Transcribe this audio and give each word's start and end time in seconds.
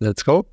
Let's 0.00 0.24
go. 0.24 0.46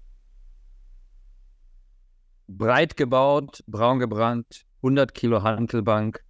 Breit 2.47 2.97
gebaut, 2.97 3.63
braun 3.67 3.99
gebrannt, 3.99 4.65
100 4.81 5.13
Kilo 5.13 5.43
Hantelbank. 5.43 6.23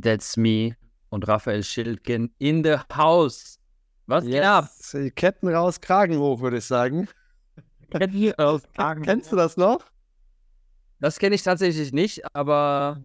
That's 0.00 0.36
me 0.36 0.76
und 1.10 1.26
Raphael 1.28 1.62
Schildgen 1.62 2.34
in 2.38 2.64
the 2.64 2.76
house. 2.92 3.58
Was 4.06 4.24
geht 4.24 4.42
ab? 4.42 4.68
Yes. 4.92 5.14
Ketten 5.14 5.48
raus, 5.48 5.80
Kragen 5.80 6.18
hoch, 6.18 6.40
würde 6.40 6.58
ich 6.58 6.64
sagen. 6.64 7.08
Ketten 7.90 8.30
raus, 8.40 8.62
Kragen 8.74 9.02
Kennst 9.02 9.30
du 9.30 9.36
das 9.36 9.56
noch? 9.56 9.84
Das 11.00 11.18
kenne 11.18 11.34
ich 11.34 11.42
tatsächlich 11.42 11.92
nicht, 11.92 12.22
aber 12.34 13.02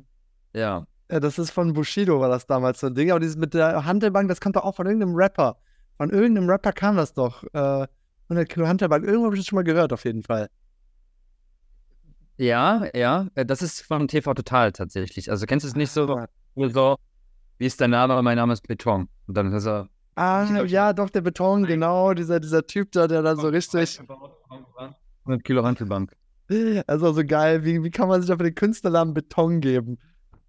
ja. 0.53 0.87
Ja, 1.11 1.19
das 1.19 1.37
ist 1.37 1.51
von 1.51 1.73
Bushido, 1.73 2.19
war 2.19 2.29
das 2.29 2.47
damals 2.47 2.79
so 2.79 2.87
ein 2.87 2.95
Ding. 2.95 3.11
Aber 3.11 3.19
dieses 3.19 3.35
mit 3.35 3.53
der 3.53 3.85
Handelbank, 3.85 4.29
das 4.29 4.41
kommt 4.41 4.55
doch 4.55 4.63
auch 4.63 4.75
von 4.75 4.87
irgendeinem 4.87 5.15
Rapper. 5.15 5.57
Von 5.97 6.09
irgendeinem 6.09 6.49
Rapper 6.49 6.71
kam 6.71 6.95
das 6.95 7.13
doch. 7.13 7.43
Äh, 7.53 7.87
100 8.29 8.49
Kilo 8.49 8.67
Handelbank. 8.67 9.05
Irgendwo 9.05 9.25
habe 9.25 9.35
ich 9.35 9.41
das 9.41 9.47
schon 9.47 9.57
mal 9.57 9.63
gehört, 9.63 9.93
auf 9.93 10.05
jeden 10.05 10.23
Fall. 10.23 10.49
Ja, 12.37 12.85
ja. 12.95 13.27
äh, 13.35 13.45
Das 13.45 13.61
ist 13.61 13.81
von 13.81 14.07
TV 14.07 14.33
Total 14.33 14.71
tatsächlich. 14.71 15.29
Also 15.29 15.45
kennst 15.45 15.63
du 15.63 15.67
es 15.67 15.75
nicht 15.75 15.91
so, 15.91 16.07
Ah. 16.17 16.27
so, 16.69 16.95
wie 17.57 17.65
ist 17.65 17.79
dein 17.79 17.91
Name? 17.91 18.21
Mein 18.23 18.37
Name 18.37 18.53
ist 18.53 18.67
Beton. 18.67 19.07
Und 19.27 19.37
dann 19.37 19.53
ist 19.53 19.65
er. 19.67 19.89
Ah, 20.15 20.63
ja, 20.65 20.93
doch, 20.93 21.09
der 21.09 21.21
Beton, 21.21 21.65
genau. 21.65 22.13
Dieser, 22.13 22.39
dieser 22.39 22.65
Typ 22.65 22.91
da, 22.91 23.07
der 23.07 23.21
dann 23.21 23.37
so 23.37 23.47
richtig. 23.47 23.99
100 25.25 25.43
Kilo 25.43 25.63
Hantelbank. 25.63 26.11
Also 26.87 27.13
so 27.13 27.23
geil. 27.25 27.63
Wie, 27.63 27.83
wie 27.83 27.89
kann 27.89 28.07
man 28.09 28.21
sich 28.21 28.31
auf 28.31 28.37
den 28.37 28.53
Künstlernamen 28.53 29.13
Beton 29.13 29.59
geben? 29.61 29.97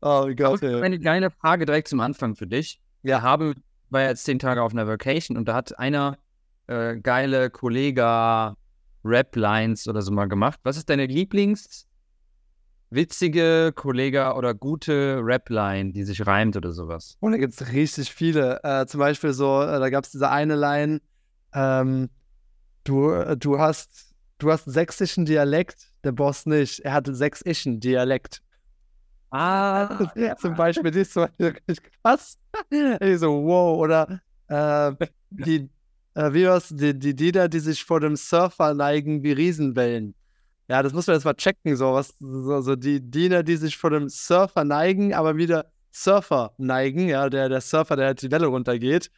Oh 0.03 0.29
Gott, 0.37 0.63
ey. 0.63 0.83
Eine 0.83 0.99
geile 0.99 1.31
Frage 1.31 1.65
direkt 1.65 1.89
zum 1.89 2.01
Anfang 2.01 2.35
für 2.37 2.47
dich. 2.47 2.81
Wir 3.03 3.23
haben, 3.23 3.55
war 3.91 4.03
jetzt 4.03 4.25
zehn 4.25 4.39
Tage 4.39 4.63
auf 4.63 4.73
einer 4.73 4.87
Vacation 4.87 5.37
und 5.39 5.47
da 5.49 5.55
hat 5.55 5.79
einer 5.79 6.19
äh, 6.67 6.97
geile 6.97 7.51
Kollega 7.51 8.57
Rap-Lines 9.05 9.87
oder 9.89 10.03
so 10.03 10.13
mal 10.13 10.29
gemacht. 10.29 10.61
Was 10.63 10.77
ist 10.77 10.89
deine 10.89 11.07
Lieblings 11.07 11.87
witzige 12.91 13.73
Kollega 13.75 14.37
oder 14.37 14.55
gute 14.55 15.21
Rap-Line, 15.23 15.93
die 15.93 16.05
sich 16.05 16.27
reimt 16.27 16.57
oder 16.57 16.73
sowas? 16.73 17.17
Und 17.21 17.33
da 17.33 17.39
gibt 17.39 17.55
es 17.55 17.73
richtig 17.73 18.13
viele. 18.13 18.61
Äh, 18.63 18.87
zum 18.87 19.01
Beispiel 19.01 19.33
so, 19.33 19.63
äh, 19.63 19.79
da 19.79 19.91
gab 19.91 20.05
es 20.05 20.11
diese 20.11 20.31
eine 20.31 20.57
Line, 20.57 21.01
ähm, 21.55 22.09
du, 22.85 23.11
äh, 23.11 23.37
du 23.37 23.59
hast, 23.59 24.15
du 24.39 24.51
hast 24.51 24.65
sächsischen 24.65 25.25
Dialekt, 25.25 25.93
der 26.05 26.13
Boss 26.13 26.47
nicht. 26.47 26.81
Er 26.81 26.93
hatte 26.93 27.15
sächsischen 27.15 27.81
Dialekt. 27.81 28.43
Ah, 29.31 30.09
Zum 30.39 30.55
Beispiel, 30.55 30.93
die 30.93 31.01
ist 31.01 31.13
so 31.13 31.27
wirklich 31.39 31.79
krass. 32.03 32.39
Ich 32.71 33.19
so, 33.19 33.43
wow, 33.45 33.77
oder 33.79 34.21
äh, 34.47 34.93
die, 35.31 35.69
äh, 36.15 36.33
wie 36.33 36.47
war's, 36.47 36.69
die, 36.71 36.99
die 36.99 37.13
Lieder, 37.13 37.49
die 37.49 37.61
sich 37.61 37.85
vor 37.85 38.01
dem 38.01 38.17
Surfer 38.17 38.75
neigen 38.75 39.23
wie 39.23 39.33
Riesenwellen. 39.33 40.15
Ja, 40.69 40.83
das 40.83 40.93
muss 40.93 41.07
man 41.07 41.17
jetzt 41.17 41.25
mal 41.25 41.35
checken, 41.35 41.77
so 41.77 41.93
was, 41.93 42.17
so, 42.19 42.61
so 42.63 42.75
die 42.75 43.01
Diener, 43.01 43.43
die 43.43 43.57
sich 43.57 43.77
vor 43.77 43.91
dem 43.91 44.09
Surfer 44.09 44.65
neigen, 44.65 45.13
aber 45.13 45.37
wieder 45.37 45.71
Surfer 45.91 46.55
neigen, 46.57 47.09
ja, 47.09 47.29
der, 47.29 47.49
der 47.49 47.61
Surfer, 47.61 47.97
der 47.97 48.07
halt 48.07 48.23
die 48.23 48.31
Welle 48.31 48.47
runtergeht, 48.47 49.11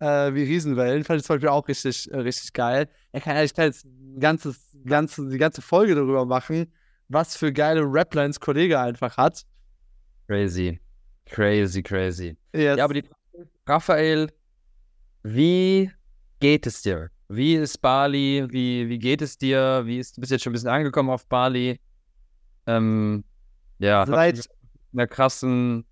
äh, 0.00 0.34
wie 0.34 0.42
Riesenwellen, 0.42 1.04
fand 1.04 1.20
ich 1.20 1.26
zum 1.26 1.36
Beispiel 1.36 1.48
auch 1.48 1.66
richtig, 1.68 2.10
äh, 2.10 2.18
richtig 2.18 2.52
geil. 2.52 2.88
Er 3.12 3.20
kann, 3.20 3.42
ich 3.42 3.54
kann 3.54 3.64
jetzt 3.66 3.86
ein 3.86 4.20
ganzes, 4.20 4.58
ganze, 4.84 5.28
die 5.28 5.38
ganze 5.38 5.62
Folge 5.62 5.94
darüber 5.94 6.26
machen, 6.26 6.70
was 7.08 7.36
für 7.36 7.52
geile 7.52 7.82
Raplines 7.84 8.38
Kollege 8.38 8.78
einfach 8.78 9.16
hat. 9.16 9.44
crazy. 10.28 10.78
Crazy, 11.26 11.82
crazy. 11.82 12.36
Yes. 12.52 12.78
Ja, 12.78 12.84
aber 12.84 12.94
die 12.94 13.04
Raphael, 13.66 14.32
wie 15.22 15.90
geht 16.40 16.66
es 16.66 16.82
dir? 16.82 17.10
Wie 17.28 17.54
ist 17.54 17.78
Bali? 17.80 18.46
Wie, 18.50 18.88
wie 18.88 18.98
geht 18.98 19.22
es 19.22 19.38
dir? 19.38 19.82
Wie 19.84 19.98
ist, 19.98 20.16
du 20.16 20.20
bist 20.20 20.32
jetzt 20.32 20.42
schon 20.42 20.50
ein 20.50 20.54
bisschen 20.54 20.68
angekommen 20.70 21.10
auf 21.10 21.26
Bali? 21.26 21.80
Ähm, 22.66 23.24
ja, 23.78 24.04
Seit- 24.06 24.36
in 24.92 24.98
einer 24.98 25.06
krassen, 25.06 25.86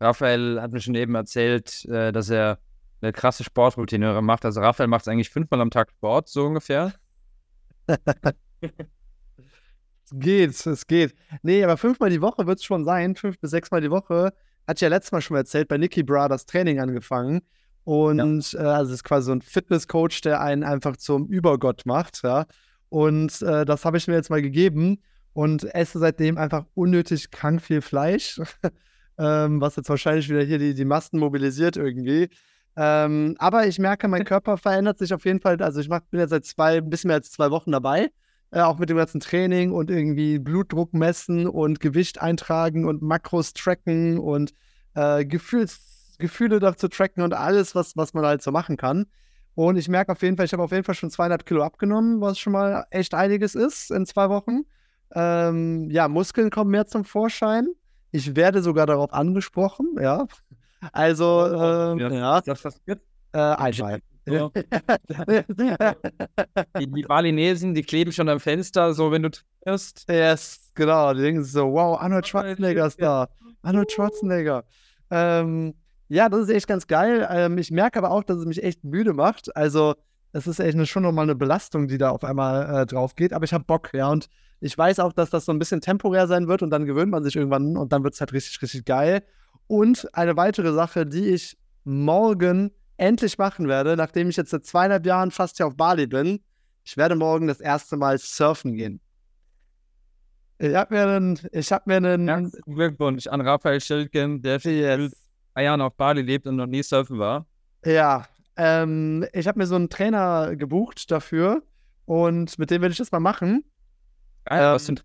Raphael 0.00 0.60
hat 0.60 0.72
mir 0.72 0.80
schon 0.80 0.94
eben 0.94 1.14
erzählt, 1.14 1.84
äh, 1.86 2.12
dass 2.12 2.28
er 2.28 2.58
eine 3.00 3.12
krasse 3.12 3.44
Sportroutine 3.44 4.20
macht. 4.20 4.44
Also 4.44 4.60
Raphael 4.60 4.88
macht 4.88 5.08
eigentlich 5.08 5.30
fünfmal 5.30 5.60
am 5.60 5.70
Tag 5.70 5.90
Sport, 5.90 6.28
so 6.28 6.46
ungefähr. 6.46 6.92
Es 10.06 10.10
geht, 10.12 10.66
es 10.66 10.86
geht. 10.86 11.14
Nee, 11.42 11.64
aber 11.64 11.78
fünfmal 11.78 12.10
die 12.10 12.20
Woche 12.20 12.46
wird 12.46 12.58
es 12.58 12.64
schon 12.64 12.84
sein. 12.84 13.16
Fünf 13.16 13.38
bis 13.38 13.50
sechsmal 13.50 13.80
die 13.80 13.90
Woche. 13.90 14.34
Ich 14.72 14.80
ja 14.80 14.88
letztes 14.88 15.12
Mal 15.12 15.22
schon 15.22 15.34
mal 15.34 15.40
erzählt, 15.40 15.66
bei 15.68 15.78
Nicky 15.78 16.02
Bra 16.02 16.28
das 16.28 16.44
Training 16.46 16.78
angefangen. 16.78 17.40
Und 17.84 18.54
äh, 18.54 18.58
also 18.58 18.90
es 18.90 19.00
ist 19.00 19.04
quasi 19.04 19.26
so 19.26 19.32
ein 19.32 19.42
Fitnesscoach, 19.42 20.20
der 20.22 20.40
einen 20.40 20.64
einfach 20.64 20.96
zum 20.96 21.26
Übergott 21.26 21.82
macht, 21.84 22.22
ja. 22.22 22.46
Und 22.88 23.42
äh, 23.42 23.64
das 23.64 23.84
habe 23.84 23.96
ich 23.98 24.08
mir 24.08 24.14
jetzt 24.14 24.30
mal 24.30 24.42
gegeben 24.42 24.98
und 25.32 25.64
esse 25.74 25.98
seitdem 25.98 26.38
einfach 26.38 26.64
unnötig 26.74 27.30
krank 27.30 27.60
viel 27.60 27.82
Fleisch, 27.82 28.40
ähm, 29.18 29.60
was 29.60 29.76
jetzt 29.76 29.88
wahrscheinlich 29.88 30.28
wieder 30.28 30.42
hier 30.42 30.58
die, 30.58 30.74
die 30.74 30.84
Masten 30.84 31.18
mobilisiert 31.18 31.76
irgendwie. 31.76 32.28
Ähm, 32.76 33.36
aber 33.38 33.66
ich 33.66 33.78
merke, 33.78 34.08
mein 34.08 34.24
Körper 34.24 34.56
verändert 34.56 34.98
sich 34.98 35.12
auf 35.12 35.24
jeden 35.24 35.40
Fall. 35.40 35.60
Also 35.60 35.80
ich 35.80 35.88
mach, 35.88 36.00
bin 36.10 36.20
jetzt 36.20 36.30
seit 36.30 36.44
zwei, 36.44 36.78
ein 36.78 36.90
bisschen 36.90 37.08
mehr 37.08 37.16
als 37.16 37.30
zwei 37.30 37.50
Wochen 37.50 37.72
dabei. 37.72 38.10
Äh, 38.54 38.60
auch 38.60 38.78
mit 38.78 38.88
dem 38.88 38.96
ganzen 38.96 39.18
Training 39.20 39.72
und 39.72 39.90
irgendwie 39.90 40.38
Blutdruck 40.38 40.94
messen 40.94 41.48
und 41.48 41.80
Gewicht 41.80 42.22
eintragen 42.22 42.84
und 42.84 43.02
Makros 43.02 43.52
tracken 43.52 44.18
und 44.18 44.52
äh, 44.94 45.24
Gefühls, 45.24 45.93
Gefühle 46.18 46.60
dazu 46.60 46.88
tracken 46.88 47.22
und 47.22 47.34
alles, 47.34 47.74
was, 47.74 47.96
was 47.96 48.14
man 48.14 48.24
halt 48.24 48.42
so 48.42 48.50
machen 48.50 48.76
kann. 48.76 49.06
Und 49.54 49.76
ich 49.76 49.88
merke 49.88 50.12
auf 50.12 50.22
jeden 50.22 50.36
Fall, 50.36 50.46
ich 50.46 50.52
habe 50.52 50.62
auf 50.62 50.72
jeden 50.72 50.84
Fall 50.84 50.94
schon 50.94 51.10
zweieinhalb 51.10 51.46
Kilo 51.46 51.62
abgenommen, 51.62 52.20
was 52.20 52.38
schon 52.38 52.52
mal 52.52 52.86
echt 52.90 53.14
einiges 53.14 53.54
ist 53.54 53.90
in 53.90 54.04
zwei 54.06 54.28
Wochen. 54.28 54.62
Ähm, 55.14 55.90
ja, 55.90 56.08
Muskeln 56.08 56.50
kommen 56.50 56.70
mehr 56.72 56.86
zum 56.86 57.04
Vorschein. 57.04 57.68
Ich 58.10 58.34
werde 58.36 58.62
sogar 58.62 58.86
darauf 58.86 59.12
angesprochen, 59.12 59.94
ja. 60.00 60.26
Also, 60.92 61.46
ähm, 61.46 61.98
ja, 62.12 62.40
Das 62.40 62.62
passiert. 62.62 63.00
äh, 63.32 63.38
einmal. 63.38 64.00
So. 64.26 64.50
Die, 66.78 66.86
die 66.90 67.02
Balinesen, 67.02 67.74
die 67.74 67.82
kleben 67.82 68.12
schon 68.12 68.28
am 68.28 68.40
Fenster, 68.40 68.94
so 68.94 69.10
wenn 69.12 69.22
du 69.22 69.30
triffst. 69.64 70.06
Yes, 70.08 70.70
genau. 70.74 71.12
Die 71.14 71.20
denken 71.22 71.44
so, 71.44 71.72
wow, 71.72 72.00
Arnold 72.00 72.26
Schwarzenegger 72.26 72.86
ist 72.86 73.00
da. 73.00 73.28
Arnold 73.62 73.92
Schwarzenegger. 73.92 74.64
Ähm, 75.10 75.74
ja, 76.08 76.28
das 76.28 76.42
ist 76.42 76.50
echt 76.50 76.68
ganz 76.68 76.86
geil. 76.86 77.26
Ähm, 77.30 77.58
ich 77.58 77.70
merke 77.70 77.98
aber 77.98 78.10
auch, 78.10 78.24
dass 78.24 78.38
es 78.38 78.46
mich 78.46 78.62
echt 78.62 78.84
müde 78.84 79.12
macht. 79.12 79.54
Also, 79.56 79.94
es 80.32 80.46
ist 80.46 80.58
echt 80.58 80.74
eine, 80.74 80.86
schon 80.86 81.02
nochmal 81.02 81.24
eine 81.24 81.34
Belastung, 81.34 81.88
die 81.88 81.98
da 81.98 82.10
auf 82.10 82.24
einmal 82.24 82.82
äh, 82.82 82.86
drauf 82.86 83.14
geht. 83.14 83.32
Aber 83.32 83.44
ich 83.44 83.52
habe 83.52 83.64
Bock, 83.64 83.90
ja. 83.94 84.10
Und 84.10 84.28
ich 84.60 84.76
weiß 84.76 84.98
auch, 85.00 85.12
dass 85.12 85.30
das 85.30 85.44
so 85.44 85.52
ein 85.52 85.58
bisschen 85.58 85.80
temporär 85.80 86.26
sein 86.26 86.48
wird 86.48 86.62
und 86.62 86.70
dann 86.70 86.86
gewöhnt 86.86 87.10
man 87.10 87.22
sich 87.22 87.36
irgendwann 87.36 87.76
und 87.76 87.92
dann 87.92 88.02
wird 88.02 88.14
es 88.14 88.20
halt 88.20 88.32
richtig, 88.32 88.60
richtig 88.62 88.84
geil. 88.84 89.22
Und 89.66 90.08
eine 90.14 90.36
weitere 90.36 90.72
Sache, 90.72 91.06
die 91.06 91.28
ich 91.28 91.56
morgen 91.84 92.70
endlich 92.96 93.38
machen 93.38 93.68
werde, 93.68 93.96
nachdem 93.96 94.28
ich 94.28 94.36
jetzt 94.36 94.50
seit 94.50 94.64
zweieinhalb 94.64 95.06
Jahren 95.06 95.30
fast 95.30 95.56
hier 95.56 95.66
auf 95.66 95.76
Bali 95.76 96.06
bin. 96.06 96.40
Ich 96.84 96.96
werde 96.96 97.16
morgen 97.16 97.46
das 97.46 97.60
erste 97.60 97.96
Mal 97.96 98.18
surfen 98.18 98.74
gehen. 98.74 99.00
Ich 100.58 100.74
habe 100.74 100.94
mir 100.94 101.06
einen, 101.06 101.38
ich 101.52 101.72
habe 101.72 101.84
mir 101.86 101.96
einen, 101.96 102.28
Herzlichen 102.28 102.74
Glückwunsch 102.74 103.26
an 103.26 103.40
Raphael 103.40 103.80
Schildgen, 103.80 104.40
der 104.42 104.60
seit 104.60 104.72
yes. 104.72 105.23
Drei 105.54 105.64
Jahren 105.64 105.80
auf 105.80 105.94
Bali 105.96 106.22
lebt 106.22 106.46
und 106.46 106.56
noch 106.56 106.66
nie 106.66 106.82
surfen 106.82 107.18
war. 107.18 107.46
Ja, 107.84 108.26
ähm, 108.56 109.26
ich 109.32 109.46
habe 109.46 109.58
mir 109.58 109.66
so 109.66 109.74
einen 109.74 109.90
Trainer 109.90 110.56
gebucht 110.56 111.10
dafür 111.10 111.62
und 112.06 112.58
mit 112.58 112.70
dem 112.70 112.82
werde 112.82 112.92
ich 112.92 112.98
das 112.98 113.12
mal 113.12 113.20
machen. 113.20 113.64
Geil, 114.44 114.62
Ähm, 114.62 114.74
was 114.74 114.86
sind, 114.86 115.04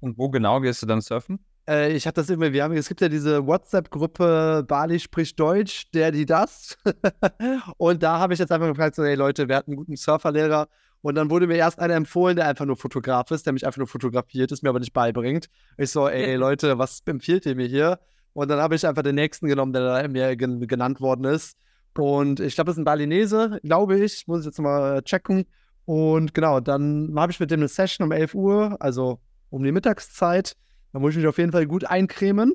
und 0.00 0.18
wo 0.18 0.30
genau 0.30 0.60
gehst 0.60 0.82
du 0.82 0.86
dann 0.86 1.00
surfen? 1.00 1.44
Äh, 1.68 1.92
ich 1.92 2.06
hatte 2.06 2.20
das 2.20 2.30
immer, 2.30 2.52
wir 2.52 2.64
haben, 2.64 2.74
es 2.74 2.88
gibt 2.88 3.00
ja 3.00 3.08
diese 3.08 3.46
WhatsApp-Gruppe 3.46 4.64
Bali 4.66 4.98
spricht 4.98 5.38
Deutsch, 5.38 5.90
der, 5.92 6.10
die, 6.10 6.26
das. 6.26 6.78
und 7.76 8.02
da 8.02 8.18
habe 8.18 8.32
ich 8.32 8.38
jetzt 8.38 8.52
einfach 8.52 8.68
gefragt, 8.68 8.96
so, 8.96 9.04
hey 9.04 9.14
Leute, 9.14 9.48
wer 9.48 9.58
hat 9.58 9.66
einen 9.66 9.76
guten 9.76 9.96
Surferlehrer? 9.96 10.68
Und 11.02 11.14
dann 11.14 11.30
wurde 11.30 11.46
mir 11.46 11.56
erst 11.56 11.78
einer 11.78 11.94
empfohlen, 11.94 12.36
der 12.36 12.46
einfach 12.46 12.66
nur 12.66 12.76
Fotograf 12.76 13.30
ist, 13.30 13.46
der 13.46 13.54
mich 13.54 13.66
einfach 13.66 13.78
nur 13.78 13.86
fotografiert, 13.86 14.52
es 14.52 14.62
mir 14.62 14.68
aber 14.68 14.80
nicht 14.80 14.92
beibringt. 14.92 15.48
Ich 15.78 15.90
so, 15.90 16.08
ey 16.08 16.34
Leute, 16.36 16.78
was 16.78 17.00
empfiehlt 17.06 17.46
ihr 17.46 17.56
mir 17.56 17.66
hier? 17.66 17.98
Und 18.32 18.48
dann 18.48 18.60
habe 18.60 18.74
ich 18.74 18.86
einfach 18.86 19.02
den 19.02 19.16
nächsten 19.16 19.46
genommen, 19.46 19.72
der 19.72 20.08
mir 20.08 20.36
gen 20.36 20.66
genannt 20.66 21.00
worden 21.00 21.24
ist. 21.24 21.56
Und 21.96 22.40
ich 22.40 22.54
glaube, 22.54 22.66
das 22.68 22.76
ist 22.76 22.80
ein 22.80 22.84
Balinese, 22.84 23.58
glaube 23.62 23.98
ich. 23.98 24.26
Muss 24.26 24.40
ich 24.40 24.46
jetzt 24.46 24.60
mal 24.60 24.98
äh, 24.98 25.02
checken. 25.02 25.46
Und 25.84 26.34
genau, 26.34 26.60
dann 26.60 27.12
habe 27.16 27.32
ich 27.32 27.40
mit 27.40 27.50
dem 27.50 27.60
eine 27.60 27.68
Session 27.68 28.06
um 28.06 28.12
11 28.12 28.34
Uhr, 28.34 28.76
also 28.80 29.20
um 29.50 29.64
die 29.64 29.72
Mittagszeit. 29.72 30.56
Da 30.92 30.98
muss 30.98 31.12
ich 31.12 31.18
mich 31.18 31.26
auf 31.26 31.38
jeden 31.38 31.52
Fall 31.52 31.66
gut 31.66 31.84
eincremen. 31.84 32.54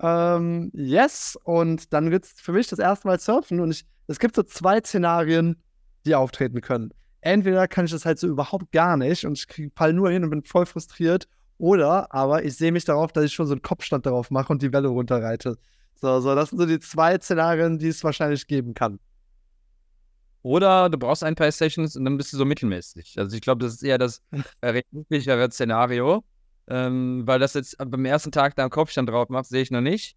Ähm, 0.00 0.70
yes, 0.74 1.38
und 1.44 1.92
dann 1.92 2.10
wird 2.10 2.24
es 2.24 2.32
für 2.32 2.52
mich 2.52 2.66
das 2.66 2.78
erste 2.78 3.08
Mal 3.08 3.20
surfen. 3.20 3.60
Und 3.60 3.70
ich, 3.70 3.86
es 4.08 4.18
gibt 4.18 4.36
so 4.36 4.42
zwei 4.42 4.80
Szenarien, 4.80 5.62
die 6.04 6.14
auftreten 6.14 6.60
können. 6.60 6.90
Entweder 7.20 7.66
kann 7.66 7.86
ich 7.86 7.90
das 7.90 8.04
halt 8.04 8.18
so 8.18 8.28
überhaupt 8.28 8.70
gar 8.72 8.96
nicht 8.96 9.24
und 9.24 9.38
ich 9.38 9.72
fall 9.74 9.92
nur 9.92 10.10
hin 10.10 10.22
und 10.22 10.30
bin 10.30 10.44
voll 10.44 10.66
frustriert. 10.66 11.28
Oder 11.58 12.12
aber 12.12 12.44
ich 12.44 12.56
sehe 12.56 12.72
mich 12.72 12.84
darauf, 12.84 13.12
dass 13.12 13.24
ich 13.24 13.32
schon 13.32 13.46
so 13.46 13.54
einen 13.54 13.62
Kopfstand 13.62 14.06
darauf 14.06 14.30
mache 14.30 14.52
und 14.52 14.62
die 14.62 14.72
Welle 14.72 14.88
runterreite. 14.88 15.58
So, 15.94 16.20
so, 16.20 16.34
das 16.34 16.50
sind 16.50 16.58
so 16.58 16.66
die 16.66 16.78
zwei 16.80 17.18
Szenarien, 17.18 17.78
die 17.78 17.88
es 17.88 18.04
wahrscheinlich 18.04 18.46
geben 18.46 18.74
kann. 18.74 18.98
Oder 20.42 20.88
du 20.90 20.98
brauchst 20.98 21.24
ein 21.24 21.34
paar 21.34 21.50
Sessions 21.50 21.96
und 21.96 22.04
dann 22.04 22.16
bist 22.16 22.32
du 22.32 22.36
so 22.36 22.44
mittelmäßig. 22.44 23.18
Also 23.18 23.34
ich 23.34 23.42
glaube, 23.42 23.64
das 23.64 23.74
ist 23.74 23.82
eher 23.82 23.98
das 23.98 24.22
rechtlichere 24.62 25.50
Szenario. 25.50 26.24
Ähm, 26.68 27.22
weil 27.26 27.38
das 27.38 27.54
jetzt 27.54 27.76
beim 27.78 28.04
ersten 28.04 28.32
Tag 28.32 28.56
da 28.56 28.64
am 28.64 28.70
Kopfstand 28.70 29.08
drauf 29.08 29.28
macht, 29.28 29.46
sehe 29.46 29.62
ich 29.62 29.70
noch 29.70 29.80
nicht. 29.80 30.16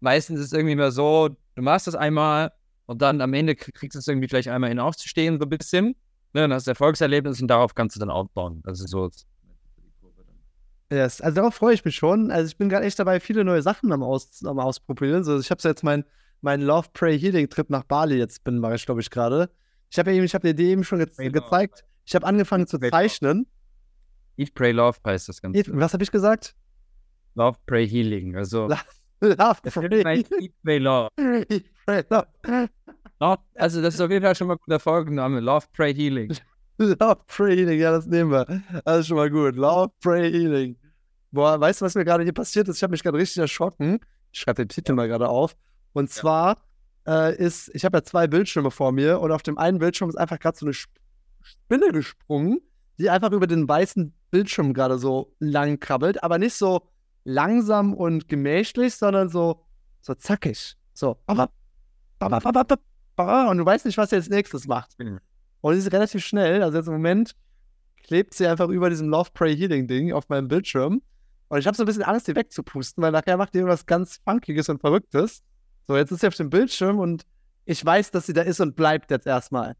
Meistens 0.00 0.38
ist 0.40 0.46
es 0.46 0.52
irgendwie 0.52 0.72
immer 0.72 0.92
so, 0.92 1.30
du 1.56 1.62
machst 1.62 1.86
das 1.86 1.94
einmal 1.94 2.52
und 2.86 3.02
dann 3.02 3.20
am 3.20 3.34
Ende 3.34 3.54
kriegst 3.54 3.94
du 3.94 3.98
es 3.98 4.08
irgendwie 4.08 4.28
vielleicht 4.28 4.48
einmal 4.48 4.70
hin 4.70 4.78
aufzustehen, 4.78 5.38
so 5.38 5.46
ein 5.46 5.48
bisschen. 5.48 5.96
Ne, 6.32 6.42
dann 6.42 6.52
hast 6.52 6.66
du 6.66 6.70
Erfolgserlebnis 6.70 7.42
und 7.42 7.48
darauf 7.48 7.74
kannst 7.74 7.96
du 7.96 8.00
dann 8.00 8.10
aufbauen. 8.10 8.62
Ist 8.66 8.88
so 8.88 9.10
Yes. 10.90 11.20
Also 11.20 11.36
darauf 11.36 11.54
freue 11.54 11.74
ich 11.74 11.84
mich 11.84 11.94
schon. 11.94 12.30
Also 12.30 12.48
ich 12.48 12.56
bin 12.56 12.68
gerade 12.68 12.84
echt 12.84 12.98
dabei, 12.98 13.20
viele 13.20 13.44
neue 13.44 13.62
Sachen 13.62 13.92
am, 13.92 14.02
Aus, 14.02 14.44
am 14.44 14.58
Ausprobieren. 14.58 15.22
So, 15.22 15.38
ich 15.38 15.50
habe 15.50 15.60
jetzt 15.62 15.84
meinen 15.84 16.04
mein 16.40 16.62
Love 16.62 16.88
Pray 16.92 17.18
Healing 17.18 17.48
Trip 17.48 17.68
nach 17.70 17.84
Bali 17.84 18.16
jetzt 18.16 18.44
bin, 18.44 18.58
mache 18.58 18.74
ich 18.74 18.86
glaube 18.86 19.00
ich 19.00 19.10
gerade. 19.10 19.50
Ich 19.90 19.98
habe 19.98 20.10
ja 20.10 20.16
eben, 20.16 20.24
ich 20.24 20.34
habe 20.34 20.46
dir 20.46 20.54
die 20.54 20.70
eben 20.70 20.84
schon 20.84 20.98
ge 20.98 21.06
Pray 21.06 21.30
gezeigt. 21.30 21.84
Ich 22.04 22.14
habe 22.14 22.26
angefangen 22.26 22.66
zu 22.66 22.78
zeichnen. 22.78 23.46
Eat 24.36 24.54
Pray 24.54 24.72
Love 24.72 24.98
heißt 25.06 25.28
das 25.28 25.40
Ganze. 25.40 25.64
was 25.74 25.92
habe 25.92 26.02
ich 26.02 26.10
gesagt? 26.10 26.54
Love 27.34 27.58
Pray 27.66 27.88
Healing. 27.88 28.36
Also 28.36 28.68
Love 29.20 29.60
Pray. 29.62 30.24
Eat 30.40 30.54
Pray 30.64 30.78
Love. 30.78 31.10
Eat 31.48 31.66
Pray 31.86 32.04
Love. 32.10 33.38
Also 33.54 33.82
das 33.82 33.94
ist 33.94 34.00
auf 34.00 34.10
jeden 34.10 34.24
Fall 34.24 34.34
schon 34.34 34.48
mal 34.48 34.54
ein 34.54 34.60
guter 34.64 34.80
Folgenname. 34.80 35.40
Love 35.40 35.66
Pray 35.72 35.94
Healing. 35.94 36.34
Love, 36.80 37.20
Pray, 37.26 37.56
Healing, 37.56 37.78
ja, 37.78 37.90
das 37.90 38.06
nehmen 38.06 38.30
wir. 38.30 38.46
Das 38.86 39.00
ist 39.00 39.08
schon 39.08 39.18
mal 39.18 39.28
gut. 39.28 39.54
Love, 39.54 39.92
Pray, 40.00 40.32
Healing. 40.32 40.76
Boah, 41.32 41.60
weißt 41.60 41.80
du, 41.80 41.84
was 41.84 41.94
mir 41.94 42.04
gerade 42.04 42.24
hier 42.24 42.32
passiert 42.32 42.68
ist? 42.68 42.76
Ich 42.76 42.82
habe 42.82 42.90
mich 42.92 43.02
gerade 43.02 43.18
richtig 43.18 43.38
erschrocken. 43.38 44.00
Ich 44.32 44.40
schreibe 44.40 44.62
den 44.62 44.68
Titel 44.68 44.94
mal 44.94 45.08
gerade 45.08 45.28
auf. 45.28 45.56
Und 45.92 46.10
zwar 46.10 46.56
äh, 47.06 47.36
ist, 47.36 47.70
ich 47.74 47.84
habe 47.84 47.98
ja 47.98 48.02
zwei 48.02 48.26
Bildschirme 48.26 48.70
vor 48.70 48.92
mir 48.92 49.20
und 49.20 49.32
auf 49.32 49.42
dem 49.42 49.58
einen 49.58 49.78
Bildschirm 49.78 50.08
ist 50.08 50.16
einfach 50.16 50.38
gerade 50.38 50.58
so 50.58 50.66
eine 50.66 50.74
Spinne 50.74 51.92
gesprungen, 51.92 52.60
die 52.98 53.10
einfach 53.10 53.32
über 53.32 53.46
den 53.46 53.68
weißen 53.68 54.12
Bildschirm 54.30 54.74
gerade 54.74 54.98
so 54.98 55.34
lang 55.38 55.80
krabbelt, 55.80 56.22
aber 56.22 56.38
nicht 56.38 56.54
so 56.54 56.88
langsam 57.24 57.94
und 57.94 58.28
gemächlich, 58.28 58.94
sondern 58.94 59.28
so, 59.28 59.64
so 60.00 60.14
zackig. 60.14 60.76
So. 60.94 61.16
Und 63.50 63.58
du 63.58 63.64
weißt 63.66 63.86
nicht, 63.86 63.98
was 63.98 64.10
sie 64.10 64.16
als 64.16 64.28
nächstes 64.28 64.66
macht. 64.66 64.96
Und 65.60 65.74
sie 65.74 65.80
ist 65.80 65.92
relativ 65.92 66.24
schnell. 66.24 66.62
Also 66.62 66.78
jetzt 66.78 66.86
im 66.86 66.94
Moment 66.94 67.34
klebt 68.02 68.34
sie 68.34 68.46
einfach 68.46 68.68
über 68.68 68.90
diesem 68.90 69.08
Love 69.08 69.30
Pray 69.34 69.56
Healing 69.56 69.86
Ding 69.86 70.12
auf 70.12 70.28
meinem 70.28 70.48
Bildschirm. 70.48 71.02
Und 71.50 71.58
ich 71.58 71.66
habe 71.66 71.76
so 71.76 71.82
ein 71.82 71.86
bisschen 71.86 72.04
Angst, 72.04 72.28
die 72.28 72.36
wegzupusten, 72.36 73.02
weil 73.02 73.10
nachher 73.10 73.36
macht 73.36 73.54
die 73.54 73.58
irgendwas 73.58 73.84
ganz 73.84 74.20
Funkiges 74.24 74.68
und 74.68 74.80
Verrücktes. 74.80 75.42
So, 75.88 75.96
jetzt 75.96 76.12
ist 76.12 76.20
sie 76.20 76.28
auf 76.28 76.36
dem 76.36 76.48
Bildschirm 76.48 77.00
und 77.00 77.26
ich 77.64 77.84
weiß, 77.84 78.12
dass 78.12 78.26
sie 78.26 78.32
da 78.32 78.42
ist 78.42 78.60
und 78.60 78.76
bleibt 78.76 79.10
jetzt 79.10 79.26
erstmal. 79.26 79.74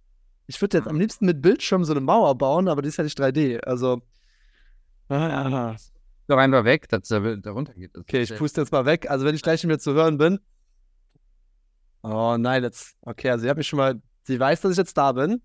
Ich 0.49 0.61
würde 0.61 0.79
jetzt 0.79 0.89
am 0.89 0.99
liebsten 0.99 1.27
mit 1.27 1.41
Bildschirm 1.41 1.85
so 1.85 1.93
eine 1.93 2.01
Mauer 2.01 2.37
bauen, 2.37 2.67
aber 2.67 2.83
die 2.83 2.89
ist 2.89 2.97
ja 2.97 3.05
nicht 3.05 3.17
3D. 3.17 3.61
Also. 3.61 4.03
Ah, 5.09 5.77
Doch 6.27 6.39
einfach 6.39 6.65
weg, 6.65 6.89
dass 6.89 7.09
er 7.09 7.37
da 7.37 7.53
runter 7.53 7.75
geht. 7.75 7.97
Okay, 7.97 8.23
ich 8.23 8.37
puste 8.37 8.63
jetzt 8.63 8.73
mal 8.73 8.85
weg. 8.85 9.09
Also, 9.09 9.25
wenn 9.25 9.37
ich 9.37 9.43
gleich 9.43 9.63
nicht 9.63 9.69
mehr 9.69 9.79
zu 9.79 9.95
hören 9.95 10.19
bin. 10.19 10.41
Oh 12.03 12.37
nein, 12.37 12.65
jetzt. 12.65 12.97
Okay, 13.03 13.31
also, 13.31 13.43
sie 13.43 13.49
hat 13.49 13.57
mich 13.57 13.69
schon 13.69 13.77
mal. 13.77 14.03
Sie 14.25 14.41
weiß, 14.41 14.61
dass 14.63 14.73
ich 14.73 14.79
jetzt 14.79 14.99
da 14.99 15.13
bin. 15.13 15.41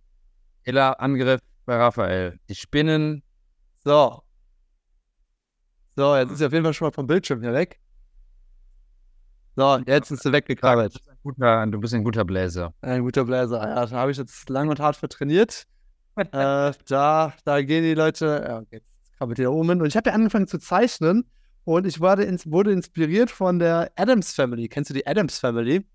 Angriff 0.99 1.41
bei 1.65 1.75
Raphael. 1.77 2.39
Die 2.49 2.55
Spinnen. 2.55 3.21
So. 3.83 4.24
So, 5.95 6.15
jetzt 6.15 6.31
ist 6.31 6.37
sie 6.39 6.45
auf 6.45 6.51
jeden 6.51 6.65
Fall 6.65 6.73
schon 6.73 6.87
mal 6.87 6.91
vom 6.91 7.07
Bildschirm 7.07 7.41
hier 7.41 7.53
weg. 7.53 7.79
So, 9.55 9.77
jetzt 9.85 10.11
ist 10.11 10.23
sie 10.23 10.31
weggekrabbelt. 10.33 10.99
Guter, 11.23 11.65
du 11.67 11.79
bist 11.79 11.93
ein 11.93 12.03
guter 12.03 12.25
Bläser. 12.25 12.73
Ein 12.81 13.03
guter 13.03 13.23
Bläser. 13.23 13.61
Ja, 13.61 13.85
da 13.85 13.95
habe 13.95 14.11
ich 14.11 14.17
jetzt 14.17 14.49
lang 14.49 14.67
und 14.67 14.79
hart 14.81 14.97
für 14.97 15.07
trainiert. 15.07 15.65
äh, 16.17 16.73
da, 16.87 17.33
da 17.45 17.61
gehen 17.61 17.83
die 17.83 17.93
Leute. 17.93 18.43
Ja, 18.45 18.63
jetzt 18.71 18.91
krabbelt 19.17 19.39
da 19.39 19.47
oben 19.49 19.69
hin. 19.69 19.81
Und 19.81 19.87
ich 19.87 19.95
habe 19.95 20.09
ja 20.09 20.15
angefangen 20.15 20.47
zu 20.47 20.59
zeichnen 20.59 21.23
und 21.63 21.87
ich 21.87 22.01
wurde, 22.01 22.23
ins, 22.23 22.49
wurde 22.51 22.73
inspiriert 22.73 23.31
von 23.31 23.59
der 23.59 23.91
Adams 23.95 24.33
Family. 24.33 24.67
Kennst 24.67 24.89
du 24.89 24.93
die 24.93 25.07
Adams 25.07 25.39
Family? 25.39 25.85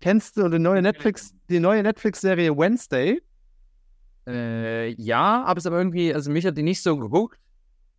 Kennst 0.00 0.36
du 0.36 0.48
die 0.48 0.58
neue 0.58 0.80
Netflix, 0.80 1.34
die 1.50 1.60
neue 1.60 1.82
Netflix-Serie 1.82 2.56
Wednesday? 2.56 3.20
Äh, 4.26 4.88
ja, 4.94 5.44
aber 5.44 5.58
es 5.58 5.66
aber 5.66 5.78
irgendwie, 5.78 6.12
also 6.12 6.30
mich 6.30 6.44
hat 6.46 6.56
die 6.56 6.62
nicht 6.62 6.82
so 6.82 6.96
geguckt. 6.96 7.38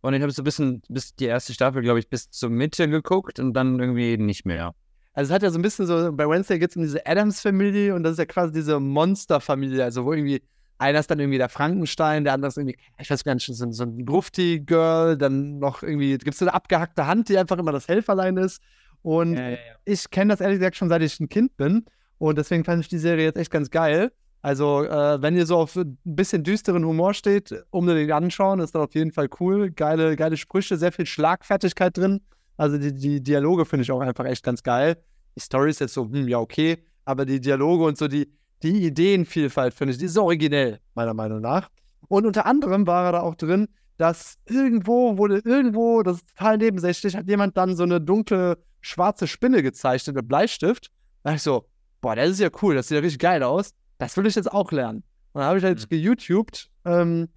Und 0.00 0.14
ich 0.14 0.22
habe 0.22 0.30
so 0.32 0.42
ein 0.42 0.44
bisschen, 0.44 0.82
bis 0.88 1.14
die 1.14 1.26
erste 1.26 1.52
Staffel, 1.52 1.82
glaube 1.82 1.98
ich, 1.98 2.08
bis 2.08 2.30
zur 2.30 2.50
Mitte 2.50 2.88
geguckt 2.88 3.40
und 3.40 3.52
dann 3.54 3.80
irgendwie 3.80 4.16
nicht 4.16 4.46
mehr. 4.46 4.74
Also 5.12 5.30
es 5.30 5.34
hat 5.34 5.42
ja 5.42 5.50
so 5.50 5.58
ein 5.58 5.62
bisschen 5.62 5.86
so, 5.86 6.12
bei 6.12 6.28
Wednesday 6.28 6.58
geht 6.58 6.70
es 6.70 6.76
um 6.76 6.82
diese 6.82 7.04
Adams-Familie 7.04 7.94
und 7.94 8.04
das 8.04 8.12
ist 8.12 8.18
ja 8.18 8.26
quasi 8.26 8.52
diese 8.52 8.78
Monster-Familie, 8.78 9.82
also 9.82 10.04
wo 10.04 10.12
irgendwie 10.12 10.42
einer 10.78 11.00
ist 11.00 11.10
dann 11.10 11.18
irgendwie 11.18 11.38
der 11.38 11.48
Frankenstein, 11.48 12.24
der 12.24 12.34
andere 12.34 12.48
ist 12.48 12.56
irgendwie, 12.56 12.78
ich 12.98 13.10
weiß 13.10 13.24
gar 13.24 13.34
nicht, 13.34 13.46
so, 13.46 13.70
so 13.70 13.82
ein 13.84 14.06
Grufti-Girl, 14.06 15.18
dann 15.18 15.58
noch 15.58 15.82
irgendwie, 15.82 16.12
gibt 16.18 16.34
es 16.34 16.38
so 16.38 16.44
eine 16.44 16.54
abgehackte 16.54 17.06
Hand, 17.06 17.28
die 17.28 17.36
einfach 17.36 17.58
immer 17.58 17.72
das 17.72 17.88
Helferlein 17.88 18.36
ist. 18.36 18.62
Und 19.02 19.34
ja, 19.34 19.42
ja, 19.42 19.50
ja. 19.50 19.56
ich 19.84 20.08
kenne 20.10 20.32
das 20.32 20.40
ehrlich 20.40 20.58
gesagt 20.58 20.76
schon, 20.76 20.88
seit 20.88 21.02
ich 21.02 21.18
ein 21.18 21.28
Kind 21.28 21.56
bin. 21.56 21.84
Und 22.18 22.38
deswegen 22.38 22.64
fand 22.64 22.80
ich 22.80 22.88
die 22.88 22.98
Serie 22.98 23.24
jetzt 23.24 23.38
echt 23.38 23.50
ganz 23.50 23.70
geil. 23.70 24.12
Also, 24.48 24.82
äh, 24.82 25.20
wenn 25.20 25.36
ihr 25.36 25.44
so 25.44 25.58
auf 25.58 25.76
ein 25.76 25.98
bisschen 26.04 26.42
düsteren 26.42 26.82
Humor 26.82 27.12
steht, 27.12 27.54
unbedingt 27.68 28.10
anschauen, 28.12 28.60
ist 28.60 28.74
das 28.74 28.80
auf 28.80 28.94
jeden 28.94 29.12
Fall 29.12 29.28
cool. 29.40 29.70
Geile, 29.70 30.16
geile 30.16 30.38
Sprüche, 30.38 30.78
sehr 30.78 30.90
viel 30.90 31.04
Schlagfertigkeit 31.04 31.94
drin. 31.94 32.22
Also, 32.56 32.78
die, 32.78 32.94
die 32.94 33.22
Dialoge 33.22 33.66
finde 33.66 33.82
ich 33.82 33.92
auch 33.92 34.00
einfach 34.00 34.24
echt 34.24 34.42
ganz 34.42 34.62
geil. 34.62 34.96
Die 35.36 35.40
Story 35.40 35.68
ist 35.68 35.80
jetzt 35.80 35.92
so, 35.92 36.06
hm, 36.06 36.28
ja, 36.28 36.38
okay. 36.38 36.82
Aber 37.04 37.26
die 37.26 37.42
Dialoge 37.42 37.84
und 37.84 37.98
so, 37.98 38.08
die, 38.08 38.32
die 38.62 38.86
Ideenvielfalt 38.86 39.74
finde 39.74 39.92
ich, 39.92 39.98
die 39.98 40.06
ist 40.06 40.16
originell, 40.16 40.78
meiner 40.94 41.12
Meinung 41.12 41.42
nach. 41.42 41.68
Und 42.08 42.24
unter 42.24 42.46
anderem 42.46 42.86
war 42.86 43.12
da 43.12 43.20
auch 43.20 43.34
drin, 43.34 43.68
dass 43.98 44.38
irgendwo 44.46 45.18
wurde 45.18 45.42
irgendwo, 45.44 46.02
das 46.02 46.16
ist 46.16 46.28
total 46.30 46.56
nebensächlich, 46.56 47.14
hat 47.14 47.28
jemand 47.28 47.54
dann 47.58 47.76
so 47.76 47.82
eine 47.82 48.00
dunkle 48.00 48.56
schwarze 48.80 49.26
Spinne 49.26 49.62
gezeichnet 49.62 50.16
mit 50.16 50.26
Bleistift. 50.26 50.90
Da 51.22 51.32
dachte 51.32 51.36
ich 51.36 51.42
so, 51.42 51.68
boah, 52.00 52.16
das 52.16 52.30
ist 52.30 52.40
ja 52.40 52.48
cool, 52.62 52.76
das 52.76 52.88
sieht 52.88 52.94
ja 52.94 53.02
richtig 53.02 53.18
geil 53.18 53.42
aus. 53.42 53.74
Das 53.98 54.16
will 54.16 54.26
ich 54.26 54.34
jetzt 54.34 54.50
auch 54.52 54.72
lernen. 54.72 55.02
Und 55.32 55.40
dann 55.40 55.44
habe 55.44 55.58
ich 55.58 55.64
halt 55.64 55.80
mhm. 55.80 55.88
geYouTubed, 55.88 56.70
ähm, 56.84 57.28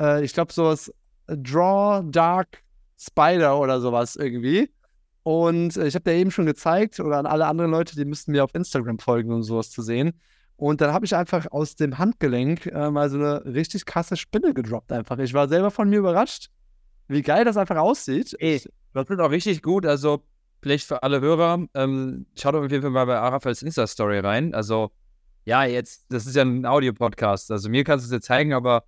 äh, 0.00 0.24
ich 0.24 0.32
glaube 0.32 0.52
sowas, 0.52 0.92
Draw 1.26 2.02
Dark 2.10 2.62
Spider 2.98 3.58
oder 3.58 3.80
sowas 3.80 4.16
irgendwie. 4.16 4.70
Und 5.22 5.76
äh, 5.76 5.86
ich 5.86 5.94
habe 5.94 6.04
dir 6.04 6.16
eben 6.16 6.30
schon 6.30 6.46
gezeigt, 6.46 7.00
oder 7.00 7.18
an 7.18 7.26
alle 7.26 7.46
anderen 7.46 7.70
Leute, 7.70 7.96
die 7.96 8.04
müssten 8.04 8.32
mir 8.32 8.44
auf 8.44 8.54
Instagram 8.54 8.98
folgen, 8.98 9.32
um 9.32 9.42
sowas 9.42 9.70
zu 9.70 9.82
sehen. 9.82 10.18
Und 10.56 10.80
dann 10.80 10.92
habe 10.92 11.04
ich 11.04 11.14
einfach 11.14 11.46
aus 11.52 11.76
dem 11.76 11.98
Handgelenk 11.98 12.66
äh, 12.66 12.90
mal 12.90 13.08
so 13.10 13.16
eine 13.16 13.44
richtig 13.44 13.84
krasse 13.86 14.16
Spinne 14.16 14.54
gedroppt 14.54 14.90
einfach. 14.90 15.18
Ich 15.18 15.32
war 15.34 15.48
selber 15.48 15.70
von 15.70 15.88
mir 15.88 15.98
überrascht, 15.98 16.48
wie 17.06 17.22
geil 17.22 17.44
das 17.44 17.56
einfach 17.56 17.76
aussieht. 17.76 18.34
Ey, 18.40 18.60
das 18.92 19.08
wird 19.08 19.20
auch 19.20 19.30
richtig 19.30 19.62
gut. 19.62 19.86
Also 19.86 20.24
vielleicht 20.60 20.88
für 20.88 21.02
alle 21.02 21.20
Hörer, 21.20 21.66
ähm, 21.74 22.26
schaut 22.36 22.54
auf 22.54 22.70
jeden 22.70 22.82
Fall 22.82 22.90
mal 22.90 23.04
bei 23.04 23.18
Arafels 23.18 23.62
Insta-Story 23.62 24.18
rein. 24.18 24.54
Also, 24.54 24.90
ja, 25.48 25.64
jetzt, 25.64 26.04
das 26.10 26.26
ist 26.26 26.36
ja 26.36 26.42
ein 26.42 26.66
Audio-Podcast. 26.66 27.50
Also, 27.50 27.70
mir 27.70 27.82
kannst 27.82 28.04
du 28.04 28.08
es 28.08 28.12
jetzt 28.12 28.26
zeigen, 28.26 28.52
aber 28.52 28.84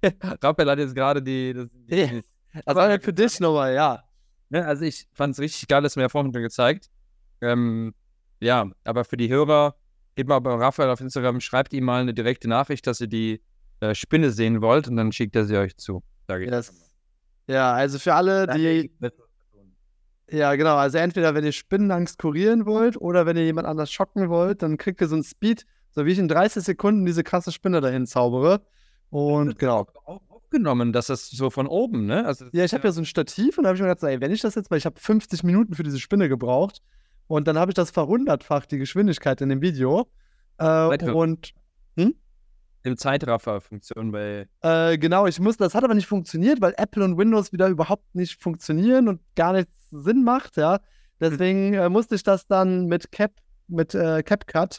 Raphael 0.40 0.70
hat 0.70 0.78
jetzt 0.78 0.94
gerade 0.94 1.20
die. 1.20 1.52
Das, 1.52 1.66
die 1.72 2.22
das 2.64 2.76
war 2.76 2.88
ja 2.88 3.00
für 3.00 3.12
dich 3.12 3.40
nochmal, 3.40 3.74
ja. 3.74 4.04
ja. 4.50 4.60
Also, 4.60 4.84
ich 4.84 5.08
fand 5.12 5.34
es 5.34 5.40
richtig 5.40 5.66
geil, 5.66 5.82
das 5.82 5.96
mir 5.96 6.02
ja 6.02 6.08
vorhin 6.08 6.32
schon 6.32 6.42
gezeigt. 6.42 6.88
Ähm, 7.40 7.94
ja, 8.38 8.70
aber 8.84 9.04
für 9.04 9.16
die 9.16 9.28
Hörer, 9.28 9.74
geht 10.14 10.28
mal 10.28 10.38
bei 10.38 10.54
Raphael 10.54 10.88
auf 10.90 11.00
Instagram, 11.00 11.40
schreibt 11.40 11.72
ihm 11.72 11.84
mal 11.84 12.00
eine 12.00 12.14
direkte 12.14 12.48
Nachricht, 12.48 12.86
dass 12.86 13.00
ihr 13.00 13.08
die 13.08 13.42
äh, 13.80 13.92
Spinne 13.92 14.30
sehen 14.30 14.62
wollt 14.62 14.86
und 14.86 14.94
dann 14.94 15.10
schickt 15.10 15.34
er 15.34 15.46
sie 15.46 15.56
euch 15.56 15.76
zu. 15.76 16.04
Yes. 16.28 16.72
Ja, 17.48 17.72
also 17.72 17.98
für 17.98 18.14
alle, 18.14 18.46
die. 18.46 18.92
Ja, 20.30 20.54
genau. 20.54 20.76
Also 20.76 20.98
entweder, 20.98 21.34
wenn 21.34 21.44
ihr 21.44 21.52
Spinnenangst 21.52 22.18
kurieren 22.18 22.66
wollt 22.66 22.96
oder 23.00 23.26
wenn 23.26 23.36
ihr 23.36 23.46
jemand 23.46 23.66
anders 23.66 23.90
schocken 23.90 24.28
wollt, 24.28 24.62
dann 24.62 24.76
kriegt 24.76 25.00
ihr 25.00 25.08
so 25.08 25.16
ein 25.16 25.24
Speed, 25.24 25.64
so 25.90 26.06
wie 26.06 26.12
ich 26.12 26.18
in 26.18 26.28
30 26.28 26.62
Sekunden 26.62 27.06
diese 27.06 27.24
krasse 27.24 27.52
Spinne 27.52 27.80
dahin 27.80 28.06
zaubere. 28.06 28.62
Und 29.10 29.58
genau. 29.58 29.86
Aufgenommen, 30.04 30.92
dass 30.92 31.06
das 31.08 31.28
so 31.28 31.50
von 31.50 31.66
oben, 31.66 32.06
ne? 32.06 32.24
Also, 32.24 32.46
ja, 32.52 32.64
ich 32.64 32.72
habe 32.72 32.84
ja 32.84 32.92
so 32.92 33.00
ein 33.00 33.04
Stativ 33.04 33.58
und 33.58 33.64
da 33.64 33.68
habe 33.68 33.76
ich 33.76 33.82
mir 33.82 33.88
gedacht, 33.88 34.02
ey, 34.04 34.20
wenn 34.20 34.32
ich 34.32 34.40
das 34.40 34.54
jetzt, 34.54 34.70
weil 34.70 34.78
ich 34.78 34.86
habe 34.86 34.98
50 34.98 35.44
Minuten 35.44 35.74
für 35.74 35.82
diese 35.82 35.98
Spinne 35.98 36.28
gebraucht 36.28 36.80
und 37.26 37.46
dann 37.46 37.58
habe 37.58 37.70
ich 37.70 37.74
das 37.74 37.90
verhundertfacht, 37.90 38.70
die 38.70 38.78
Geschwindigkeit 38.78 39.40
in 39.40 39.50
dem 39.50 39.60
Video. 39.60 40.08
Äh, 40.58 41.10
und 41.12 41.52
hm? 41.96 42.14
Im 42.82 42.96
Zeitraffer-Funktion 42.96 44.12
bei. 44.12 44.48
Äh, 44.62 44.98
genau, 44.98 45.26
ich 45.26 45.38
muss, 45.40 45.56
das 45.56 45.74
hat 45.74 45.84
aber 45.84 45.94
nicht 45.94 46.06
funktioniert, 46.06 46.60
weil 46.60 46.74
Apple 46.76 47.04
und 47.04 47.18
Windows 47.18 47.52
wieder 47.52 47.68
überhaupt 47.68 48.14
nicht 48.14 48.40
funktionieren 48.40 49.08
und 49.08 49.20
gar 49.36 49.52
nichts 49.52 49.90
Sinn 49.90 50.24
macht, 50.24 50.56
ja. 50.56 50.80
Deswegen 51.20 51.74
äh, 51.74 51.88
musste 51.88 52.14
ich 52.14 52.22
das 52.22 52.46
dann 52.46 52.86
mit 52.86 53.12
Cap, 53.12 53.32
mit 53.66 53.94
äh, 53.94 54.22
CapCut 54.22 54.78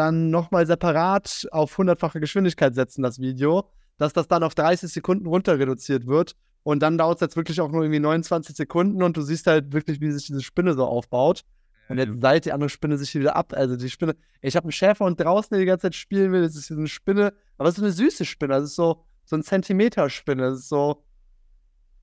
dann 0.00 0.30
nochmal 0.30 0.66
separat 0.66 1.46
auf 1.52 1.76
hundertfache 1.76 2.20
Geschwindigkeit 2.20 2.74
setzen, 2.74 3.02
das 3.02 3.18
Video, 3.20 3.68
dass 3.98 4.14
das 4.14 4.28
dann 4.28 4.42
auf 4.42 4.54
30 4.54 4.90
Sekunden 4.90 5.26
runter 5.26 5.58
reduziert 5.58 6.06
wird. 6.06 6.36
Und 6.62 6.80
dann 6.82 6.96
dauert 6.96 7.16
es 7.16 7.20
jetzt 7.20 7.36
wirklich 7.36 7.60
auch 7.60 7.70
nur 7.70 7.82
irgendwie 7.82 8.00
29 8.00 8.56
Sekunden 8.56 9.02
und 9.02 9.16
du 9.16 9.22
siehst 9.22 9.46
halt 9.46 9.72
wirklich, 9.72 10.00
wie 10.00 10.10
sich 10.10 10.26
diese 10.26 10.42
Spinne 10.42 10.72
so 10.72 10.86
aufbaut. 10.86 11.44
Und 11.90 11.98
jetzt 11.98 12.20
seilt 12.20 12.44
die 12.46 12.52
andere 12.52 12.70
Spinne 12.70 12.96
sich 12.96 13.14
wieder 13.14 13.36
ab. 13.36 13.52
Also 13.54 13.76
die 13.76 13.90
Spinne, 13.90 14.14
ich 14.40 14.56
habe 14.56 14.64
einen 14.64 14.72
Schäferhund 14.72 15.20
draußen, 15.20 15.50
der 15.50 15.58
die 15.58 15.66
ganze 15.66 15.82
Zeit 15.82 15.94
spielen 15.94 16.32
will. 16.32 16.42
Das 16.42 16.54
ist 16.54 16.70
eine 16.70 16.86
Spinne, 16.86 17.34
aber 17.58 17.68
es 17.68 17.76
ist 17.76 17.82
eine 17.82 17.92
süße 17.92 18.24
Spinne. 18.24 18.54
Das 18.54 18.64
ist 18.64 18.76
so, 18.76 19.04
so 19.24 19.36
ein 19.36 19.42
Zentimeter-Spinne. 19.42 20.42
Das 20.50 20.60
ist 20.60 20.68
so, 20.68 21.04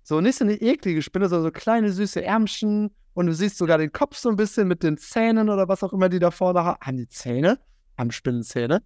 so 0.04 0.22
nicht 0.22 0.38
so 0.38 0.44
eine 0.44 0.56
eklige 0.56 1.02
Spinne, 1.02 1.30
sondern 1.30 1.46
so 1.46 1.52
kleine 1.52 1.92
süße 1.92 2.24
Ärmchen. 2.24 2.92
Und 3.14 3.26
du 3.28 3.34
siehst 3.34 3.58
sogar 3.58 3.78
den 3.78 3.92
Kopf 3.92 4.18
so 4.18 4.30
ein 4.30 4.36
bisschen 4.36 4.68
mit 4.68 4.84
den 4.84 4.98
Zähnen 4.98 5.50
oder 5.50 5.68
was 5.68 5.82
auch 5.84 5.94
immer 5.94 6.10
die 6.10 6.20
da 6.20 6.32
vorne 6.32 6.64
haben. 6.64 6.80
Haben 6.82 6.98
die 6.98 7.08
Zähne? 7.08 7.58
Haben 7.98 8.12
Spinnenzähne? 8.12 8.84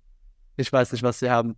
Ich 0.57 0.71
weiß 0.71 0.91
nicht, 0.91 1.03
was 1.03 1.19
sie 1.19 1.29
haben. 1.29 1.55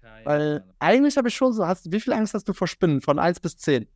Keine 0.00 0.24
Weil 0.24 0.74
eigentlich 0.78 1.16
habe 1.16 1.28
ich 1.28 1.34
schon 1.34 1.52
so, 1.52 1.66
hast, 1.66 1.90
wie 1.90 2.00
viel 2.00 2.12
Angst 2.12 2.34
hast 2.34 2.48
du 2.48 2.52
vor 2.52 2.68
Spinnen? 2.68 3.00
Von 3.00 3.18
1 3.18 3.40
bis 3.40 3.56
10? 3.56 3.86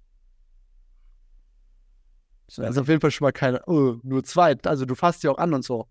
Also 2.59 2.81
auf 2.81 2.89
jeden 2.89 3.01
Fall 3.01 3.13
schon 3.13 3.27
mal 3.27 3.33
keine, 3.33 3.63
oh, 3.67 3.99
nur 4.03 4.25
zwei. 4.25 4.57
Also 4.65 4.85
du 4.85 4.97
fasst 4.97 5.23
die 5.23 5.29
auch 5.29 5.39
an 5.39 5.55
und 5.55 5.65
so. 5.65 5.89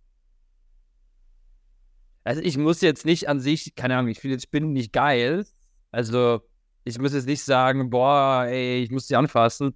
Also 2.26 2.42
ich 2.42 2.58
muss 2.58 2.82
jetzt 2.82 3.06
nicht 3.06 3.30
an 3.30 3.40
sich, 3.40 3.76
keine 3.76 3.96
Ahnung, 3.96 4.12
ich 4.12 4.20
finde 4.20 4.36
jetzt 4.36 4.44
Spinnen 4.44 4.74
nicht 4.74 4.92
geil. 4.92 5.46
Also 5.92 6.42
ich 6.84 7.00
muss 7.00 7.14
jetzt 7.14 7.28
nicht 7.28 7.44
sagen, 7.44 7.90
boah, 7.90 8.46
ey, 8.46 8.84
ich 8.84 8.92
muss 8.92 9.08
die 9.08 9.16
anfassen. 9.16 9.74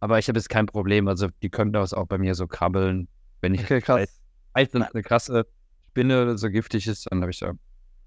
Aber 0.00 0.18
ich 0.18 0.28
habe 0.28 0.38
jetzt 0.38 0.48
kein 0.48 0.66
Problem. 0.66 1.08
Also 1.08 1.28
die 1.42 1.50
können 1.50 1.72
das 1.72 1.92
auch 1.92 2.06
bei 2.06 2.18
mir 2.18 2.34
so 2.34 2.46
krabbeln. 2.46 3.08
Wenn 3.40 3.54
ich 3.54 3.64
okay, 3.64 3.80
krass. 3.80 4.20
Weiß, 4.54 4.74
eine 4.74 5.02
krasse 5.02 5.46
Spinne 5.94 6.22
oder 6.22 6.36
so 6.36 6.50
giftig 6.50 6.88
ist, 6.88 7.06
dann 7.08 7.20
habe 7.20 7.30
ich 7.30 7.38
da. 7.38 7.52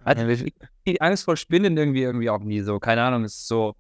Also 0.04 0.28
ich, 0.28 0.54
die 0.86 1.00
Angst 1.00 1.24
vor 1.24 1.38
Spinnen 1.38 1.78
irgendwie 1.78 2.04
irgendwie 2.04 2.30
auch 2.30 2.44
nie 2.44 2.60
so. 2.60 2.80
Keine 2.80 3.02
Ahnung, 3.02 3.24
ist 3.24 3.48
so, 3.48 3.76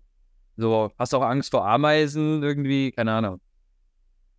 so, 0.55 0.91
hast 0.97 1.11
du 1.11 1.17
auch 1.17 1.23
Angst 1.23 1.51
vor 1.51 1.67
Ameisen 1.67 2.41
irgendwie? 2.41 2.91
Keine 2.93 3.11
Ahnung. 3.11 3.41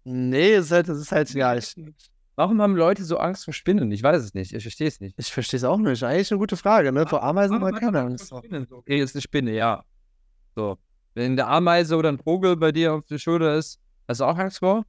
Nee, 0.04 0.54
es 0.54 0.66
ist 0.66 0.72
halt, 0.72 0.88
es 0.88 0.98
ist 0.98 1.12
halt 1.12 1.30
ja. 1.34 1.54
Ich, 1.54 1.74
Warum 2.34 2.62
haben 2.62 2.76
Leute 2.76 3.04
so 3.04 3.18
Angst 3.18 3.44
vor 3.44 3.52
Spinnen? 3.52 3.92
Ich 3.92 4.02
weiß 4.02 4.22
es 4.22 4.32
nicht. 4.32 4.54
Ich 4.54 4.62
verstehe 4.62 4.88
es 4.88 5.00
nicht. 5.00 5.14
Ich 5.18 5.32
verstehe 5.32 5.58
es 5.58 5.64
auch 5.64 5.76
nicht. 5.76 6.02
Eigentlich 6.02 6.30
eine 6.30 6.38
gute 6.38 6.56
Frage, 6.56 6.92
ne? 6.92 7.06
Vor 7.06 7.22
Ameisen 7.22 7.56
haben 7.56 7.72
wir 7.74 7.78
keine 7.78 8.00
Angst. 8.00 8.32
Spinnen? 8.34 8.66
Okay, 8.70 9.00
ist 9.00 9.14
eine 9.14 9.22
Spinne, 9.22 9.52
ja. 9.52 9.84
So. 10.54 10.78
Wenn 11.14 11.32
eine 11.32 11.46
Ameise 11.46 11.96
oder 11.96 12.08
ein 12.10 12.18
Vogel 12.18 12.56
bei 12.56 12.72
dir 12.72 12.94
auf 12.94 13.04
der 13.06 13.18
Schulter 13.18 13.56
ist, 13.56 13.80
hast 14.06 14.20
du 14.20 14.24
auch 14.24 14.38
Angst 14.38 14.60
vor? 14.60 14.86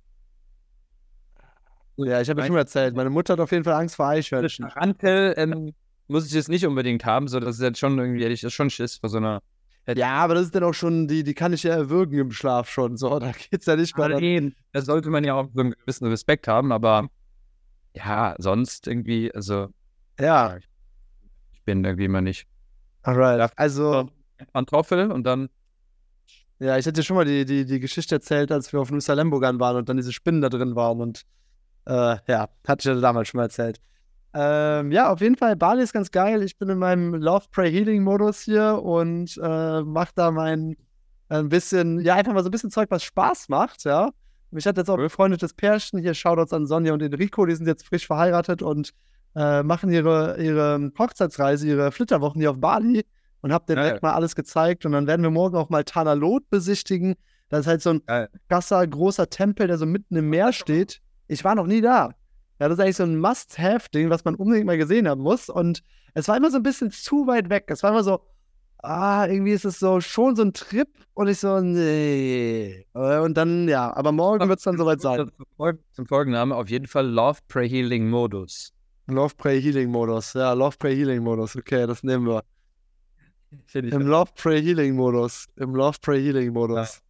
Ja, 2.06 2.22
ich 2.22 2.30
habe 2.30 2.42
ja 2.42 2.48
schon 2.48 2.56
erzählt. 2.56 2.96
Meine 2.96 3.10
Mutter 3.10 3.34
hat 3.34 3.40
auf 3.40 3.52
jeden 3.52 3.64
Fall 3.64 3.74
Angst 3.74 3.96
vor 3.96 4.08
Eichhörnchen. 4.08 4.68
Tarantel 4.68 5.34
ähm, 5.38 5.74
muss 6.08 6.26
ich 6.26 6.34
jetzt 6.34 6.50
nicht 6.50 6.66
unbedingt 6.66 7.06
haben, 7.06 7.28
so 7.28 7.40
das 7.40 7.56
ist 7.56 7.62
jetzt 7.62 7.80
schon 7.80 7.98
irgendwie, 7.98 8.24
hätte 8.24 8.34
ich 8.34 8.42
das 8.42 8.54
schon 8.54 8.70
Schiss 8.70 8.98
vor 8.98 9.10
so 9.10 9.18
einer 9.18 9.42
ja, 9.98 10.18
aber 10.18 10.36
das 10.36 10.46
ist 10.46 10.56
dann 10.56 10.64
auch 10.64 10.74
schon, 10.74 11.08
die, 11.08 11.24
die 11.24 11.34
kann 11.34 11.54
ich 11.54 11.64
ja 11.64 11.74
erwürgen 11.74 12.20
im 12.20 12.32
Schlaf 12.32 12.70
schon. 12.70 12.98
So, 12.98 13.20
da 13.20 13.32
geht's 13.32 13.66
ja 13.66 13.76
nicht 13.76 13.98
mehr. 13.98 14.10
Nein, 14.10 14.56
da 14.72 14.82
sollte 14.82 15.10
man 15.10 15.24
ja 15.24 15.34
auch 15.34 15.48
so 15.54 15.62
einen 15.62 15.72
gewissen 15.72 16.08
Respekt 16.08 16.48
haben, 16.48 16.72
aber 16.72 17.10
ja, 17.96 18.36
sonst 18.38 18.88
irgendwie, 18.88 19.34
also. 19.34 19.68
Ja. 20.20 20.58
Ich 21.54 21.64
bin 21.64 21.84
irgendwie 21.84 22.06
immer 22.06 22.22
nicht. 22.22 22.48
Alright. 23.04 23.52
Also. 23.56 24.10
Pantoffel 24.54 25.12
und 25.12 25.24
dann. 25.24 25.50
Ja, 26.60 26.78
ich 26.78 26.86
hatte 26.86 27.00
dir 27.00 27.04
schon 27.04 27.16
mal 27.16 27.26
die, 27.26 27.46
die, 27.46 27.66
die 27.66 27.80
Geschichte 27.80 28.16
erzählt, 28.16 28.52
als 28.52 28.72
wir 28.74 28.82
auf 28.82 28.92
Nusa 28.92 29.14
Lembogan 29.14 29.60
waren 29.60 29.78
und 29.78 29.90
dann 29.90 29.98
diese 29.98 30.12
Spinnen 30.12 30.42
da 30.42 30.50
drin 30.50 30.76
waren 30.76 31.00
und 31.00 31.24
äh, 31.90 32.18
ja, 32.28 32.48
hatte 32.68 32.80
ich 32.80 32.86
ja 32.86 33.02
damals 33.02 33.28
schon 33.28 33.40
mal 33.40 33.46
erzählt. 33.46 33.80
Ähm, 34.34 34.92
ja, 34.92 35.12
auf 35.12 35.22
jeden 35.22 35.36
Fall, 35.36 35.56
Bali 35.56 35.82
ist 35.82 35.94
ganz 35.94 36.12
geil. 36.12 36.44
Ich 36.44 36.58
bin 36.58 36.70
in 36.70 36.78
meinem 36.78 37.16
Love, 37.16 37.46
Pray, 37.52 37.72
Healing 37.72 38.04
Modus 38.04 38.42
hier 38.42 38.80
und 38.84 39.40
äh, 39.42 39.82
mache 39.82 40.12
da 40.14 40.30
mein 40.30 40.76
ein 41.30 41.50
bisschen, 41.50 42.00
ja, 42.00 42.16
einfach 42.16 42.34
mal 42.34 42.44
so 42.44 42.50
ein 42.50 42.52
bisschen 42.52 42.72
Zeug, 42.72 42.90
was 42.90 43.04
Spaß 43.04 43.50
macht, 43.50 43.84
ja. 43.84 44.10
Mich 44.52 44.66
hat 44.66 44.78
jetzt 44.78 44.90
auch 44.90 44.96
ein 44.96 45.04
befreundetes 45.04 45.54
Pärchen, 45.54 46.00
hier 46.00 46.16
Shoutouts 46.16 46.54
an 46.54 46.66
Sonja 46.66 46.94
und 46.94 47.04
Enrico, 47.04 47.46
die 47.46 47.54
sind 47.54 47.68
jetzt 47.68 47.86
frisch 47.86 48.08
verheiratet 48.08 48.64
und 48.64 48.94
äh, 49.36 49.62
machen 49.62 49.92
ihre, 49.92 50.42
ihre 50.42 50.92
Hochzeitsreise, 50.98 51.68
ihre 51.68 51.92
Flitterwochen 51.92 52.42
hier 52.42 52.50
auf 52.50 52.60
Bali 52.60 53.06
und 53.42 53.54
hab 53.54 53.68
denen 53.68 53.84
direkt 53.84 54.02
mal 54.02 54.14
alles 54.14 54.36
gezeigt 54.36 54.88
und 54.88 54.92
dann 54.94 55.06
werden 55.06 55.22
wir 55.22 55.30
morgen 55.30 55.56
auch 55.56 55.70
mal 55.70 55.84
Tanalot 55.84 56.50
besichtigen. 56.50 57.16
Das 57.50 57.62
ist 57.62 57.68
halt 57.68 57.82
so 57.84 57.92
ein 57.92 58.28
krasser, 58.48 58.86
großer 58.88 59.30
Tempel, 59.30 59.68
der 59.68 59.78
so 59.78 59.86
mitten 59.86 60.16
im 60.16 60.30
Meer 60.30 60.52
steht. 60.52 61.00
Ich 61.30 61.44
war 61.46 61.56
noch 61.56 61.68
nie 61.68 61.80
da. 61.80 62.14
Ja, 62.60 62.68
das 62.68 62.78
ist 62.78 62.84
eigentlich 62.84 62.98
so 62.98 63.04
ein 63.04 63.20
Must-Have-Ding, 63.20 64.10
was 64.10 64.26
man 64.26 64.36
unbedingt 64.36 64.66
mal 64.66 64.78
gesehen 64.78 65.08
haben 65.08 65.22
muss. 65.22 65.48
Und 65.48 65.82
es 66.14 66.28
war 66.28 66.36
immer 66.36 66.52
so 66.52 66.58
ein 66.58 66.64
bisschen 66.64 66.92
zu 66.92 67.26
weit 67.28 67.50
weg. 67.50 67.66
Es 67.68 67.84
war 67.84 67.92
immer 67.92 68.04
so, 68.04 68.20
ah, 68.80 69.26
irgendwie 69.28 69.52
ist 69.52 69.64
es 69.64 69.80
so 69.80 70.02
schon 70.02 70.36
so 70.36 70.42
ein 70.42 70.54
Trip 70.54 70.90
und 71.14 71.28
ich 71.28 71.40
so, 71.40 71.62
nee. 71.62 72.86
Und 72.94 73.36
dann, 73.38 73.70
ja, 73.70 73.96
aber 73.96 74.12
morgen 74.12 74.50
wird 74.50 74.60
es 74.60 74.66
dann 74.66 74.78
soweit 74.78 75.02
sein. 75.02 75.30
Zum 75.92 76.08
Folgenname 76.08 76.56
auf 76.56 76.70
jeden 76.70 76.88
Fall 76.88 77.08
Love, 77.08 77.40
Pray, 77.48 77.70
Healing 77.70 78.10
Modus. 78.10 78.74
Love, 79.08 79.36
Pray, 79.38 79.62
Healing 79.62 79.90
Modus. 79.90 80.34
Ja, 80.34 80.54
Love, 80.54 80.78
Pray, 80.78 80.96
Healing 80.96 81.24
Modus. 81.24 81.56
Okay, 81.56 81.88
das 81.88 82.04
nehmen 82.04 82.28
wir. 82.28 82.44
Im 83.74 84.08
Love, 84.08 84.32
Pray, 84.36 84.62
Healing 84.62 84.96
Modus. 84.96 85.46
Im 85.56 85.76
Love, 85.76 85.98
Pray, 86.02 86.22
Healing 86.22 86.54
Modus. 86.54 87.02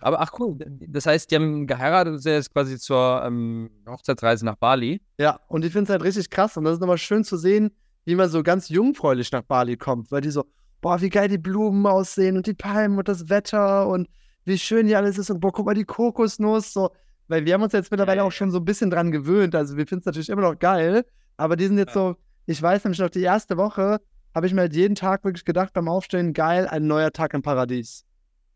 Ja. 0.00 0.06
Aber 0.06 0.20
ach 0.20 0.32
cool, 0.38 0.56
das 0.86 1.06
heißt, 1.06 1.30
die 1.30 1.36
haben 1.36 1.66
geheiratet 1.66 2.14
und 2.14 2.18
sind 2.18 2.32
jetzt 2.32 2.52
quasi 2.52 2.78
zur 2.78 3.22
ähm, 3.24 3.70
Hochzeitsreise 3.88 4.44
nach 4.44 4.56
Bali. 4.56 5.00
Ja, 5.18 5.40
und 5.48 5.64
ich 5.64 5.72
finde 5.72 5.84
es 5.84 5.90
halt 5.90 6.02
richtig 6.02 6.30
krass 6.30 6.56
und 6.56 6.64
das 6.64 6.74
ist 6.74 6.80
nochmal 6.80 6.98
schön 6.98 7.24
zu 7.24 7.36
sehen, 7.36 7.70
wie 8.04 8.14
man 8.14 8.28
so 8.28 8.42
ganz 8.42 8.68
jungfräulich 8.68 9.30
nach 9.32 9.42
Bali 9.42 9.76
kommt, 9.76 10.10
weil 10.10 10.20
die 10.20 10.30
so, 10.30 10.44
boah, 10.80 11.00
wie 11.00 11.10
geil 11.10 11.28
die 11.28 11.38
Blumen 11.38 11.86
aussehen 11.86 12.36
und 12.36 12.46
die 12.46 12.54
Palmen 12.54 12.98
und 12.98 13.08
das 13.08 13.28
Wetter 13.28 13.88
und 13.88 14.08
wie 14.44 14.58
schön 14.58 14.86
hier 14.86 14.98
alles 14.98 15.18
ist 15.18 15.30
und 15.30 15.40
boah, 15.40 15.52
guck 15.52 15.66
mal 15.66 15.74
die 15.74 15.84
Kokosnuss, 15.84 16.72
so, 16.72 16.90
weil 17.26 17.44
wir 17.44 17.54
haben 17.54 17.62
uns 17.62 17.72
jetzt 17.72 17.90
mittlerweile 17.90 18.24
auch 18.24 18.32
schon 18.32 18.50
so 18.50 18.58
ein 18.58 18.64
bisschen 18.64 18.90
dran 18.90 19.10
gewöhnt, 19.10 19.54
also 19.54 19.76
wir 19.76 19.86
finden 19.86 20.00
es 20.00 20.06
natürlich 20.06 20.30
immer 20.30 20.42
noch 20.42 20.58
geil, 20.58 21.04
aber 21.36 21.56
die 21.56 21.66
sind 21.66 21.78
jetzt 21.78 21.94
ja. 21.94 22.12
so, 22.12 22.16
ich 22.46 22.62
weiß 22.62 22.84
nämlich 22.84 23.00
noch, 23.00 23.10
die 23.10 23.22
erste 23.22 23.58
Woche 23.58 23.98
habe 24.34 24.46
ich 24.46 24.54
mir 24.54 24.62
halt 24.62 24.74
jeden 24.74 24.94
Tag 24.94 25.24
wirklich 25.24 25.44
gedacht 25.44 25.72
beim 25.74 25.88
Aufstehen, 25.88 26.32
geil, 26.32 26.66
ein 26.66 26.86
neuer 26.86 27.12
Tag 27.12 27.34
im 27.34 27.42
Paradies. 27.42 28.04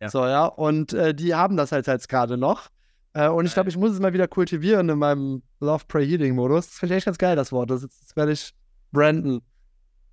Ja. 0.02 0.08
So, 0.08 0.26
ja. 0.26 0.46
Und 0.46 0.92
äh, 0.92 1.14
die 1.14 1.34
haben 1.34 1.56
das 1.56 1.70
halt 1.70 1.86
jetzt 1.86 2.08
gerade 2.08 2.36
noch. 2.36 2.68
Äh, 3.12 3.28
und 3.28 3.46
ich 3.46 3.54
glaube, 3.54 3.68
ich 3.68 3.76
muss 3.76 3.92
es 3.92 4.00
mal 4.00 4.12
wieder 4.12 4.26
kultivieren 4.26 4.88
in 4.88 4.98
meinem 4.98 5.42
Love 5.60 5.84
Pray 5.86 6.06
Healing 6.06 6.34
Modus. 6.34 6.66
Das 6.66 6.78
finde 6.78 6.94
ich 6.94 6.98
echt 6.98 7.06
ganz 7.06 7.18
geil, 7.18 7.36
das 7.36 7.52
Wort. 7.52 7.70
Das, 7.70 7.82
das 7.82 8.16
werde 8.16 8.32
ich 8.32 8.52
branden. 8.90 9.42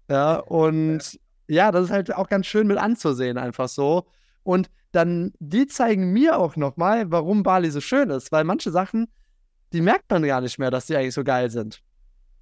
Ja, 0.08 0.36
und 0.36 1.19
ja, 1.48 1.72
das 1.72 1.86
ist 1.86 1.91
halt 1.91 2.15
auch 2.15 2.29
ganz 2.29 2.46
schön 2.46 2.67
mit 2.67 2.77
anzusehen, 2.77 3.39
einfach 3.39 3.67
so. 3.67 4.05
Und 4.43 4.69
dann, 4.91 5.34
die 5.39 5.65
zeigen 5.65 6.13
mir 6.13 6.38
auch 6.38 6.55
nochmal, 6.55 7.10
warum 7.12 7.41
Bali 7.41 7.72
so 7.72 7.81
schön 7.81 8.12
ist, 8.12 8.31
weil 8.31 8.43
manche 8.43 8.69
Sachen, 8.69 9.08
die 9.74 9.81
merkt 9.81 10.10
man 10.12 10.24
gar 10.24 10.41
nicht 10.41 10.60
mehr, 10.60 10.69
dass 10.69 10.86
die 10.86 10.96
eigentlich 10.96 11.15
so 11.15 11.24
geil 11.24 11.50
sind. 11.50 11.81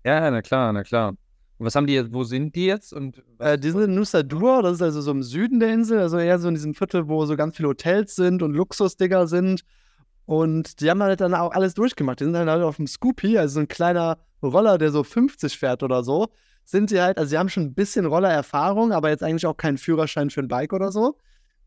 Ja, 0.05 0.29
na 0.29 0.41
klar, 0.41 0.73
na 0.73 0.83
klar. 0.83 1.13
Und 1.57 1.65
was 1.65 1.75
haben 1.75 1.87
die 1.87 1.93
jetzt, 1.93 2.13
wo 2.13 2.23
sind 2.23 2.55
die 2.55 2.65
jetzt? 2.65 2.93
Und 2.93 3.23
äh, 3.39 3.57
die 3.57 3.71
sind 3.71 3.81
in 3.81 3.95
Nusa 3.95 4.21
Dua, 4.21 4.61
das 4.61 4.75
ist 4.75 4.81
also 4.81 5.01
so 5.01 5.11
im 5.11 5.23
Süden 5.23 5.59
der 5.59 5.73
Insel, 5.73 5.99
also 5.99 6.17
eher 6.17 6.37
so 6.37 6.47
in 6.47 6.53
diesem 6.53 6.75
Viertel, 6.75 7.07
wo 7.07 7.25
so 7.25 7.35
ganz 7.35 7.57
viele 7.57 7.69
Hotels 7.69 8.15
sind 8.15 8.43
und 8.43 8.53
Luxusdigger 8.53 9.27
sind. 9.27 9.63
Und 10.25 10.81
die 10.81 10.89
haben 10.89 11.01
halt 11.01 11.21
dann 11.21 11.33
auch 11.33 11.51
alles 11.53 11.73
durchgemacht. 11.73 12.19
Die 12.19 12.25
sind 12.25 12.35
halt 12.35 12.49
auf 12.49 12.75
dem 12.75 12.85
Scoopy, 12.85 13.37
also 13.37 13.55
so 13.55 13.59
ein 13.61 13.67
kleiner 13.67 14.19
Roller, 14.43 14.77
der 14.77 14.91
so 14.91 15.03
50 15.03 15.57
fährt 15.57 15.83
oder 15.83 16.03
so. 16.03 16.27
Sind 16.63 16.89
sie 16.89 17.01
halt, 17.01 17.17
also 17.17 17.29
sie 17.29 17.37
haben 17.37 17.49
schon 17.49 17.63
ein 17.63 17.73
bisschen 17.73 18.05
Rollererfahrung, 18.05 18.91
aber 18.91 19.09
jetzt 19.09 19.23
eigentlich 19.23 19.45
auch 19.45 19.57
keinen 19.57 19.77
Führerschein 19.77 20.29
für 20.29 20.41
ein 20.41 20.49
Bike 20.49 20.73
oder 20.73 20.91
so. 20.91 21.17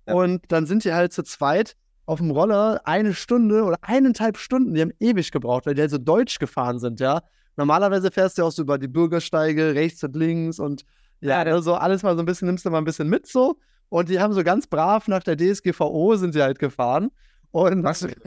Ja. 0.06 0.14
Und 0.14 0.42
dann 0.48 0.66
sind 0.66 0.84
die 0.84 0.92
halt 0.92 1.12
zu 1.12 1.22
zweit 1.22 1.74
auf 2.06 2.18
dem 2.18 2.30
Roller 2.30 2.80
eine 2.84 3.14
Stunde 3.14 3.64
oder 3.64 3.78
eineinhalb 3.82 4.36
Stunden, 4.36 4.74
die 4.74 4.82
haben 4.82 4.92
ewig 5.00 5.30
gebraucht, 5.30 5.66
weil 5.66 5.74
die 5.74 5.80
halt 5.80 5.90
so 5.90 5.98
deutsch 5.98 6.38
gefahren 6.38 6.78
sind, 6.78 7.00
ja. 7.00 7.22
Normalerweise 7.60 8.10
fährst 8.10 8.38
du 8.38 8.44
auch 8.44 8.52
so 8.52 8.62
über 8.62 8.78
die 8.78 8.88
Bürgersteige, 8.88 9.74
rechts 9.74 10.02
und 10.02 10.16
links 10.16 10.58
und 10.58 10.86
ja, 11.20 11.40
also 11.42 11.74
alles 11.74 12.02
mal 12.02 12.14
so 12.16 12.22
ein 12.22 12.24
bisschen, 12.24 12.46
nimmst 12.46 12.64
du 12.64 12.70
mal 12.70 12.78
ein 12.78 12.84
bisschen 12.84 13.06
mit 13.06 13.26
so. 13.26 13.58
Und 13.90 14.08
die 14.08 14.18
haben 14.18 14.32
so 14.32 14.42
ganz 14.42 14.66
brav 14.66 15.08
nach 15.08 15.22
der 15.22 15.36
DSGVO 15.36 16.16
sind 16.16 16.32
sie 16.32 16.40
halt 16.40 16.58
gefahren. 16.58 17.10
Und 17.50 17.84
Was? 17.84 18.08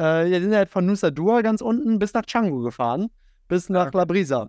Äh, 0.00 0.30
ja, 0.30 0.38
die 0.38 0.44
sind 0.44 0.54
halt 0.54 0.70
von 0.70 0.86
Nusa 0.86 1.10
Dua 1.10 1.42
ganz 1.42 1.60
unten 1.60 1.98
bis 1.98 2.14
nach 2.14 2.24
Canggu 2.24 2.62
gefahren, 2.62 3.10
bis 3.48 3.68
nach 3.68 3.92
La 3.92 4.04
Brisa. 4.04 4.48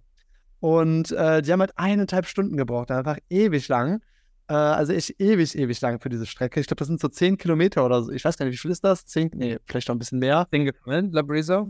Und 0.60 1.12
äh, 1.12 1.42
die 1.42 1.52
haben 1.52 1.60
halt 1.60 1.74
eineinhalb 1.76 2.28
Stunden 2.28 2.56
gebraucht, 2.56 2.92
einfach 2.92 3.18
ewig 3.32 3.68
lang. 3.68 4.00
Äh, 4.48 4.54
also 4.54 4.94
ich 4.94 5.20
ewig, 5.20 5.58
ewig 5.58 5.82
lang 5.82 6.00
für 6.00 6.10
diese 6.10 6.28
Strecke. 6.28 6.60
Ich 6.60 6.68
glaube, 6.68 6.78
das 6.78 6.88
sind 6.88 7.02
so 7.02 7.08
zehn 7.08 7.36
Kilometer 7.36 7.84
oder 7.84 8.04
so. 8.04 8.12
Ich 8.12 8.24
weiß 8.24 8.38
gar 8.38 8.46
nicht, 8.46 8.54
wie 8.54 8.60
viel 8.60 8.70
ist 8.70 8.84
das? 8.84 9.08
Zehn? 9.08 9.32
Nee, 9.34 9.58
vielleicht 9.66 9.88
noch 9.88 9.96
ein 9.96 10.00
bisschen 10.00 10.20
mehr. 10.20 10.48
Zehn 10.52 10.72
Kilometer, 10.72 11.08
La 11.14 11.24
Brisa? 11.24 11.68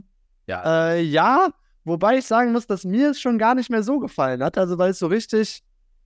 Ja. 0.48 0.92
Äh, 0.92 1.02
ja, 1.02 1.48
Wobei 1.90 2.20
ich 2.20 2.26
sagen 2.26 2.52
muss, 2.52 2.68
dass 2.68 2.86
mir 2.86 3.12
es 3.12 3.20
schon 3.20 3.38
gar 3.38 3.56
nicht 3.56 3.70
mehr 3.70 3.84
so 3.84 4.00
gefallen 4.00 4.44
hat. 4.44 4.58
Also, 4.58 4.78
weil 4.78 4.92
es 4.92 5.00
so 5.00 5.08
richtig 5.08 5.62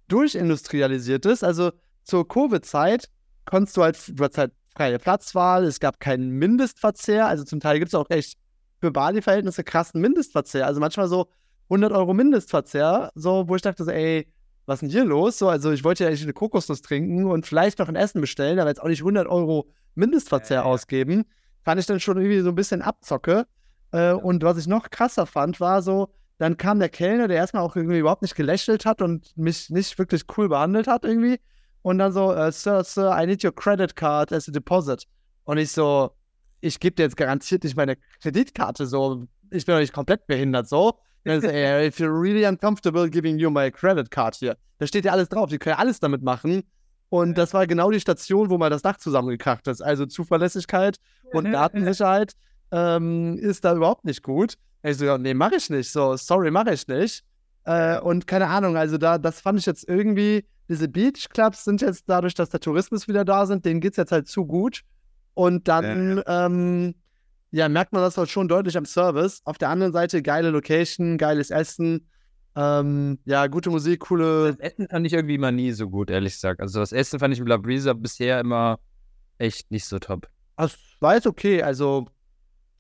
durchindustrialisiert 0.08 1.26
ist. 1.26 1.44
Also, 1.44 1.72
zur 2.04 2.28
Covid-Zeit 2.28 3.10
konntest 3.46 3.78
du 3.78 3.84
halt, 3.84 3.98
du 4.08 4.24
hattest 4.24 4.38
halt 4.38 4.54
freie 4.76 4.98
Platzwahl, 4.98 5.66
es 5.66 5.80
gab 5.80 6.00
keinen 6.00 6.32
Mindestverzehr. 6.32 7.28
Also, 7.28 7.44
zum 7.44 7.60
Teil 7.60 7.80
gibt 7.80 7.90
es 7.90 7.96
auch 7.96 8.10
echt 8.10 8.38
für 8.80 8.92
Bali-Verhältnisse 8.92 9.64
krassen 9.64 10.02
Mindestverzehr. 10.02 10.66
Also, 10.66 10.80
manchmal 10.80 11.08
so 11.08 11.28
100 11.66 11.92
Euro 11.92 12.14
Mindestverzehr, 12.14 13.12
so, 13.16 13.48
wo 13.48 13.56
ich 13.56 13.62
dachte, 13.62 13.84
so, 13.84 13.92
ey, 13.92 14.28
was 14.66 14.76
ist 14.76 14.82
denn 14.84 14.90
hier 14.90 15.06
los? 15.06 15.38
So, 15.38 15.50
also, 15.50 15.72
ich 15.72 15.84
wollte 15.84 16.04
ja 16.04 16.10
eigentlich 16.10 16.24
eine 16.24 16.34
Kokosnuss 16.34 16.82
trinken 16.82 17.26
und 17.26 17.46
vielleicht 17.46 17.80
noch 17.80 17.90
ein 17.90 17.96
Essen 17.96 18.22
bestellen, 18.22 18.60
aber 18.60 18.70
jetzt 18.70 18.82
auch 18.82 18.88
nicht 18.88 19.02
100 19.02 19.28
Euro 19.28 19.70
Mindestverzehr 19.96 20.58
ja, 20.58 20.64
ja. 20.64 20.70
ausgeben. 20.70 21.26
Fand 21.64 21.80
ich 21.80 21.86
dann 21.86 22.00
schon 22.00 22.18
irgendwie 22.18 22.40
so 22.40 22.50
ein 22.50 22.56
bisschen 22.56 22.82
abzocke. 22.82 23.46
Äh, 23.94 24.14
und 24.14 24.44
was 24.44 24.58
ich 24.58 24.68
noch 24.68 24.90
krasser 24.90 25.26
fand, 25.26 25.60
war 25.60 25.82
so, 25.82 26.10
dann 26.40 26.58
kam 26.58 26.80
der 26.80 26.90
Kellner, 26.90 27.28
der 27.28 27.38
erstmal 27.38 27.64
auch 27.64 27.76
irgendwie 27.76 28.00
überhaupt 28.00 28.24
nicht 28.24 28.36
gelächelt 28.36 28.86
hat 28.86 29.02
und 29.02 29.38
mich 29.38 29.70
nicht 29.70 29.98
wirklich 29.98 30.24
cool 30.36 30.50
behandelt 30.50 30.88
hat 30.88 31.06
irgendwie. 31.06 31.40
Und 31.84 32.00
dann 32.00 32.12
so, 32.12 32.34
uh, 32.36 32.52
Sir, 32.52 32.84
Sir, 32.84 33.16
I 33.16 33.26
need 33.26 33.44
your 33.46 33.54
credit 33.54 33.96
card 33.96 34.34
as 34.34 34.50
a 34.50 34.52
deposit. 34.52 35.06
Und 35.44 35.58
ich 35.58 35.72
so, 35.72 36.12
ich 36.60 36.80
gebe 36.80 36.96
dir 36.96 37.04
jetzt 37.04 37.18
garantiert 37.18 37.64
nicht 37.64 37.76
meine 37.76 37.98
Kreditkarte 38.22 38.88
so. 38.88 39.28
Ich 39.52 39.66
bin 39.66 39.76
doch 39.76 39.80
nicht 39.80 39.94
komplett 39.94 40.26
behindert 40.26 40.68
so. 40.68 40.98
So, 41.26 41.32
hey, 41.42 41.88
if 41.88 42.00
you're 42.00 42.10
really 42.10 42.46
uncomfortable 42.46 43.10
giving 43.10 43.38
you 43.38 43.52
my 43.52 43.70
credit 43.70 44.10
card 44.10 44.36
hier. 44.36 44.58
Da 44.80 44.88
steht 44.88 45.06
ja 45.06 45.12
alles 45.12 45.30
drauf. 45.30 45.50
Die 45.50 45.60
können 45.60 45.76
ja 45.76 45.80
alles 45.80 46.00
damit 46.00 46.24
machen. 46.24 46.64
Und 47.10 47.38
das 47.38 47.54
war 47.54 47.68
genau 47.68 47.92
die 47.92 48.00
Station, 48.00 48.50
wo 48.50 48.58
mal 48.58 48.72
das 48.72 48.82
Dach 48.82 48.98
zusammengekracht 48.98 49.68
ist. 49.68 49.82
Also 49.82 50.08
Zuverlässigkeit 50.08 50.98
und 51.32 51.52
Datensicherheit 51.52 52.34
ähm, 52.74 53.38
ist 53.38 53.64
da 53.64 53.76
überhaupt 53.76 54.04
nicht 54.04 54.24
gut. 54.24 54.56
Ich 54.82 54.98
so, 54.98 55.18
nee, 55.18 55.34
mache 55.34 55.56
ich 55.56 55.70
nicht. 55.70 55.92
So, 55.92 56.18
sorry, 56.18 56.52
mache 56.52 56.74
ich 56.74 56.88
nicht. 56.88 57.24
Äh, 57.66 58.00
und 58.00 58.28
keine 58.28 58.48
Ahnung, 58.48 58.76
also 58.76 58.98
da, 58.98 59.18
das 59.18 59.40
fand 59.40 59.60
ich 59.60 59.66
jetzt 59.66 59.88
irgendwie, 59.88 60.44
diese 60.68 60.90
Beachclubs 60.90 61.64
sind 61.64 61.82
jetzt 61.82 62.06
dadurch, 62.08 62.34
dass 62.34 62.50
der 62.50 62.60
Tourismus 62.60 63.08
wieder 63.08 63.24
da 63.24 63.46
sind, 63.46 63.64
denen 63.64 63.80
geht 63.80 63.92
es 63.92 63.98
jetzt 63.98 64.12
halt 64.12 64.28
zu 64.28 64.46
gut. 64.46 64.82
Und 65.36 65.68
dann, 65.68 66.18
ja. 66.18 66.46
Ähm, 66.48 66.96
ja, 67.52 67.70
merkt 67.70 67.94
man 67.94 68.02
das 68.02 68.18
halt 68.18 68.30
schon 68.30 68.48
deutlich 68.48 68.76
am 68.76 68.86
Service. 68.86 69.42
Auf 69.46 69.60
der 69.60 69.70
anderen 69.70 69.94
Seite 69.94 70.24
geile 70.24 70.50
Location, 70.50 71.20
geiles 71.20 71.52
Essen. 71.52 72.10
Ähm, 72.56 73.20
ja, 73.26 73.46
gute 73.48 73.70
Musik, 73.70 74.02
coole. 74.02 74.48
Das 74.48 74.60
Essen 74.60 74.88
fand 74.88 75.06
ich 75.06 75.14
irgendwie 75.14 75.36
immer 75.36 75.52
nie 75.52 75.72
so 75.72 75.88
gut, 75.88 76.10
ehrlich 76.10 76.34
gesagt. 76.34 76.60
Also 76.60 76.80
das 76.80 76.92
Essen 76.92 77.20
fand 77.20 77.34
ich 77.34 77.40
im 77.40 77.48
La 77.48 77.58
Brisa 77.58 77.94
bisher 77.94 78.40
immer 78.40 78.80
echt 79.38 79.70
nicht 79.70 79.86
so 79.86 80.00
top. 80.00 80.28
Das 80.58 80.76
war 81.00 81.16
jetzt 81.16 81.28
okay. 81.28 81.62
Also 81.62 82.08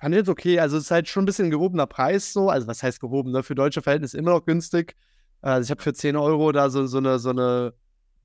fand 0.03 0.13
ich 0.13 0.19
jetzt 0.19 0.29
okay. 0.29 0.60
Also 0.60 0.75
es 0.77 0.83
ist 0.83 0.91
halt 0.91 1.07
schon 1.07 1.24
ein 1.24 1.25
bisschen 1.25 1.50
gehobener 1.50 1.88
Preis 1.88 2.33
so. 2.33 2.50
Also 2.50 2.67
was 2.67 2.83
heißt 2.83 3.00
gehoben? 3.00 3.31
Ne? 3.31 3.41
Für 3.41 3.55
deutsche 3.55 3.81
Verhältnisse 3.81 4.17
immer 4.17 4.31
noch 4.31 4.45
günstig. 4.45 4.98
Also 5.41 5.65
ich 5.65 5.72
habe 5.72 5.81
für 5.81 5.93
10 5.93 6.17
Euro 6.17 6.51
da 6.51 6.69
so, 6.69 6.86
so, 6.88 6.98
eine, 6.98 7.19
so 7.19 7.29
eine 7.29 7.74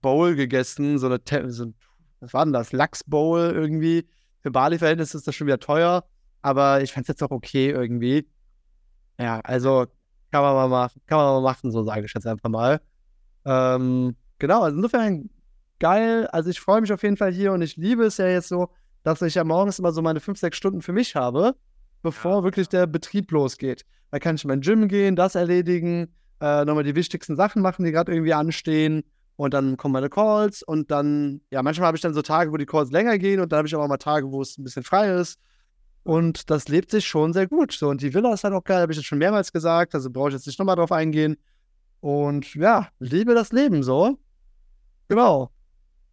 Bowl 0.02 0.34
gegessen, 0.34 0.98
so 0.98 1.06
eine, 1.06 1.20
so, 1.50 1.72
was 2.18 2.34
war 2.34 2.44
denn 2.44 2.52
das? 2.52 2.72
Lachs-Bowl 2.72 3.52
irgendwie. 3.54 4.08
Für 4.42 4.50
Bali-Verhältnisse 4.50 5.18
ist 5.18 5.28
das 5.28 5.36
schon 5.36 5.46
wieder 5.46 5.60
teuer. 5.60 6.04
Aber 6.42 6.82
ich 6.82 6.92
fand 6.92 7.04
es 7.04 7.08
jetzt 7.08 7.22
auch 7.22 7.30
okay 7.30 7.70
irgendwie. 7.70 8.28
Ja, 9.20 9.38
also 9.44 9.86
kann 10.32 10.42
man 10.42 10.54
mal 10.54 10.68
machen, 10.68 11.00
kann 11.06 11.18
man 11.18 11.26
mal 11.26 11.42
machen, 11.42 11.70
so 11.70 11.84
sage 11.84 12.06
ich 12.06 12.12
jetzt 12.12 12.26
einfach 12.26 12.50
mal. 12.50 12.80
Ähm, 13.44 14.16
genau, 14.40 14.62
also 14.62 14.76
insofern 14.76 15.30
geil. 15.78 16.26
Also 16.26 16.50
ich 16.50 16.58
freue 16.60 16.80
mich 16.80 16.92
auf 16.92 17.04
jeden 17.04 17.16
Fall 17.16 17.32
hier 17.32 17.52
und 17.52 17.62
ich 17.62 17.76
liebe 17.76 18.04
es 18.04 18.16
ja 18.16 18.26
jetzt 18.26 18.48
so, 18.48 18.68
dass 19.04 19.22
ich 19.22 19.36
ja 19.36 19.44
morgens 19.44 19.78
immer 19.78 19.92
so 19.92 20.02
meine 20.02 20.18
fünf, 20.18 20.40
sechs 20.40 20.56
Stunden 20.56 20.82
für 20.82 20.92
mich 20.92 21.14
habe, 21.14 21.54
bevor 22.02 22.44
wirklich 22.44 22.68
der 22.68 22.86
Betrieb 22.86 23.30
losgeht. 23.30 23.84
Da 24.10 24.18
kann 24.18 24.36
ich 24.36 24.44
in 24.44 24.48
mein 24.48 24.60
Gym 24.60 24.88
gehen, 24.88 25.16
das 25.16 25.34
erledigen, 25.34 26.14
äh, 26.40 26.64
nochmal 26.64 26.84
die 26.84 26.94
wichtigsten 26.94 27.36
Sachen 27.36 27.62
machen, 27.62 27.84
die 27.84 27.92
gerade 27.92 28.12
irgendwie 28.12 28.34
anstehen. 28.34 29.04
Und 29.36 29.54
dann 29.54 29.76
kommen 29.76 29.92
meine 29.92 30.08
Calls 30.08 30.62
und 30.64 30.90
dann, 30.90 31.42
ja, 31.50 31.62
manchmal 31.62 31.88
habe 31.88 31.96
ich 31.96 32.02
dann 32.02 32.12
so 32.12 32.22
Tage, 32.22 32.50
wo 32.50 32.56
die 32.56 32.66
Calls 32.66 32.90
länger 32.90 33.18
gehen 33.18 33.38
und 33.38 33.52
dann 33.52 33.58
habe 33.58 33.68
ich 33.68 33.76
auch 33.76 33.86
mal 33.86 33.96
Tage, 33.96 34.32
wo 34.32 34.42
es 34.42 34.58
ein 34.58 34.64
bisschen 34.64 34.82
frei 34.82 35.12
ist. 35.12 35.38
Und 36.02 36.50
das 36.50 36.68
lebt 36.68 36.90
sich 36.90 37.06
schon 37.06 37.32
sehr 37.32 37.46
gut. 37.46 37.72
So, 37.72 37.88
und 37.88 38.02
die 38.02 38.14
Villa 38.14 38.32
ist 38.32 38.42
halt 38.42 38.54
auch 38.54 38.64
geil, 38.64 38.80
habe 38.80 38.92
ich 38.92 38.98
jetzt 38.98 39.06
schon 39.06 39.18
mehrmals 39.18 39.52
gesagt. 39.52 39.94
Also 39.94 40.10
brauche 40.10 40.28
ich 40.28 40.34
jetzt 40.34 40.46
nicht 40.46 40.58
nochmal 40.58 40.76
drauf 40.76 40.90
eingehen. 40.90 41.36
Und 42.00 42.54
ja, 42.54 42.88
liebe 42.98 43.34
das 43.34 43.52
Leben 43.52 43.82
so. 43.82 44.18
Genau. 45.08 45.50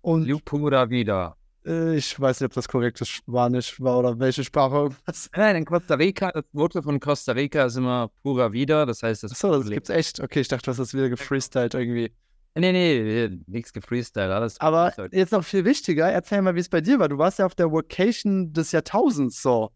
Und 0.01 0.45
Pura 0.45 0.89
wieder. 0.89 1.37
Äh, 1.65 1.95
ich 1.95 2.19
weiß 2.19 2.39
nicht, 2.39 2.45
ob 2.45 2.53
das 2.53 2.67
korrektes 2.67 3.09
Spanisch 3.09 3.81
war 3.81 3.99
oder 3.99 4.19
welche 4.19 4.43
Sprache. 4.43 4.89
Nein, 5.35 5.55
in 5.55 5.65
Costa 5.65 5.95
Rica, 5.95 6.31
das 6.31 6.45
Motto 6.51 6.81
von 6.81 6.99
Costa 6.99 7.31
Rica 7.31 7.65
ist 7.65 7.75
immer 7.77 8.09
pura 8.21 8.51
vida. 8.51 8.85
Das 8.85 9.03
heißt, 9.03 9.23
das. 9.23 9.31
Achso, 9.31 9.57
das 9.57 9.69
gibt's 9.69 9.89
echt. 9.89 10.19
Okay, 10.19 10.41
ich 10.41 10.47
dachte, 10.47 10.65
du 10.65 10.71
hast 10.71 10.77
das 10.77 10.93
wieder 10.93 11.09
gefreestylt 11.09 11.73
irgendwie. 11.73 12.11
Nee, 12.57 12.71
nee, 12.71 13.37
nichts 13.47 13.73
gefreestylt, 13.73 14.31
alles. 14.31 14.61
Aber 14.61 14.93
jetzt 15.11 15.33
noch 15.33 15.43
viel 15.43 15.65
wichtiger, 15.65 16.09
erzähl 16.09 16.41
mal, 16.41 16.55
wie 16.55 16.61
es 16.61 16.69
bei 16.69 16.79
dir 16.79 16.99
war. 16.99 17.09
Du 17.09 17.17
warst 17.17 17.39
ja 17.39 17.45
auf 17.45 17.55
der 17.55 17.69
Vocation 17.69 18.53
des 18.53 18.71
Jahrtausends 18.71 19.41
so. 19.41 19.71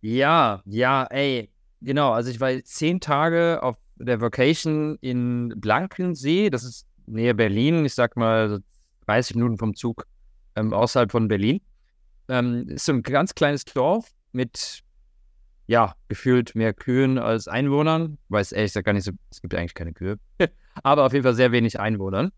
Ja, 0.00 0.62
ja, 0.64 1.04
ey, 1.04 1.50
genau. 1.82 2.12
Also 2.12 2.30
ich 2.30 2.40
war 2.40 2.50
zehn 2.64 3.00
Tage 3.00 3.62
auf 3.62 3.76
der 3.96 4.22
Vacation 4.22 4.96
in 5.02 5.52
Blankensee. 5.56 6.48
Das 6.48 6.64
ist 6.64 6.86
nähe 7.06 7.34
Berlin. 7.34 7.84
Ich 7.84 7.92
sag 7.92 8.16
mal 8.16 8.60
30 9.06 9.36
Minuten 9.36 9.58
vom 9.58 9.74
Zug 9.74 10.06
ähm, 10.56 10.72
außerhalb 10.72 11.10
von 11.10 11.28
Berlin. 11.28 11.60
Ähm, 12.28 12.68
ist 12.68 12.86
so 12.86 12.92
ein 12.92 13.02
ganz 13.02 13.34
kleines 13.34 13.64
Dorf 13.64 14.10
mit, 14.32 14.80
ja, 15.66 15.94
gefühlt 16.08 16.54
mehr 16.54 16.74
Kühen 16.74 17.18
als 17.18 17.46
Einwohnern. 17.46 18.18
Weiß 18.28 18.52
ehrlich 18.52 18.72
gesagt 18.72 18.86
gar 18.86 18.92
nicht 18.92 19.04
so, 19.04 19.12
es 19.30 19.40
gibt 19.40 19.54
eigentlich 19.54 19.74
keine 19.74 19.92
Kühe. 19.92 20.18
Aber 20.82 21.04
auf 21.04 21.12
jeden 21.12 21.22
Fall 21.22 21.34
sehr 21.34 21.52
wenig 21.52 21.78
Einwohnern. 21.78 22.32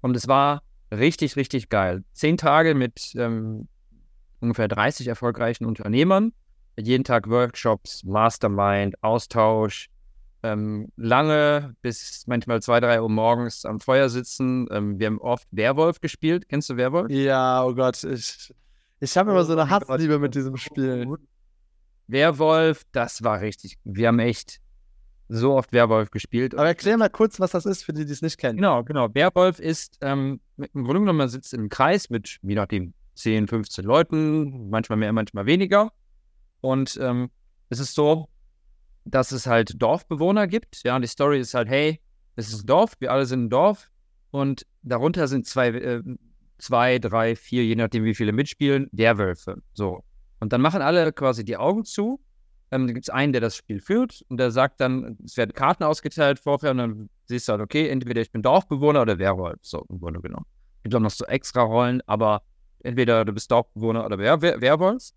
Und 0.00 0.16
es 0.16 0.26
war 0.28 0.62
richtig, 0.90 1.36
richtig 1.36 1.68
geil. 1.68 2.04
Zehn 2.12 2.36
Tage 2.36 2.74
mit 2.74 3.12
ähm, 3.14 3.68
ungefähr 4.40 4.68
30 4.68 5.06
erfolgreichen 5.06 5.64
Unternehmern 5.64 6.32
jeden 6.80 7.04
Tag 7.04 7.28
Workshops, 7.28 8.04
Mastermind, 8.04 9.02
Austausch, 9.02 9.88
ähm, 10.42 10.92
lange 10.96 11.74
bis 11.82 12.24
manchmal 12.26 12.62
zwei, 12.62 12.80
drei 12.80 13.02
Uhr 13.02 13.08
morgens 13.08 13.64
am 13.64 13.80
Feuer 13.80 14.08
sitzen. 14.08 14.66
Ähm, 14.70 14.98
wir 14.98 15.06
haben 15.06 15.20
oft 15.20 15.48
Werwolf 15.50 16.00
gespielt. 16.00 16.48
Kennst 16.48 16.70
du 16.70 16.76
Werwolf? 16.76 17.10
Ja, 17.10 17.64
oh 17.64 17.74
Gott, 17.74 18.04
ich, 18.04 18.54
ich 19.00 19.16
habe 19.16 19.30
immer 19.30 19.44
so 19.44 19.52
eine 19.52 19.62
oh 19.62 19.68
Hassliebe 19.68 20.18
mit 20.18 20.34
diesem 20.34 20.56
Spiel. 20.56 21.06
Werwolf, 22.06 22.84
das 22.92 23.22
war 23.22 23.40
richtig. 23.40 23.78
Wir 23.84 24.08
haben 24.08 24.18
echt 24.18 24.60
so 25.28 25.54
oft 25.54 25.72
Werwolf 25.72 26.10
gespielt. 26.10 26.54
Aber 26.54 26.66
erklär 26.66 26.96
mal 26.96 27.10
kurz, 27.10 27.38
was 27.38 27.50
das 27.50 27.66
ist, 27.66 27.84
für 27.84 27.92
die, 27.92 28.06
die 28.06 28.12
es 28.12 28.22
nicht 28.22 28.38
kennen. 28.38 28.56
Genau, 28.56 28.82
genau. 28.82 29.12
Werwolf 29.14 29.58
ist 29.58 29.98
ähm, 30.00 30.40
im 30.56 30.84
Grunde 30.84 31.00
genommen, 31.00 31.18
man 31.18 31.28
sitzt 31.28 31.52
im 31.52 31.68
Kreis 31.68 32.10
mit, 32.10 32.38
je 32.42 32.54
nachdem, 32.54 32.94
10, 33.14 33.48
15 33.48 33.84
Leuten, 33.84 34.70
manchmal 34.70 34.96
mehr, 34.96 35.12
manchmal 35.12 35.44
weniger. 35.44 35.92
Und 36.60 36.98
ähm, 37.02 37.30
es 37.68 37.80
ist 37.80 37.94
so, 37.94 38.28
dass 39.10 39.32
es 39.32 39.46
halt 39.46 39.80
Dorfbewohner 39.80 40.46
gibt. 40.46 40.82
Ja, 40.84 40.96
und 40.96 41.02
die 41.02 41.08
Story 41.08 41.40
ist 41.40 41.54
halt, 41.54 41.68
hey, 41.68 42.00
es 42.36 42.52
ist 42.52 42.64
ein 42.64 42.66
Dorf, 42.66 42.92
wir 43.00 43.12
alle 43.12 43.26
sind 43.26 43.44
ein 43.44 43.50
Dorf 43.50 43.90
und 44.30 44.66
darunter 44.82 45.26
sind 45.28 45.46
zwei, 45.46 45.68
äh, 45.68 46.02
zwei, 46.58 46.98
drei, 46.98 47.34
vier, 47.36 47.64
je 47.64 47.76
nachdem, 47.76 48.04
wie 48.04 48.14
viele 48.14 48.32
mitspielen, 48.32 48.88
Werwölfe. 48.92 49.62
So. 49.74 50.04
Und 50.40 50.52
dann 50.52 50.60
machen 50.60 50.82
alle 50.82 51.12
quasi 51.12 51.44
die 51.44 51.56
Augen 51.56 51.84
zu. 51.84 52.20
Ähm, 52.70 52.86
da 52.86 52.92
gibt 52.92 53.06
es 53.06 53.10
einen, 53.10 53.32
der 53.32 53.40
das 53.40 53.56
Spiel 53.56 53.80
führt 53.80 54.24
und 54.28 54.38
der 54.38 54.50
sagt 54.50 54.80
dann, 54.80 55.16
es 55.24 55.36
werden 55.36 55.52
Karten 55.54 55.84
ausgeteilt 55.84 56.38
vorher 56.38 56.70
und 56.72 56.78
dann 56.78 57.10
siehst 57.24 57.48
du 57.48 57.52
halt, 57.52 57.62
okay, 57.62 57.88
entweder 57.88 58.20
ich 58.20 58.30
bin 58.30 58.42
Dorfbewohner 58.42 59.02
oder 59.02 59.18
Werwolf. 59.18 59.58
So, 59.62 59.86
im 59.88 60.00
Grunde 60.00 60.20
genommen. 60.20 60.46
Es 60.78 60.82
gibt 60.84 60.94
auch 60.94 61.00
noch 61.00 61.10
so 61.10 61.24
extra 61.24 61.62
Rollen, 61.62 62.02
aber 62.06 62.42
entweder 62.80 63.24
du 63.24 63.32
bist 63.32 63.50
Dorfbewohner 63.50 64.04
oder 64.04 64.18
Wer 64.18 64.40
Wer 64.42 64.60
Werwolf. 64.60 65.10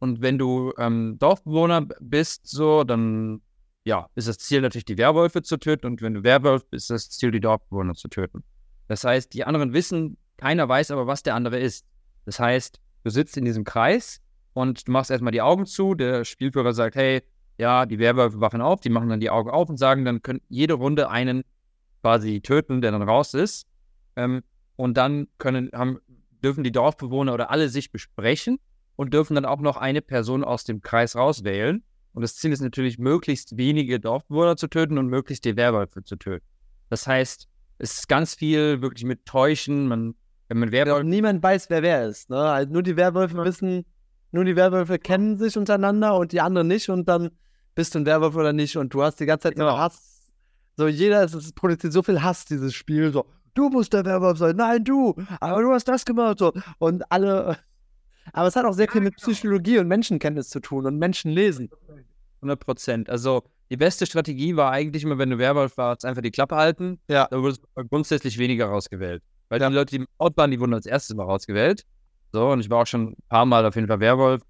Und 0.00 0.22
wenn 0.22 0.38
du 0.38 0.72
ähm, 0.78 1.18
Dorfbewohner 1.18 1.86
bist, 2.00 2.48
so, 2.48 2.84
dann 2.84 3.42
ja, 3.84 4.08
ist 4.14 4.28
das 4.28 4.38
Ziel 4.38 4.62
natürlich, 4.62 4.86
die 4.86 4.98
Werwölfe 4.98 5.42
zu 5.42 5.58
töten. 5.58 5.86
Und 5.86 6.02
wenn 6.02 6.14
du 6.14 6.24
Werwolf 6.24 6.66
bist, 6.66 6.90
ist 6.90 7.08
das 7.08 7.10
Ziel, 7.10 7.30
die 7.30 7.40
Dorfbewohner 7.40 7.94
zu 7.94 8.08
töten. 8.08 8.42
Das 8.88 9.04
heißt, 9.04 9.32
die 9.34 9.44
anderen 9.44 9.72
wissen, 9.72 10.16
keiner 10.36 10.68
weiß 10.68 10.90
aber, 10.90 11.06
was 11.06 11.22
der 11.22 11.34
andere 11.34 11.58
ist. 11.58 11.86
Das 12.24 12.40
heißt, 12.40 12.80
du 13.04 13.10
sitzt 13.10 13.36
in 13.36 13.44
diesem 13.44 13.64
Kreis 13.64 14.20
und 14.54 14.88
du 14.88 14.92
machst 14.92 15.10
erstmal 15.10 15.32
die 15.32 15.42
Augen 15.42 15.66
zu. 15.66 15.94
Der 15.94 16.24
Spielführer 16.24 16.72
sagt, 16.72 16.96
hey, 16.96 17.22
ja, 17.58 17.84
die 17.84 17.98
Werwölfe 17.98 18.40
wachen 18.40 18.62
auf, 18.62 18.80
die 18.80 18.88
machen 18.88 19.10
dann 19.10 19.20
die 19.20 19.30
Augen 19.30 19.50
auf 19.50 19.68
und 19.68 19.76
sagen, 19.76 20.06
dann 20.06 20.22
können 20.22 20.40
jede 20.48 20.74
Runde 20.74 21.10
einen 21.10 21.44
quasi 22.00 22.40
töten, 22.40 22.80
der 22.80 22.92
dann 22.92 23.02
raus 23.02 23.34
ist. 23.34 23.66
Ähm, 24.16 24.42
und 24.76 24.96
dann 24.96 25.28
können, 25.36 25.70
haben, 25.74 25.98
dürfen 26.42 26.64
die 26.64 26.72
Dorfbewohner 26.72 27.34
oder 27.34 27.50
alle 27.50 27.68
sich 27.68 27.92
besprechen 27.92 28.58
und 29.00 29.14
dürfen 29.14 29.34
dann 29.34 29.46
auch 29.46 29.60
noch 29.60 29.78
eine 29.78 30.02
Person 30.02 30.44
aus 30.44 30.64
dem 30.64 30.82
Kreis 30.82 31.16
rauswählen. 31.16 31.82
Und 32.12 32.20
das 32.20 32.36
Ziel 32.36 32.52
ist 32.52 32.60
natürlich, 32.60 32.98
möglichst 32.98 33.56
wenige 33.56 33.98
Dorfbewohner 33.98 34.58
zu 34.58 34.68
töten 34.68 34.98
und 34.98 35.06
möglichst 35.06 35.46
die 35.46 35.56
Werwölfe 35.56 36.04
zu 36.04 36.16
töten. 36.16 36.44
Das 36.90 37.06
heißt, 37.06 37.48
es 37.78 37.94
ist 37.94 38.08
ganz 38.10 38.34
viel 38.34 38.82
wirklich 38.82 39.04
mit 39.04 39.24
Täuschen. 39.24 39.88
Man, 39.88 40.14
wenn 40.48 40.58
man 40.58 40.70
Werwölfe. 40.70 41.06
Niemand 41.06 41.42
weiß, 41.42 41.70
wer 41.70 41.82
wer 41.82 42.08
ist. 42.08 42.28
Ne? 42.28 42.36
Also 42.36 42.70
nur 42.70 42.82
die 42.82 42.94
Werwölfe 42.98 43.42
wissen, 43.42 43.86
nur 44.32 44.44
die 44.44 44.54
Werwölfe 44.54 44.98
kennen 44.98 45.38
sich 45.38 45.56
untereinander 45.56 46.18
und 46.18 46.32
die 46.32 46.42
anderen 46.42 46.68
nicht. 46.68 46.90
Und 46.90 47.08
dann 47.08 47.30
bist 47.74 47.94
du 47.94 48.00
ein 48.00 48.04
Werwolf 48.04 48.36
oder 48.36 48.52
nicht. 48.52 48.76
Und 48.76 48.92
du 48.92 49.02
hast 49.02 49.18
die 49.18 49.24
ganze 49.24 49.44
Zeit 49.44 49.54
genau. 49.54 49.78
Hass. 49.78 50.30
So, 50.76 50.88
jeder, 50.88 51.24
es 51.24 51.52
produziert 51.52 51.94
so 51.94 52.02
viel 52.02 52.20
Hass, 52.20 52.44
dieses 52.44 52.74
Spiel. 52.74 53.14
So, 53.14 53.24
du 53.54 53.70
musst 53.70 53.94
der 53.94 54.04
Werwolf 54.04 54.36
sein. 54.36 54.56
Nein, 54.56 54.84
du. 54.84 55.14
Aber 55.40 55.62
du 55.62 55.72
hast 55.72 55.88
das 55.88 56.04
gemacht. 56.04 56.38
So. 56.38 56.52
Und 56.78 57.10
alle 57.10 57.56
aber 58.32 58.48
es 58.48 58.56
hat 58.56 58.64
auch 58.64 58.72
sehr 58.72 58.88
viel 58.88 59.00
mit 59.00 59.16
Psychologie 59.16 59.78
und 59.78 59.88
Menschenkenntnis 59.88 60.48
zu 60.48 60.60
tun 60.60 60.86
und 60.86 60.98
Menschenlesen. 60.98 61.70
100 62.36 62.60
Prozent. 62.60 63.10
Also 63.10 63.42
die 63.70 63.76
beste 63.76 64.06
Strategie 64.06 64.56
war 64.56 64.72
eigentlich 64.72 65.04
immer, 65.04 65.18
wenn 65.18 65.30
du 65.30 65.38
Werwolf 65.38 65.76
warst, 65.76 66.04
einfach 66.04 66.22
die 66.22 66.30
Klappe 66.30 66.56
halten. 66.56 66.98
Ja. 67.08 67.28
Da 67.30 67.40
wurdest 67.40 67.62
du 67.76 67.84
grundsätzlich 67.86 68.38
weniger 68.38 68.66
rausgewählt. 68.66 69.22
Weil 69.48 69.60
ja. 69.60 69.68
die 69.68 69.74
Leute, 69.74 69.98
die 69.98 70.04
out 70.18 70.36
waren, 70.36 70.50
die 70.50 70.58
wurden 70.58 70.74
als 70.74 70.86
erstes 70.86 71.14
mal 71.14 71.24
rausgewählt. 71.24 71.84
So, 72.32 72.50
und 72.50 72.60
ich 72.60 72.70
war 72.70 72.82
auch 72.82 72.86
schon 72.86 73.10
ein 73.10 73.16
paar 73.28 73.46
Mal 73.46 73.64
auf 73.66 73.74
jeden 73.74 73.88
Fall 73.88 74.00
Werwolf. 74.00 74.42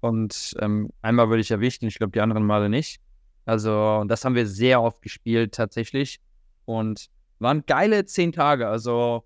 Und 0.00 0.54
ähm, 0.60 0.90
einmal 1.02 1.28
würde 1.28 1.40
ich 1.40 1.50
erwischt 1.50 1.82
und 1.82 1.88
ich 1.88 1.98
glaube, 1.98 2.12
die 2.12 2.20
anderen 2.20 2.44
Male 2.44 2.68
nicht. 2.68 3.00
Also, 3.44 4.04
das 4.06 4.24
haben 4.24 4.34
wir 4.34 4.46
sehr 4.46 4.82
oft 4.82 5.02
gespielt 5.02 5.54
tatsächlich. 5.54 6.20
Und 6.64 7.06
waren 7.38 7.64
geile 7.66 8.04
zehn 8.06 8.32
Tage. 8.32 8.68
Also, 8.68 9.24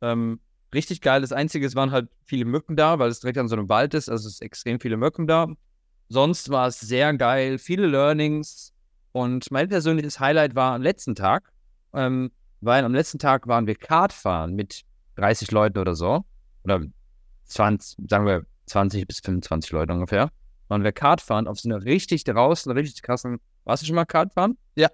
ähm, 0.00 0.40
richtig 0.76 1.00
geil. 1.00 1.20
Das 1.20 1.32
Einzige, 1.32 1.66
es 1.66 1.74
waren 1.74 1.90
halt 1.90 2.08
viele 2.24 2.44
Mücken 2.44 2.76
da, 2.76 2.98
weil 2.98 3.10
es 3.10 3.20
direkt 3.20 3.38
an 3.38 3.48
so 3.48 3.56
einem 3.56 3.68
Wald 3.68 3.94
ist. 3.94 4.08
Also, 4.08 4.28
es 4.28 4.34
ist 4.34 4.42
extrem 4.42 4.78
viele 4.78 4.96
Mücken 4.96 5.26
da. 5.26 5.48
Sonst 6.08 6.50
war 6.50 6.68
es 6.68 6.78
sehr 6.78 7.12
geil. 7.14 7.58
Viele 7.58 7.86
Learnings. 7.86 8.72
Und 9.12 9.50
mein 9.50 9.68
persönliches 9.68 10.20
Highlight 10.20 10.54
war 10.54 10.74
am 10.74 10.82
letzten 10.82 11.14
Tag. 11.14 11.50
Ähm, 11.92 12.30
weil 12.60 12.84
am 12.84 12.94
letzten 12.94 13.18
Tag 13.18 13.46
waren 13.46 13.66
wir 13.66 13.74
Kartfahren 13.74 14.54
mit 14.54 14.82
30 15.16 15.50
Leuten 15.50 15.78
oder 15.78 15.94
so. 15.94 16.24
Oder 16.64 16.82
20, 17.44 18.08
sagen 18.08 18.26
wir 18.26 18.44
20 18.66 19.06
bis 19.06 19.20
25 19.20 19.72
Leute 19.72 19.92
ungefähr. 19.92 20.30
Waren 20.68 20.84
wir 20.84 20.92
Kartfahren 20.92 21.46
auf 21.46 21.58
so 21.60 21.68
einer 21.68 21.84
richtig 21.84 22.24
draußen, 22.24 22.70
richtig 22.72 23.02
krassen. 23.02 23.38
Warst 23.64 23.82
du 23.82 23.86
schon 23.86 23.96
mal 23.96 24.04
Kartfahren? 24.04 24.58
Ja. 24.74 24.88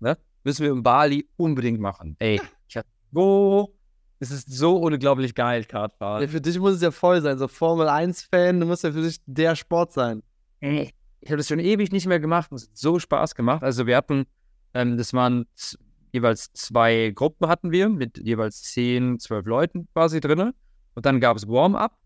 Ne? 0.00 0.18
Müssen 0.44 0.64
wir 0.64 0.72
in 0.72 0.82
Bali 0.82 1.28
unbedingt 1.36 1.80
machen. 1.80 2.16
Ey, 2.18 2.40
ich 2.68 2.76
hatte 2.76 2.88
so. 3.12 3.75
Es 4.18 4.30
ist 4.30 4.50
so 4.50 4.76
unglaublich 4.76 5.34
geil, 5.34 5.64
Kartfahren. 5.64 6.22
Ja, 6.22 6.28
für 6.28 6.40
dich 6.40 6.58
muss 6.58 6.74
es 6.74 6.82
ja 6.82 6.90
voll 6.90 7.20
sein. 7.20 7.38
So 7.38 7.48
Formel 7.48 7.88
1-Fan, 7.88 8.60
du 8.60 8.66
musst 8.66 8.84
ja 8.84 8.92
für 8.92 9.02
dich 9.02 9.20
der 9.26 9.56
Sport 9.56 9.92
sein. 9.92 10.22
Ich 11.20 11.30
habe 11.30 11.38
das 11.38 11.48
schon 11.48 11.58
ewig 11.58 11.92
nicht 11.92 12.06
mehr 12.06 12.20
gemacht. 12.20 12.50
Es 12.52 12.64
hat 12.64 12.76
so 12.76 12.98
Spaß 12.98 13.34
gemacht. 13.34 13.62
Also, 13.62 13.86
wir 13.86 13.96
hatten, 13.96 14.26
ähm, 14.74 14.96
das 14.96 15.12
waren 15.12 15.46
jeweils 16.12 16.52
zwei 16.54 17.12
Gruppen 17.14 17.48
hatten 17.48 17.70
wir 17.70 17.88
mit 17.88 18.18
jeweils 18.18 18.62
zehn, 18.62 19.18
zwölf 19.18 19.44
Leuten 19.44 19.86
quasi 19.92 20.20
drin. 20.20 20.52
Und 20.94 21.06
dann 21.06 21.20
gab 21.20 21.36
es 21.36 21.46
Warm-up. 21.46 21.98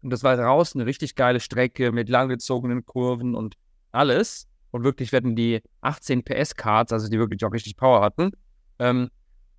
Und 0.00 0.10
das 0.10 0.24
war 0.24 0.36
draußen 0.36 0.80
eine 0.80 0.88
richtig 0.88 1.14
geile 1.14 1.38
Strecke 1.38 1.92
mit 1.92 2.08
langgezogenen 2.08 2.84
Kurven 2.86 3.34
und 3.34 3.56
alles. 3.92 4.48
Und 4.70 4.84
wirklich 4.84 5.12
werden 5.12 5.36
die 5.36 5.60
18 5.82 6.24
PS-Cards, 6.24 6.92
also 6.92 7.08
die 7.08 7.18
wirklich 7.18 7.44
auch 7.44 7.52
richtig 7.52 7.76
Power 7.76 8.00
hatten. 8.00 8.32
Ähm, 8.78 9.10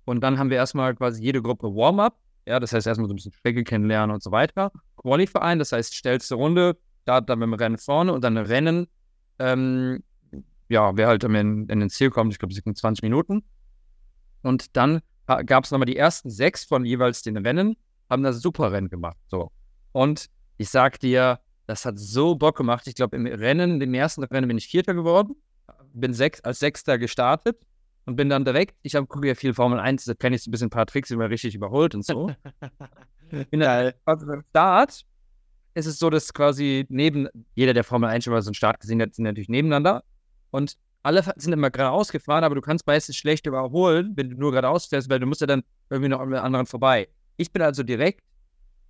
und 0.04 0.20
dann 0.20 0.38
haben 0.38 0.50
wir 0.50 0.56
erstmal 0.56 0.94
quasi 0.94 1.22
jede 1.22 1.42
Gruppe 1.42 1.68
Warm-up. 1.68 2.16
Ja, 2.46 2.60
das 2.60 2.72
heißt 2.72 2.86
erstmal 2.86 3.08
so 3.08 3.14
ein 3.14 3.16
bisschen 3.16 3.32
Strecke 3.32 3.64
kennenlernen 3.64 4.14
und 4.14 4.22
so 4.22 4.30
weiter. 4.30 4.70
Qualifying, 4.96 5.58
das 5.58 5.72
heißt 5.72 5.94
stellste 5.94 6.34
Runde, 6.34 6.76
da 7.06 7.20
dann 7.20 7.40
dem 7.40 7.54
Rennen 7.54 7.78
vorne 7.78 8.12
und 8.12 8.22
dann 8.22 8.36
Rennen. 8.36 8.86
Ähm, 9.38 10.02
ja, 10.68 10.96
wer 10.96 11.08
halt 11.08 11.24
in, 11.24 11.34
in 11.34 11.80
den 11.80 11.90
Ziel 11.90 12.10
kommt, 12.10 12.32
ich 12.32 12.38
glaube, 12.38 12.52
es 12.52 12.62
sind 12.62 12.76
20 12.76 13.02
Minuten. 13.02 13.44
Und 14.42 14.76
dann 14.76 15.00
gab 15.26 15.64
es 15.64 15.70
nochmal 15.70 15.86
die 15.86 15.96
ersten 15.96 16.28
sechs 16.28 16.64
von 16.64 16.84
jeweils 16.84 17.22
den 17.22 17.38
Rennen, 17.38 17.76
haben 18.10 18.22
das 18.22 18.42
Superrennen 18.42 18.90
gemacht. 18.90 19.16
So. 19.28 19.50
Und 19.92 20.28
ich 20.58 20.68
sag 20.68 21.00
dir, 21.00 21.40
das 21.66 21.86
hat 21.86 21.98
so 21.98 22.34
Bock 22.34 22.58
gemacht. 22.58 22.86
Ich 22.86 22.94
glaube, 22.94 23.16
im 23.16 23.26
Rennen, 23.26 23.80
im 23.80 23.94
ersten 23.94 24.22
Rennen 24.24 24.48
bin 24.48 24.58
ich 24.58 24.66
Vierter 24.66 24.92
geworden, 24.92 25.34
bin 25.94 26.12
sechs, 26.12 26.42
als 26.42 26.58
Sechster 26.58 26.98
gestartet 26.98 27.56
und 28.06 28.16
bin 28.16 28.28
dann 28.28 28.44
direkt, 28.44 28.76
ich 28.82 28.94
habe 28.94 29.06
gucke 29.06 29.28
ja 29.28 29.34
viel 29.34 29.54
Formel 29.54 29.78
1, 29.78 30.04
da 30.04 30.14
kenne 30.14 30.36
ich 30.36 30.42
so 30.42 30.50
ein 30.50 30.52
bisschen 30.52 30.66
ein 30.66 30.70
paar 30.70 30.86
Tricks 30.86 31.10
immer 31.10 31.30
richtig 31.30 31.54
überholt 31.54 31.94
und 31.94 32.04
so. 32.04 32.30
bin 33.50 33.60
dann 33.60 33.92
beim 34.04 34.44
Start 34.50 35.04
ist 35.74 35.86
es 35.86 35.98
so, 35.98 36.08
dass 36.08 36.32
quasi 36.32 36.86
neben, 36.88 37.28
jeder, 37.54 37.74
der 37.74 37.84
Formel 37.84 38.08
1 38.08 38.24
schon 38.24 38.32
mal 38.32 38.42
so 38.42 38.48
einen 38.48 38.54
Start 38.54 38.80
gesehen 38.80 39.02
hat, 39.02 39.14
sind 39.14 39.24
natürlich 39.24 39.48
nebeneinander. 39.48 40.04
Und 40.50 40.76
alle 41.02 41.22
sind 41.36 41.52
immer 41.52 41.70
geradeaus 41.70 42.12
gefahren, 42.12 42.44
aber 42.44 42.54
du 42.54 42.60
kannst 42.60 42.86
meistens 42.86 43.16
schlecht 43.16 43.46
überholen, 43.46 44.12
wenn 44.14 44.30
du 44.30 44.36
nur 44.36 44.52
geradeaus 44.52 44.86
fährst, 44.86 45.10
weil 45.10 45.18
du 45.18 45.26
musst 45.26 45.40
ja 45.40 45.46
dann 45.46 45.64
irgendwie 45.90 46.08
noch 46.08 46.20
an 46.20 46.32
anderen 46.32 46.66
vorbei. 46.66 47.08
Ich 47.36 47.52
bin 47.52 47.60
also 47.60 47.82
direkt 47.82 48.22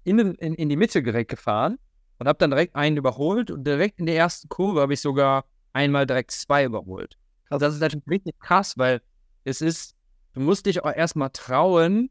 in, 0.05 0.18
in, 0.18 0.55
in 0.55 0.68
die 0.68 0.77
Mitte 0.77 1.03
direkt 1.03 1.31
gefahren 1.31 1.79
und 2.18 2.29
habe 2.29 2.38
dann 2.38 2.50
direkt 2.50 2.77
einen 2.77 2.98
überholt 2.98 3.50
und 3.50 3.66
direkt 3.66 3.98
in 3.98 4.07
der 4.07 4.16
ersten 4.16 4.48
Kurve 4.48 4.83
habe 4.83 4.92
ich 4.92 5.00
sogar 5.00 5.44
einmal 5.72 6.07
direkt 6.07 6.31
zwei 6.31 6.64
überholt. 6.64 7.16
Also 7.50 7.66
das 7.66 7.74
ist 7.74 7.80
natürlich 7.80 8.09
richtig 8.09 8.38
krass, 8.40 8.76
weil 8.78 9.02
es 9.44 9.61
ist, 9.61 9.94
du 10.33 10.40
musst 10.40 10.66
dich 10.66 10.83
auch 10.85 10.92
erstmal 10.92 11.30
trauen, 11.30 12.11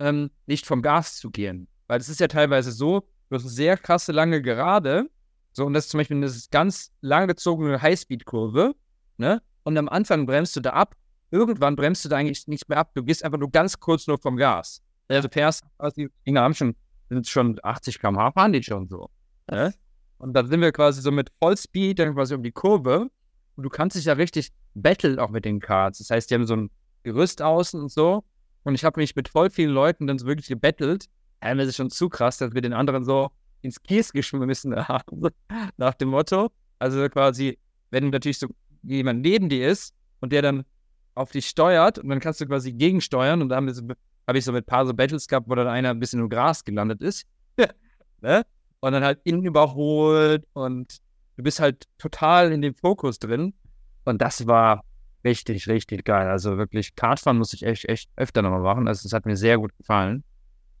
ähm, 0.00 0.30
nicht 0.46 0.66
vom 0.66 0.82
Gas 0.82 1.16
zu 1.16 1.30
gehen. 1.30 1.68
Weil 1.86 2.00
es 2.00 2.08
ist 2.08 2.20
ja 2.20 2.28
teilweise 2.28 2.72
so, 2.72 3.00
du 3.28 3.36
hast 3.36 3.42
eine 3.42 3.50
sehr 3.50 3.76
krasse 3.76 4.12
lange 4.12 4.40
Gerade, 4.42 5.10
so 5.52 5.64
und 5.64 5.72
das 5.74 5.86
ist 5.86 5.90
zum 5.90 5.98
Beispiel 5.98 6.16
eine 6.16 6.32
ganz 6.50 6.92
langgezogene 7.00 7.82
Highspeed-Kurve 7.82 8.74
ne? 9.18 9.42
Und 9.64 9.76
am 9.76 9.88
Anfang 9.88 10.24
bremst 10.24 10.56
du 10.56 10.60
da 10.60 10.70
ab. 10.70 10.94
Irgendwann 11.30 11.76
bremst 11.76 12.04
du 12.04 12.08
da 12.08 12.16
eigentlich 12.16 12.46
nicht 12.48 12.68
mehr 12.68 12.78
ab. 12.78 12.92
Du 12.94 13.04
gehst 13.04 13.24
einfach 13.24 13.38
nur 13.38 13.50
ganz 13.50 13.78
kurz 13.78 14.06
nur 14.06 14.18
vom 14.18 14.36
Gas. 14.36 14.82
Also 15.08 15.28
fährst, 15.28 15.64
also 15.76 15.94
die 15.94 16.08
Dinger 16.26 16.42
haben 16.42 16.54
schon, 16.54 16.74
sind 17.10 17.26
schon 17.26 17.58
80 17.62 17.98
km/h, 17.98 18.32
fahren 18.32 18.52
die 18.52 18.62
schon 18.62 18.88
so. 18.88 19.10
Ne? 19.50 19.74
Und 20.18 20.32
dann 20.32 20.46
sind 20.48 20.60
wir 20.60 20.72
quasi 20.72 21.02
so 21.02 21.10
mit 21.10 21.30
Vollspeed 21.38 21.98
dann 21.98 22.14
quasi 22.14 22.34
um 22.34 22.42
die 22.42 22.52
Kurve. 22.52 23.10
Und 23.58 23.64
du 23.64 23.70
kannst 23.70 23.96
dich 23.96 24.04
ja 24.04 24.12
richtig 24.12 24.52
battlen 24.74 25.18
auch 25.18 25.30
mit 25.30 25.44
den 25.44 25.58
Cards. 25.58 25.98
Das 25.98 26.10
heißt, 26.10 26.30
die 26.30 26.36
haben 26.36 26.46
so 26.46 26.54
ein 26.54 26.70
Gerüst 27.02 27.42
außen 27.42 27.80
und 27.82 27.90
so. 27.90 28.22
Und 28.62 28.76
ich 28.76 28.84
habe 28.84 29.00
mich 29.00 29.16
mit 29.16 29.28
voll 29.28 29.50
vielen 29.50 29.72
Leuten 29.72 30.06
dann 30.06 30.16
so 30.16 30.28
wirklich 30.28 30.46
gebettelt. 30.46 31.06
Ja, 31.42 31.56
das 31.56 31.66
ist 31.66 31.76
schon 31.76 31.90
zu 31.90 32.08
krass, 32.08 32.38
dass 32.38 32.54
wir 32.54 32.60
den 32.60 32.72
anderen 32.72 33.04
so 33.04 33.32
ins 33.62 33.82
Kies 33.82 34.12
geschmissen 34.12 34.76
haben. 34.88 35.30
Nach 35.76 35.94
dem 35.94 36.10
Motto. 36.10 36.52
Also 36.78 37.08
quasi, 37.08 37.58
wenn 37.90 38.10
natürlich 38.10 38.38
so 38.38 38.46
jemand 38.84 39.22
neben 39.22 39.48
dir 39.48 39.68
ist 39.68 39.92
und 40.20 40.32
der 40.32 40.42
dann 40.42 40.64
auf 41.16 41.32
dich 41.32 41.48
steuert 41.48 41.98
und 41.98 42.10
dann 42.10 42.20
kannst 42.20 42.40
du 42.40 42.46
quasi 42.46 42.72
gegensteuern 42.72 43.42
und 43.42 43.48
da 43.48 43.56
habe 43.56 43.74
hab 44.28 44.36
ich 44.36 44.44
so 44.44 44.52
mit 44.52 44.66
ein 44.66 44.70
paar 44.70 44.86
so 44.86 44.94
Battles 44.94 45.26
gehabt, 45.26 45.48
wo 45.48 45.56
dann 45.56 45.66
einer 45.66 45.90
ein 45.90 45.98
bisschen 45.98 46.20
im 46.20 46.28
Gras 46.28 46.64
gelandet 46.64 47.02
ist. 47.02 47.26
ne? 48.20 48.46
Und 48.78 48.92
dann 48.92 49.02
halt 49.02 49.18
ihn 49.24 49.44
überholt 49.44 50.46
und 50.52 51.00
du 51.38 51.44
bist 51.44 51.60
halt 51.60 51.84
total 51.98 52.52
in 52.52 52.60
dem 52.60 52.74
Fokus 52.74 53.18
drin. 53.18 53.54
Und 54.04 54.20
das 54.20 54.46
war 54.46 54.84
richtig, 55.24 55.68
richtig 55.68 56.04
geil. 56.04 56.28
Also 56.28 56.58
wirklich, 56.58 56.96
Kartfahren 56.96 57.38
muss 57.38 57.52
ich 57.52 57.62
echt, 57.62 57.84
echt 57.86 58.10
öfter 58.16 58.42
nochmal 58.42 58.60
machen. 58.60 58.88
Also 58.88 59.06
es 59.06 59.12
hat 59.12 59.24
mir 59.24 59.36
sehr 59.36 59.56
gut 59.56 59.70
gefallen. 59.78 60.24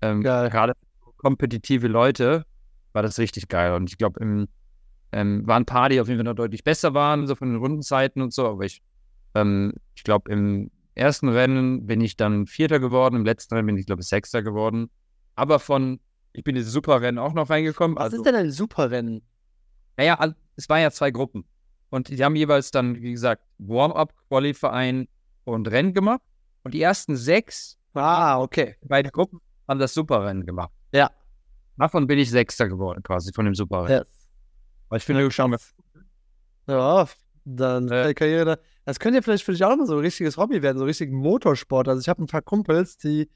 Ähm, 0.02 0.22
Gerade 0.22 0.74
kompetitive 1.16 1.86
Leute 1.86 2.44
war 2.92 3.02
das 3.02 3.18
richtig 3.18 3.48
geil. 3.48 3.72
Und 3.74 3.88
ich 3.88 3.98
glaube, 3.98 4.20
im 4.20 4.48
ähm, 5.12 5.46
waren 5.46 5.62
ein 5.62 5.66
paar, 5.66 5.88
die 5.88 6.00
auf 6.00 6.08
jeden 6.08 6.18
Fall 6.18 6.24
noch 6.24 6.34
deutlich 6.34 6.64
besser 6.64 6.92
waren, 6.92 7.26
so 7.26 7.34
von 7.34 7.48
den 7.48 7.58
Rundenzeiten 7.58 8.20
und 8.20 8.34
so. 8.34 8.46
Aber 8.46 8.64
ich, 8.64 8.82
ähm, 9.34 9.72
ich 9.94 10.02
glaube, 10.02 10.30
im 10.30 10.70
ersten 10.94 11.28
Rennen 11.28 11.86
bin 11.86 12.00
ich 12.00 12.16
dann 12.16 12.46
Vierter 12.46 12.80
geworden, 12.80 13.14
im 13.14 13.24
letzten 13.24 13.54
Rennen 13.54 13.66
bin 13.66 13.78
ich, 13.78 13.86
glaube 13.86 14.02
ich, 14.02 14.08
Sechster 14.08 14.42
geworden. 14.42 14.90
Aber 15.36 15.60
von, 15.60 16.00
ich 16.32 16.42
bin 16.42 16.56
in 16.56 16.64
Superrennen 16.64 17.18
auch 17.18 17.32
noch 17.32 17.48
reingekommen. 17.48 17.96
Was 17.96 18.04
also, 18.04 18.16
ist 18.18 18.26
denn 18.26 18.34
ein 18.34 18.50
Superrennen? 18.50 19.22
Naja, 19.96 20.18
es 20.58 20.68
waren 20.68 20.80
ja 20.80 20.90
zwei 20.90 21.10
Gruppen. 21.10 21.44
Und 21.90 22.08
die 22.08 22.22
haben 22.22 22.36
jeweils 22.36 22.70
dann, 22.70 22.96
wie 22.96 23.12
gesagt, 23.12 23.42
Warm-up, 23.58 24.12
Qualifying 24.28 25.08
und 25.44 25.68
Rennen 25.68 25.94
gemacht. 25.94 26.20
Und 26.64 26.74
die 26.74 26.82
ersten 26.82 27.16
sechs, 27.16 27.78
ah, 27.94 28.40
okay. 28.40 28.76
beide 28.82 29.10
Gruppen 29.10 29.40
haben 29.68 29.78
das 29.78 29.94
Superrennen 29.94 30.44
gemacht. 30.44 30.72
Ja. 30.92 31.10
Davon 31.76 32.08
bin 32.08 32.18
ich 32.18 32.30
Sechster 32.30 32.68
geworden, 32.68 33.02
quasi, 33.04 33.32
von 33.32 33.44
dem 33.44 33.54
Superrennen. 33.54 34.00
Yes. 34.00 34.28
Aber 34.88 34.96
ich 34.96 35.04
finde, 35.04 35.22
du 35.22 35.30
schauen 35.30 35.52
wir. 35.52 35.58
Ja, 36.66 37.06
dann 37.44 37.88
äh. 37.90 38.12
Karriere. 38.12 38.58
Das 38.84 38.98
könnte 38.98 39.18
ja 39.18 39.22
vielleicht 39.22 39.44
für 39.44 39.52
dich 39.52 39.64
auch 39.64 39.76
mal 39.76 39.86
so 39.86 39.94
ein 39.94 40.00
richtiges 40.00 40.36
Hobby 40.36 40.60
werden, 40.60 40.78
so 40.78 40.84
ein 40.84 40.88
richtiger 40.88 41.12
Motorsport. 41.12 41.88
Also 41.88 42.00
ich 42.00 42.08
habe 42.08 42.22
ein 42.22 42.26
paar 42.26 42.42
Kumpels, 42.42 42.98
die 42.98 43.30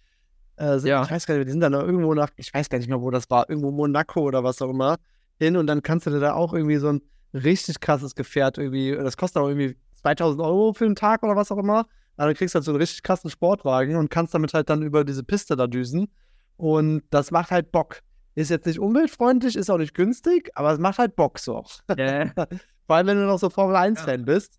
äh, 0.56 0.78
sind, 0.78 0.88
ja. 0.88 1.04
ich 1.04 1.10
weiß 1.10 1.26
gar 1.26 1.36
nicht, 1.36 1.46
die 1.46 1.52
sind 1.52 1.60
dann 1.60 1.72
irgendwo 1.72 2.12
nach, 2.14 2.30
ich 2.36 2.52
weiß 2.52 2.68
gar 2.68 2.78
nicht 2.78 2.88
mehr, 2.88 3.00
wo 3.00 3.10
das 3.10 3.30
war, 3.30 3.48
irgendwo 3.48 3.70
Monaco 3.70 4.22
oder 4.22 4.42
was 4.42 4.60
auch 4.60 4.70
immer, 4.70 4.98
hin 5.42 5.56
und 5.56 5.66
dann 5.66 5.82
kannst 5.82 6.06
du 6.06 6.10
dir 6.10 6.20
da 6.20 6.34
auch 6.34 6.54
irgendwie 6.54 6.76
so 6.76 6.88
ein 6.88 7.02
richtig 7.34 7.80
krasses 7.80 8.14
Gefährt 8.14 8.58
irgendwie, 8.58 8.92
das 8.92 9.16
kostet 9.16 9.42
auch 9.42 9.48
irgendwie 9.48 9.76
2000 9.94 10.40
Euro 10.42 10.72
für 10.72 10.84
den 10.84 10.96
Tag 10.96 11.22
oder 11.22 11.36
was 11.36 11.50
auch 11.50 11.58
immer. 11.58 11.86
Aber 12.16 12.28
du 12.28 12.34
kriegst 12.34 12.54
halt 12.54 12.64
so 12.64 12.72
einen 12.72 12.80
richtig 12.80 13.02
krassen 13.02 13.30
Sportwagen 13.30 13.96
und 13.96 14.10
kannst 14.10 14.34
damit 14.34 14.52
halt 14.54 14.68
dann 14.68 14.82
über 14.82 15.04
diese 15.04 15.24
Piste 15.24 15.56
da 15.56 15.66
düsen. 15.66 16.08
Und 16.56 17.02
das 17.10 17.30
macht 17.30 17.50
halt 17.50 17.72
Bock. 17.72 18.00
Ist 18.34 18.50
jetzt 18.50 18.66
nicht 18.66 18.78
umweltfreundlich, 18.78 19.56
ist 19.56 19.70
auch 19.70 19.78
nicht 19.78 19.94
günstig, 19.94 20.50
aber 20.54 20.72
es 20.72 20.78
macht 20.78 20.98
halt 20.98 21.16
Bock 21.16 21.38
so. 21.38 21.64
Yeah. 21.98 22.32
Vor 22.86 22.96
allem, 22.96 23.06
wenn 23.06 23.16
du 23.16 23.26
noch 23.26 23.38
so 23.38 23.50
Formel 23.50 23.76
1-Fan 23.76 24.20
ja. 24.20 24.24
bist. 24.26 24.58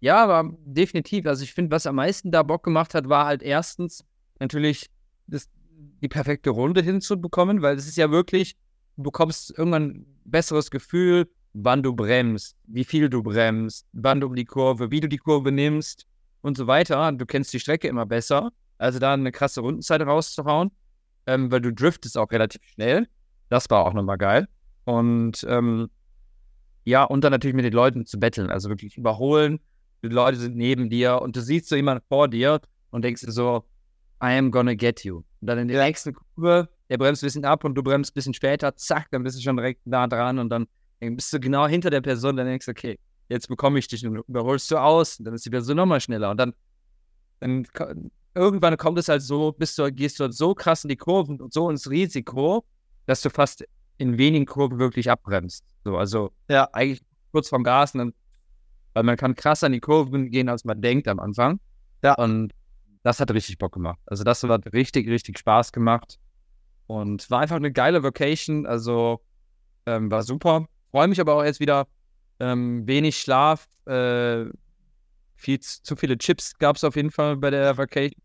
Ja, 0.00 0.24
aber 0.24 0.50
definitiv. 0.64 1.26
Also 1.26 1.42
ich 1.42 1.52
finde, 1.52 1.72
was 1.72 1.86
am 1.86 1.96
meisten 1.96 2.30
da 2.30 2.42
Bock 2.42 2.62
gemacht 2.62 2.94
hat, 2.94 3.08
war 3.08 3.26
halt 3.26 3.42
erstens 3.42 4.04
natürlich 4.38 4.90
das, 5.26 5.48
die 6.02 6.08
perfekte 6.08 6.50
Runde 6.50 6.82
hinzubekommen, 6.82 7.62
weil 7.62 7.76
es 7.76 7.88
ist 7.88 7.96
ja 7.96 8.10
wirklich, 8.10 8.54
du 8.54 8.58
bekommst 9.02 9.56
irgendwann 9.56 9.82
ein 9.82 10.06
besseres 10.24 10.70
Gefühl, 10.70 11.28
wann 11.54 11.82
du 11.82 11.94
bremst, 11.94 12.56
wie 12.66 12.84
viel 12.84 13.08
du 13.08 13.22
bremst, 13.22 13.86
wann 13.92 14.20
du 14.20 14.26
um 14.28 14.34
die 14.34 14.44
Kurve, 14.44 14.90
wie 14.90 15.00
du 15.00 15.08
die 15.08 15.18
Kurve 15.18 15.50
nimmst 15.52 16.06
und 16.42 16.56
so 16.56 16.66
weiter. 16.66 17.10
Du 17.12 17.26
kennst 17.26 17.52
die 17.52 17.60
Strecke 17.60 17.88
immer 17.88 18.06
besser. 18.06 18.50
Also 18.78 18.98
da 18.98 19.14
eine 19.14 19.32
krasse 19.32 19.60
Rundenzeit 19.60 20.02
rauszuhauen 20.02 20.70
ähm, 21.28 21.52
weil 21.52 21.60
du 21.60 21.72
driftest 21.72 22.16
auch 22.16 22.30
relativ 22.32 22.62
schnell. 22.64 23.06
Das 23.50 23.68
war 23.68 23.86
auch 23.86 23.92
nochmal 23.92 24.16
geil. 24.16 24.48
Und 24.84 25.46
ähm, 25.48 25.90
ja, 26.84 27.04
und 27.04 27.22
dann 27.22 27.32
natürlich 27.32 27.54
mit 27.54 27.66
den 27.66 27.74
Leuten 27.74 28.06
zu 28.06 28.18
betteln, 28.18 28.50
also 28.50 28.70
wirklich 28.70 28.96
überholen. 28.96 29.60
Die 30.02 30.08
Leute 30.08 30.38
sind 30.38 30.56
neben 30.56 30.88
dir 30.88 31.20
und 31.20 31.36
du 31.36 31.42
siehst 31.42 31.68
so 31.68 31.76
jemanden 31.76 32.02
vor 32.08 32.28
dir 32.28 32.60
und 32.90 33.04
denkst 33.04 33.20
dir 33.20 33.32
so, 33.32 33.64
I 34.22 34.38
am 34.38 34.50
gonna 34.50 34.72
get 34.74 35.04
you. 35.04 35.16
Und 35.40 35.48
dann 35.48 35.58
in 35.58 35.68
der 35.68 35.84
nächsten 35.84 36.14
Kurve, 36.14 36.70
der 36.88 36.98
bremst 36.98 37.22
ein 37.22 37.26
bisschen 37.26 37.44
ab 37.44 37.64
und 37.64 37.74
du 37.74 37.82
bremst 37.82 38.12
ein 38.12 38.14
bisschen 38.14 38.34
später, 38.34 38.74
zack, 38.76 39.08
dann 39.10 39.22
bist 39.22 39.38
du 39.38 39.42
schon 39.42 39.56
direkt 39.56 39.86
nah 39.86 40.06
dran 40.06 40.38
und 40.38 40.50
dann 40.50 40.66
bist 41.00 41.32
du 41.32 41.40
genau 41.40 41.66
hinter 41.66 41.90
der 41.90 42.00
Person, 42.00 42.36
dann 42.36 42.46
denkst 42.46 42.66
du, 42.66 42.72
okay, 42.72 42.98
jetzt 43.28 43.48
bekomme 43.48 43.78
ich 43.78 43.88
dich 43.88 44.06
und 44.06 44.16
überholst 44.26 44.70
du 44.70 44.78
aus, 44.78 45.18
und 45.18 45.26
dann 45.26 45.34
ist 45.34 45.44
die 45.44 45.50
Person 45.50 45.76
nochmal 45.76 46.00
schneller. 46.00 46.30
Und 46.30 46.38
dann, 46.38 46.54
dann 47.40 47.66
irgendwann 48.34 48.76
kommt 48.76 48.98
es 48.98 49.08
halt 49.08 49.22
so, 49.22 49.52
bist 49.52 49.78
du, 49.78 49.92
gehst 49.92 50.18
du 50.18 50.24
halt 50.24 50.34
so 50.34 50.54
krass 50.54 50.84
in 50.84 50.88
die 50.88 50.96
Kurven 50.96 51.40
und 51.40 51.52
so 51.52 51.70
ins 51.70 51.88
Risiko, 51.90 52.64
dass 53.06 53.22
du 53.22 53.30
fast 53.30 53.64
in 53.98 54.16
wenigen 54.16 54.46
Kurven 54.46 54.78
wirklich 54.78 55.10
abbremst. 55.10 55.64
So, 55.84 55.96
also 55.96 56.30
ja. 56.48 56.68
eigentlich 56.72 57.02
kurz 57.32 57.48
vorm 57.48 57.64
Gas, 57.64 57.92
dann, 57.92 58.14
weil 58.94 59.02
man 59.02 59.16
kann 59.16 59.34
krass 59.34 59.62
an 59.62 59.72
die 59.72 59.80
Kurven 59.80 60.30
gehen, 60.30 60.48
als 60.48 60.64
man 60.64 60.80
denkt 60.80 61.06
am 61.08 61.20
Anfang. 61.20 61.60
Ja. 62.02 62.14
Und 62.14 62.52
das 63.02 63.20
hat 63.20 63.30
richtig 63.30 63.58
Bock 63.58 63.72
gemacht. 63.72 63.98
Also 64.06 64.24
das 64.24 64.42
hat 64.42 64.72
richtig, 64.72 65.08
richtig 65.08 65.38
Spaß 65.38 65.72
gemacht. 65.72 66.18
Und 66.88 67.30
war 67.30 67.40
einfach 67.40 67.56
eine 67.56 67.70
geile 67.70 68.02
Vacation. 68.02 68.66
Also 68.66 69.20
ähm, 69.86 70.10
war 70.10 70.24
super. 70.24 70.66
Freue 70.90 71.06
mich 71.06 71.20
aber 71.20 71.36
auch 71.36 71.44
jetzt 71.44 71.60
wieder. 71.60 71.86
Ähm, 72.40 72.86
wenig 72.86 73.18
Schlaf, 73.18 73.68
äh, 73.86 74.46
viel 75.34 75.60
zu 75.60 75.96
viele 75.96 76.18
Chips 76.18 76.58
gab 76.58 76.76
es 76.76 76.84
auf 76.84 76.96
jeden 76.96 77.10
Fall 77.10 77.36
bei 77.36 77.50
der 77.50 77.76
Vacation. 77.76 78.20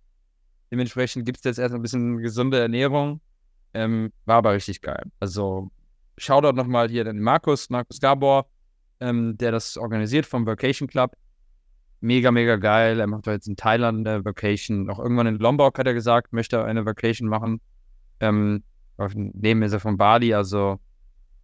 Dementsprechend 0.72 1.26
gibt 1.26 1.38
es 1.38 1.44
jetzt 1.44 1.60
erst 1.60 1.76
ein 1.76 1.82
bisschen 1.82 2.18
gesunde 2.18 2.60
Ernährung. 2.60 3.22
Ähm, 3.74 4.12
war 4.26 4.38
aber 4.38 4.54
richtig 4.54 4.82
geil. 4.82 5.04
Also 5.20 5.72
Shoutout 6.18 6.56
nochmal 6.56 6.90
hier 6.90 7.04
den 7.04 7.20
Markus, 7.20 7.70
Markus 7.70 8.00
Gabor, 8.00 8.48
ähm, 9.00 9.38
der 9.38 9.52
das 9.52 9.78
organisiert 9.78 10.26
vom 10.26 10.46
Vacation 10.46 10.88
Club. 10.88 11.16
Mega, 12.02 12.32
mega 12.32 12.58
geil. 12.58 13.00
Er 13.00 13.08
macht 13.08 13.28
jetzt 13.28 13.48
in 13.48 13.56
Thailand 13.56 14.08
eine 14.08 14.26
Vacation. 14.26 14.90
Auch 14.90 15.00
irgendwann 15.00 15.28
in 15.28 15.36
Lombok 15.36 15.78
hat 15.80 15.88
er 15.88 15.94
gesagt, 15.94 16.34
möchte 16.34 16.64
eine 16.64 16.86
Vacation 16.86 17.30
machen. 17.30 17.62
Ähm, 18.24 18.64
neben 19.16 19.62
ist 19.64 19.74
er 19.74 19.80
von 19.80 19.98
Bali. 19.98 20.34
Also 20.34 20.80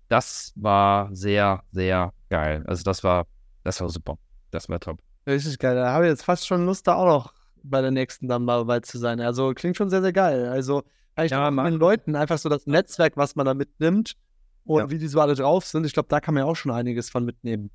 das 0.08 0.54
war 0.56 1.13
sehr, 1.13 1.63
sehr 1.72 2.13
geil. 2.30 2.63
Also 2.68 2.84
das 2.84 3.04
war, 3.04 3.28
das 3.63 3.82
war 3.82 3.89
super. 3.89 4.18
Das 4.52 4.70
war 4.70 4.80
top. 4.80 5.00
Richtig 5.28 5.60
geil. 5.60 5.76
Da 5.76 5.92
habe 5.92 6.06
ich 6.06 6.10
jetzt 6.10 6.24
fast 6.24 6.48
schon 6.48 6.65
Lust, 6.65 6.88
da 6.88 6.96
auch 6.96 7.06
noch 7.06 7.34
bei 7.62 7.82
der 7.82 7.92
nächsten 7.92 8.28
dann 8.28 8.46
mal 8.46 8.60
dabei 8.60 8.80
zu 8.80 8.98
sein. 8.98 9.20
Also 9.20 9.54
klingt 9.54 9.76
schon 9.76 9.89
sehr, 9.89 10.02
sehr 10.02 10.13
geil. 10.13 10.48
Also 10.48 10.84
vielleicht 11.13 11.32
ja, 11.32 11.52
mit 11.52 11.65
den 11.65 11.74
Leuten 11.74 12.15
einfach 12.15 12.38
so 12.38 12.48
das 12.48 12.65
Netzwerk, 12.65 13.18
was 13.18 13.36
man 13.36 13.46
da 13.46 13.54
mitnimmt 13.54 14.13
und 14.63 14.80
ja. 14.80 14.89
wie 14.89 14.98
die 14.98 15.08
so 15.08 15.20
alle 15.20 15.36
drauf 15.36 15.65
sind. 15.65 15.86
Ich 15.86 15.94
glaube, 15.94 16.08
da 16.10 16.22
kann 16.22 16.34
man 16.34 16.44
ja 16.44 16.50
auch 16.50 16.56
schon 16.56 16.72
einiges 16.72 17.10
von 17.10 17.26
mitnehmen. 17.26 17.70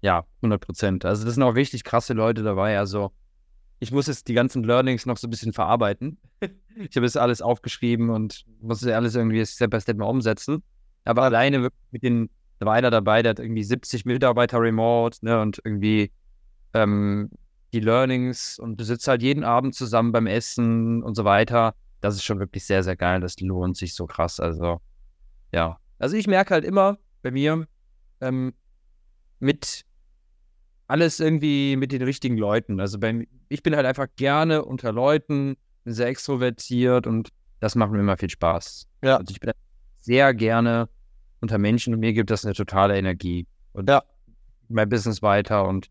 Ja, 0.00 0.24
100 0.38 0.60
Prozent. 0.60 1.04
Also 1.04 1.24
das 1.24 1.34
sind 1.34 1.42
auch 1.42 1.54
richtig 1.54 1.84
krasse 1.84 2.14
Leute 2.14 2.42
dabei. 2.42 2.78
Also 2.78 3.12
ich 3.80 3.92
muss 3.92 4.06
jetzt 4.06 4.28
die 4.28 4.34
ganzen 4.34 4.64
Learnings 4.64 5.06
noch 5.06 5.16
so 5.16 5.26
ein 5.26 5.30
bisschen 5.30 5.52
verarbeiten. 5.52 6.18
ich 6.40 6.96
habe 6.96 7.06
jetzt 7.06 7.16
alles 7.16 7.42
aufgeschrieben 7.42 8.10
und 8.10 8.44
muss 8.60 8.82
es 8.82 8.92
alles 8.92 9.14
irgendwie 9.14 9.44
Step 9.46 9.70
by 9.70 9.80
Step 9.80 9.96
mal 9.96 10.06
umsetzen. 10.06 10.62
Aber 11.04 11.22
alleine 11.22 11.70
mit 11.90 12.02
den 12.02 12.30
weiter 12.60 12.90
dabei, 12.90 13.22
der 13.22 13.30
hat 13.30 13.38
irgendwie 13.38 13.62
70 13.62 14.04
Mitarbeiter 14.04 14.60
remote 14.60 15.18
ne, 15.22 15.40
und 15.40 15.60
irgendwie 15.64 16.10
ähm, 16.74 17.30
die 17.72 17.80
Learnings 17.80 18.58
und 18.58 18.80
du 18.80 18.84
sitzt 18.84 19.06
halt 19.06 19.22
jeden 19.22 19.44
Abend 19.44 19.74
zusammen 19.74 20.12
beim 20.12 20.26
Essen 20.26 21.02
und 21.02 21.14
so 21.14 21.24
weiter. 21.24 21.74
Das 22.00 22.14
ist 22.14 22.24
schon 22.24 22.40
wirklich 22.40 22.64
sehr, 22.64 22.82
sehr 22.82 22.96
geil. 22.96 23.20
Das 23.20 23.38
lohnt 23.40 23.76
sich 23.76 23.94
so 23.94 24.06
krass. 24.06 24.40
Also, 24.40 24.80
ja. 25.52 25.78
Also 25.98 26.16
ich 26.16 26.26
merke 26.26 26.54
halt 26.54 26.64
immer 26.64 26.98
bei 27.22 27.30
mir, 27.30 27.66
ähm, 28.20 28.54
mit 29.40 29.84
alles 30.88 31.20
irgendwie 31.20 31.76
mit 31.76 31.92
den 31.92 32.02
richtigen 32.02 32.36
Leuten. 32.36 32.80
Also 32.80 32.98
bei, 32.98 33.28
ich 33.48 33.62
bin 33.62 33.76
halt 33.76 33.86
einfach 33.86 34.08
gerne 34.16 34.64
unter 34.64 34.90
Leuten, 34.90 35.56
bin 35.84 35.94
sehr 35.94 36.08
extrovertiert 36.08 37.06
und 37.06 37.28
das 37.60 37.74
macht 37.74 37.92
mir 37.92 38.00
immer 38.00 38.16
viel 38.16 38.30
Spaß. 38.30 38.88
Ja. 39.02 39.18
Also 39.18 39.30
ich 39.30 39.40
bin 39.40 39.52
sehr 39.98 40.34
gerne 40.34 40.88
unter 41.40 41.58
Menschen 41.58 41.94
und 41.94 42.00
mir 42.00 42.14
gibt 42.14 42.30
das 42.30 42.44
eine 42.44 42.54
totale 42.54 42.96
Energie. 42.96 43.46
Und 43.72 43.88
ja. 43.88 44.02
mein 44.68 44.88
Business 44.88 45.22
weiter 45.22 45.68
und 45.68 45.88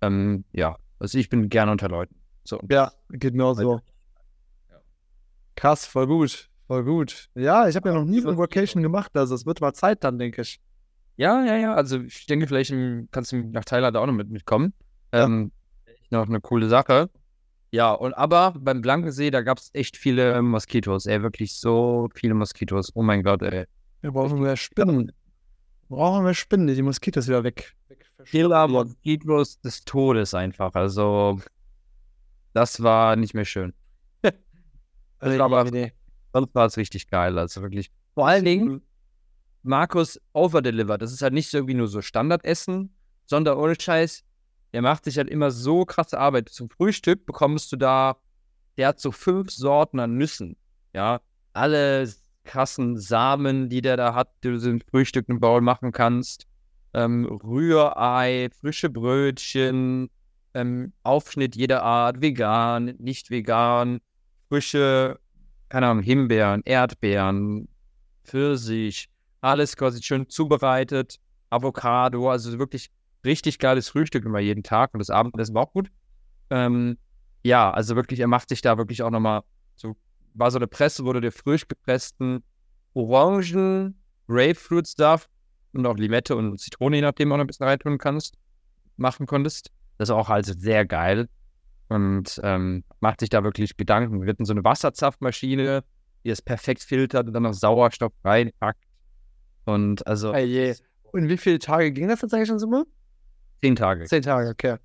ähm, 0.00 0.44
ja, 0.52 0.76
also 1.00 1.18
ich 1.18 1.28
bin 1.28 1.48
gerne 1.48 1.72
unter 1.72 1.88
Leuten. 1.88 2.14
So. 2.44 2.60
Ja, 2.70 2.92
auch 3.40 3.54
so. 3.54 3.80
Krass, 5.56 5.86
voll 5.86 6.06
gut, 6.06 6.48
voll 6.68 6.84
gut. 6.84 7.28
Ja, 7.34 7.66
ich 7.66 7.74
habe 7.74 7.88
ja 7.88 7.94
noch 7.96 8.04
nie 8.04 8.20
so 8.20 8.28
eine 8.28 8.38
Vacation 8.38 8.82
gemacht, 8.82 9.16
also 9.16 9.34
es 9.34 9.44
wird 9.44 9.60
mal 9.60 9.72
Zeit 9.72 10.04
dann, 10.04 10.18
denke 10.18 10.42
ich. 10.42 10.60
Ja, 11.16 11.44
ja, 11.44 11.56
ja, 11.56 11.74
also 11.74 12.00
ich 12.00 12.26
denke, 12.26 12.46
vielleicht 12.46 12.74
kannst 13.10 13.32
du 13.32 13.36
nach 13.36 13.64
Thailand 13.64 13.96
auch 13.96 14.06
noch 14.06 14.12
mit 14.12 14.30
mitkommen. 14.30 14.74
Ja. 15.12 15.24
Ähm, 15.24 15.50
noch 16.10 16.28
eine 16.28 16.40
coole 16.40 16.68
Sache. 16.68 17.10
Ja, 17.72 17.92
und 17.92 18.14
aber 18.14 18.54
beim 18.58 18.80
Blankensee, 18.80 19.30
da 19.30 19.42
gab 19.42 19.58
es 19.58 19.70
echt 19.72 19.96
viele 19.96 20.40
Moskitos, 20.42 21.06
ey, 21.06 21.22
wirklich 21.22 21.54
so 21.54 22.08
viele 22.14 22.34
Moskitos. 22.34 22.92
Oh 22.94 23.02
mein 23.02 23.22
Gott, 23.22 23.42
ey. 23.42 23.66
Wir 24.02 24.12
brauchen 24.12 24.40
mehr 24.40 24.56
Spinnen. 24.56 25.12
Wir 25.88 25.96
brauchen 25.96 26.24
mehr 26.24 26.34
Spinnen, 26.34 26.66
die 26.68 26.82
Moskitos 26.82 27.28
wieder 27.28 27.44
weg. 27.44 27.74
Killer 28.24 28.68
Moskitos 28.68 29.60
des 29.60 29.84
Todes 29.84 30.34
einfach. 30.34 30.74
Also, 30.74 31.40
das 32.52 32.82
war 32.82 33.16
nicht 33.16 33.34
mehr 33.34 33.44
schön. 33.44 33.72
also, 35.18 35.42
aber 35.42 35.66
sonst 36.32 36.54
war 36.54 36.66
es 36.66 36.76
richtig 36.76 37.08
geil. 37.08 37.38
Also 37.38 37.62
wirklich. 37.62 37.90
Vor 38.14 38.28
allen 38.28 38.44
Dingen, 38.44 38.82
Markus 39.66 40.20
overdelivered. 40.32 41.00
Das 41.00 41.12
ist 41.12 41.22
halt 41.22 41.34
nicht 41.34 41.52
irgendwie 41.52 41.74
nur 41.74 41.88
so 41.88 42.02
Standardessen, 42.02 42.94
sondern 43.26 43.58
ohne 43.58 43.74
Scheiß, 43.78 44.24
der 44.72 44.82
macht 44.82 45.04
sich 45.04 45.18
halt 45.18 45.30
immer 45.30 45.50
so 45.50 45.84
krasse 45.84 46.18
Arbeit. 46.18 46.48
Zum 46.48 46.70
Frühstück 46.70 47.26
bekommst 47.26 47.72
du 47.72 47.76
da, 47.76 48.16
der 48.76 48.88
hat 48.88 49.00
so 49.00 49.12
fünf 49.12 49.50
Sorten 49.50 50.00
an 50.00 50.16
Nüssen. 50.16 50.56
Ja, 50.92 51.20
alle 51.52 52.08
krassen 52.44 52.98
Samen, 52.98 53.68
die 53.68 53.82
der 53.82 53.96
da 53.96 54.14
hat, 54.14 54.28
die 54.42 54.48
du 54.48 54.70
im 54.70 54.80
Frühstück 54.80 55.28
einen 55.28 55.40
Bowl 55.40 55.60
machen 55.60 55.92
kannst. 55.92 56.46
Ähm, 56.94 57.26
Rührei, 57.26 58.48
frische 58.58 58.88
Brötchen, 58.88 60.08
ähm, 60.54 60.92
Aufschnitt 61.02 61.56
jeder 61.56 61.82
Art, 61.82 62.22
vegan, 62.22 62.94
nicht 62.98 63.30
vegan, 63.30 64.00
frische, 64.48 65.18
keine 65.68 65.88
Ahnung, 65.88 66.02
Himbeeren, 66.02 66.62
Erdbeeren, 66.64 67.68
Pfirsich, 68.24 69.08
alles 69.46 69.76
quasi 69.76 70.02
schön 70.02 70.28
zubereitet, 70.28 71.16
Avocado, 71.50 72.30
also 72.30 72.58
wirklich 72.58 72.90
richtig 73.24 73.58
geiles 73.58 73.88
Frühstück 73.88 74.24
immer 74.24 74.40
jeden 74.40 74.62
Tag 74.62 74.92
und 74.92 74.98
das 74.98 75.10
Abendessen 75.10 75.54
war 75.54 75.62
auch 75.64 75.72
gut. 75.72 75.90
Ähm, 76.50 76.98
ja, 77.42 77.70
also 77.70 77.96
wirklich, 77.96 78.20
er 78.20 78.28
macht 78.28 78.48
sich 78.48 78.60
da 78.60 78.76
wirklich 78.78 79.02
auch 79.02 79.10
nochmal 79.10 79.42
so 79.76 79.96
war 80.34 80.50
so 80.50 80.58
eine 80.58 80.66
Presse, 80.66 81.04
wo 81.04 81.12
du 81.12 81.20
dir 81.20 81.32
frisch 81.32 81.66
gepressten 81.66 82.42
Orangen, 82.94 83.98
Grapefruit-Stuff 84.28 85.28
und 85.72 85.86
auch 85.86 85.96
Limette 85.96 86.36
und 86.36 86.58
Zitrone, 86.58 86.96
je 86.96 87.02
nachdem, 87.02 87.32
auch 87.32 87.36
noch 87.36 87.44
ein 87.44 87.46
bisschen 87.46 87.66
reintun 87.66 87.98
kannst, 87.98 88.36
machen 88.96 89.26
konntest. 89.26 89.70
Das 89.98 90.08
ist 90.08 90.14
auch 90.14 90.28
also 90.28 90.52
sehr 90.52 90.84
geil 90.84 91.28
und 91.88 92.40
ähm, 92.42 92.84
macht 93.00 93.20
sich 93.20 93.28
da 93.28 93.44
wirklich 93.44 93.76
Gedanken. 93.76 94.22
Wir 94.22 94.28
hatten 94.28 94.44
so 94.44 94.52
eine 94.52 94.64
Wasserzapfmaschine, 94.64 95.84
die 96.24 96.30
es 96.30 96.42
perfekt 96.42 96.82
filtert 96.82 97.26
und 97.26 97.32
dann 97.32 97.44
noch 97.44 97.54
Sauerstoff 97.54 98.12
reinpackt. 98.24 98.82
Und 99.66 100.06
also. 100.06 100.32
Hey, 100.32 100.46
yeah. 100.46 100.74
Und 101.12 101.28
wie 101.28 101.36
viele 101.36 101.58
Tage 101.58 101.92
ging 101.92 102.08
das 102.08 102.20
tatsächlich 102.20 102.48
schon 102.48 102.58
so 102.58 102.66
mal? 102.66 102.84
Zehn 103.60 103.76
Tage. 103.76 104.04
Zehn 104.04 104.22
Tage, 104.22 104.50
okay. 104.50 104.76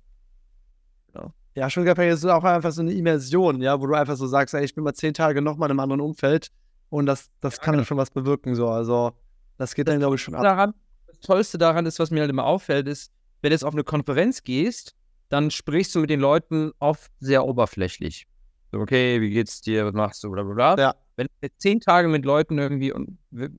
Genau. 1.12 1.32
Ja, 1.54 1.70
schon 1.70 1.84
geil, 1.84 2.12
ist 2.12 2.24
auch 2.24 2.44
einfach 2.44 2.72
so 2.72 2.82
eine 2.82 2.92
Immersion, 2.92 3.60
ja, 3.60 3.80
wo 3.80 3.86
du 3.86 3.94
einfach 3.94 4.16
so 4.16 4.26
sagst, 4.26 4.54
ey, 4.54 4.64
ich 4.64 4.74
bin 4.74 4.84
mal 4.84 4.94
zehn 4.94 5.14
Tage 5.14 5.42
nochmal 5.42 5.68
in 5.68 5.72
einem 5.72 5.80
anderen 5.80 6.00
Umfeld 6.00 6.48
und 6.88 7.06
das, 7.06 7.30
das 7.40 7.56
ja, 7.56 7.62
kann 7.62 7.74
genau. 7.74 7.84
schon 7.84 7.96
was 7.96 8.10
bewirken, 8.10 8.54
so. 8.54 8.68
Also, 8.68 9.12
das 9.58 9.74
geht 9.74 9.88
dann, 9.88 9.98
glaube 9.98 10.16
ich, 10.16 10.22
schon 10.22 10.34
ab. 10.34 10.42
Daran, 10.42 10.74
das 11.06 11.20
Tollste 11.20 11.58
daran 11.58 11.86
ist, 11.86 11.98
was 11.98 12.10
mir 12.10 12.20
halt 12.20 12.30
immer 12.30 12.44
auffällt, 12.44 12.88
ist, 12.88 13.12
wenn 13.40 13.50
du 13.50 13.54
jetzt 13.54 13.64
auf 13.64 13.74
eine 13.74 13.84
Konferenz 13.84 14.42
gehst, 14.42 14.94
dann 15.28 15.50
sprichst 15.50 15.94
du 15.94 16.00
mit 16.00 16.10
den 16.10 16.20
Leuten 16.20 16.72
oft 16.78 17.12
sehr 17.20 17.44
oberflächlich. 17.44 18.26
So, 18.70 18.78
okay, 18.78 19.20
wie 19.20 19.30
geht's 19.30 19.60
dir, 19.60 19.84
was 19.84 19.92
machst 19.92 20.24
du, 20.24 20.30
bla 20.30 20.42
bla 20.42 20.54
bla. 20.54 20.82
Ja. 20.82 20.94
Wenn 21.16 21.26
du 21.40 21.48
zehn 21.58 21.80
Tage 21.80 22.08
mit 22.08 22.24
Leuten 22.24 22.58
irgendwie 22.58 22.92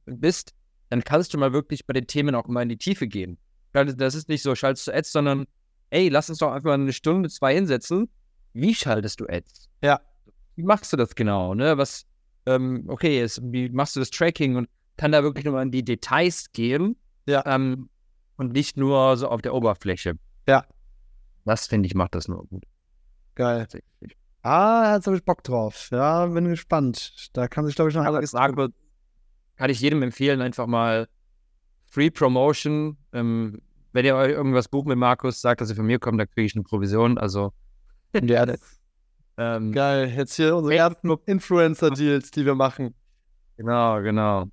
bist, 0.05 0.53
dann 0.93 1.03
kannst 1.03 1.34
du 1.34 1.39
mal 1.39 1.53
wirklich 1.53 1.88
bei 1.88 1.93
den 1.93 2.06
Themen 2.06 2.36
auch 2.36 2.47
mal 2.47 2.62
in 2.62 2.69
die 2.69 2.77
Tiefe 2.77 3.08
gehen. 3.08 3.39
Das 3.71 4.13
ist 4.13 4.29
nicht 4.29 4.43
so 4.43 4.53
schaltest 4.53 4.88
du 4.88 4.93
Ads, 4.93 5.12
sondern 5.12 5.47
ey, 5.89 6.08
lass 6.08 6.29
uns 6.29 6.38
doch 6.38 6.51
einfach 6.51 6.69
mal 6.69 6.73
eine 6.75 6.93
Stunde, 6.93 7.29
zwei 7.29 7.56
hinsetzen. 7.56 8.10
Wie 8.53 8.75
schaltest 8.75 9.19
du 9.19 9.25
Ads? 9.25 9.69
Ja. 9.82 9.99
Wie 10.56 10.62
machst 10.62 10.93
du 10.93 10.97
das 10.97 11.15
genau? 11.15 11.56
Ne? 11.56 11.79
Was, 11.79 12.06
ähm, 12.45 12.84
okay, 12.89 13.23
ist, 13.23 13.41
wie 13.43 13.69
machst 13.69 13.95
du 13.95 14.01
das 14.01 14.12
Tracking 14.12 14.56
und 14.56 14.69
kann 14.95 15.12
da 15.12 15.23
wirklich 15.23 15.45
nochmal 15.45 15.63
in 15.63 15.71
die 15.71 15.84
Details 15.84 16.51
gehen? 16.51 16.95
Ja. 17.25 17.43
Ähm, 17.47 17.89
und 18.38 18.53
nicht 18.53 18.77
nur 18.77 19.17
so 19.17 19.29
auf 19.29 19.41
der 19.41 19.56
Oberfläche. 19.56 20.19
Ja. 20.47 20.63
Das 21.43 21.65
finde 21.65 21.88
ich, 21.88 21.95
macht 21.95 22.13
das 22.13 22.27
nur 22.27 22.45
gut. 22.45 22.65
Geil. 23.34 23.67
Ah, 24.43 24.93
jetzt 24.93 25.08
habe 25.08 25.17
ich 25.17 25.25
Bock 25.25 25.43
drauf. 25.43 25.89
Ja, 25.91 26.27
bin 26.27 26.49
gespannt. 26.49 27.32
Da 27.34 27.47
kann 27.47 27.65
sich, 27.65 27.73
glaube 27.73 27.89
ich, 27.89 27.95
noch 27.95 28.06
einiges 28.06 28.29
sagen. 28.29 28.71
Kann 29.57 29.69
ich 29.69 29.79
jedem 29.79 30.01
empfehlen, 30.01 30.41
einfach 30.41 30.67
mal 30.67 31.07
Free 31.85 32.09
Promotion. 32.09 32.97
Ähm, 33.11 33.61
wenn 33.91 34.05
ihr 34.05 34.15
euch 34.15 34.31
irgendwas 34.31 34.67
bucht 34.67 34.87
mit 34.87 34.97
Markus, 34.97 35.39
sagt, 35.39 35.61
dass 35.61 35.69
ihr 35.69 35.75
von 35.75 35.85
mir 35.85 35.99
kommt, 35.99 36.19
dann 36.19 36.27
kriege 36.27 36.45
ich 36.45 36.55
eine 36.55 36.63
Provision. 36.63 37.17
Also. 37.17 37.53
Ja, 38.13 38.45
ähm, 39.37 39.71
Geil. 39.71 40.09
Jetzt 40.09 40.35
hier 40.35 40.55
unsere 40.55 40.75
ersten 40.75 41.15
Influencer-Deals, 41.25 42.31
die 42.31 42.45
wir 42.45 42.55
machen. 42.55 42.95
Genau, 43.57 44.01
genau. 44.01 44.47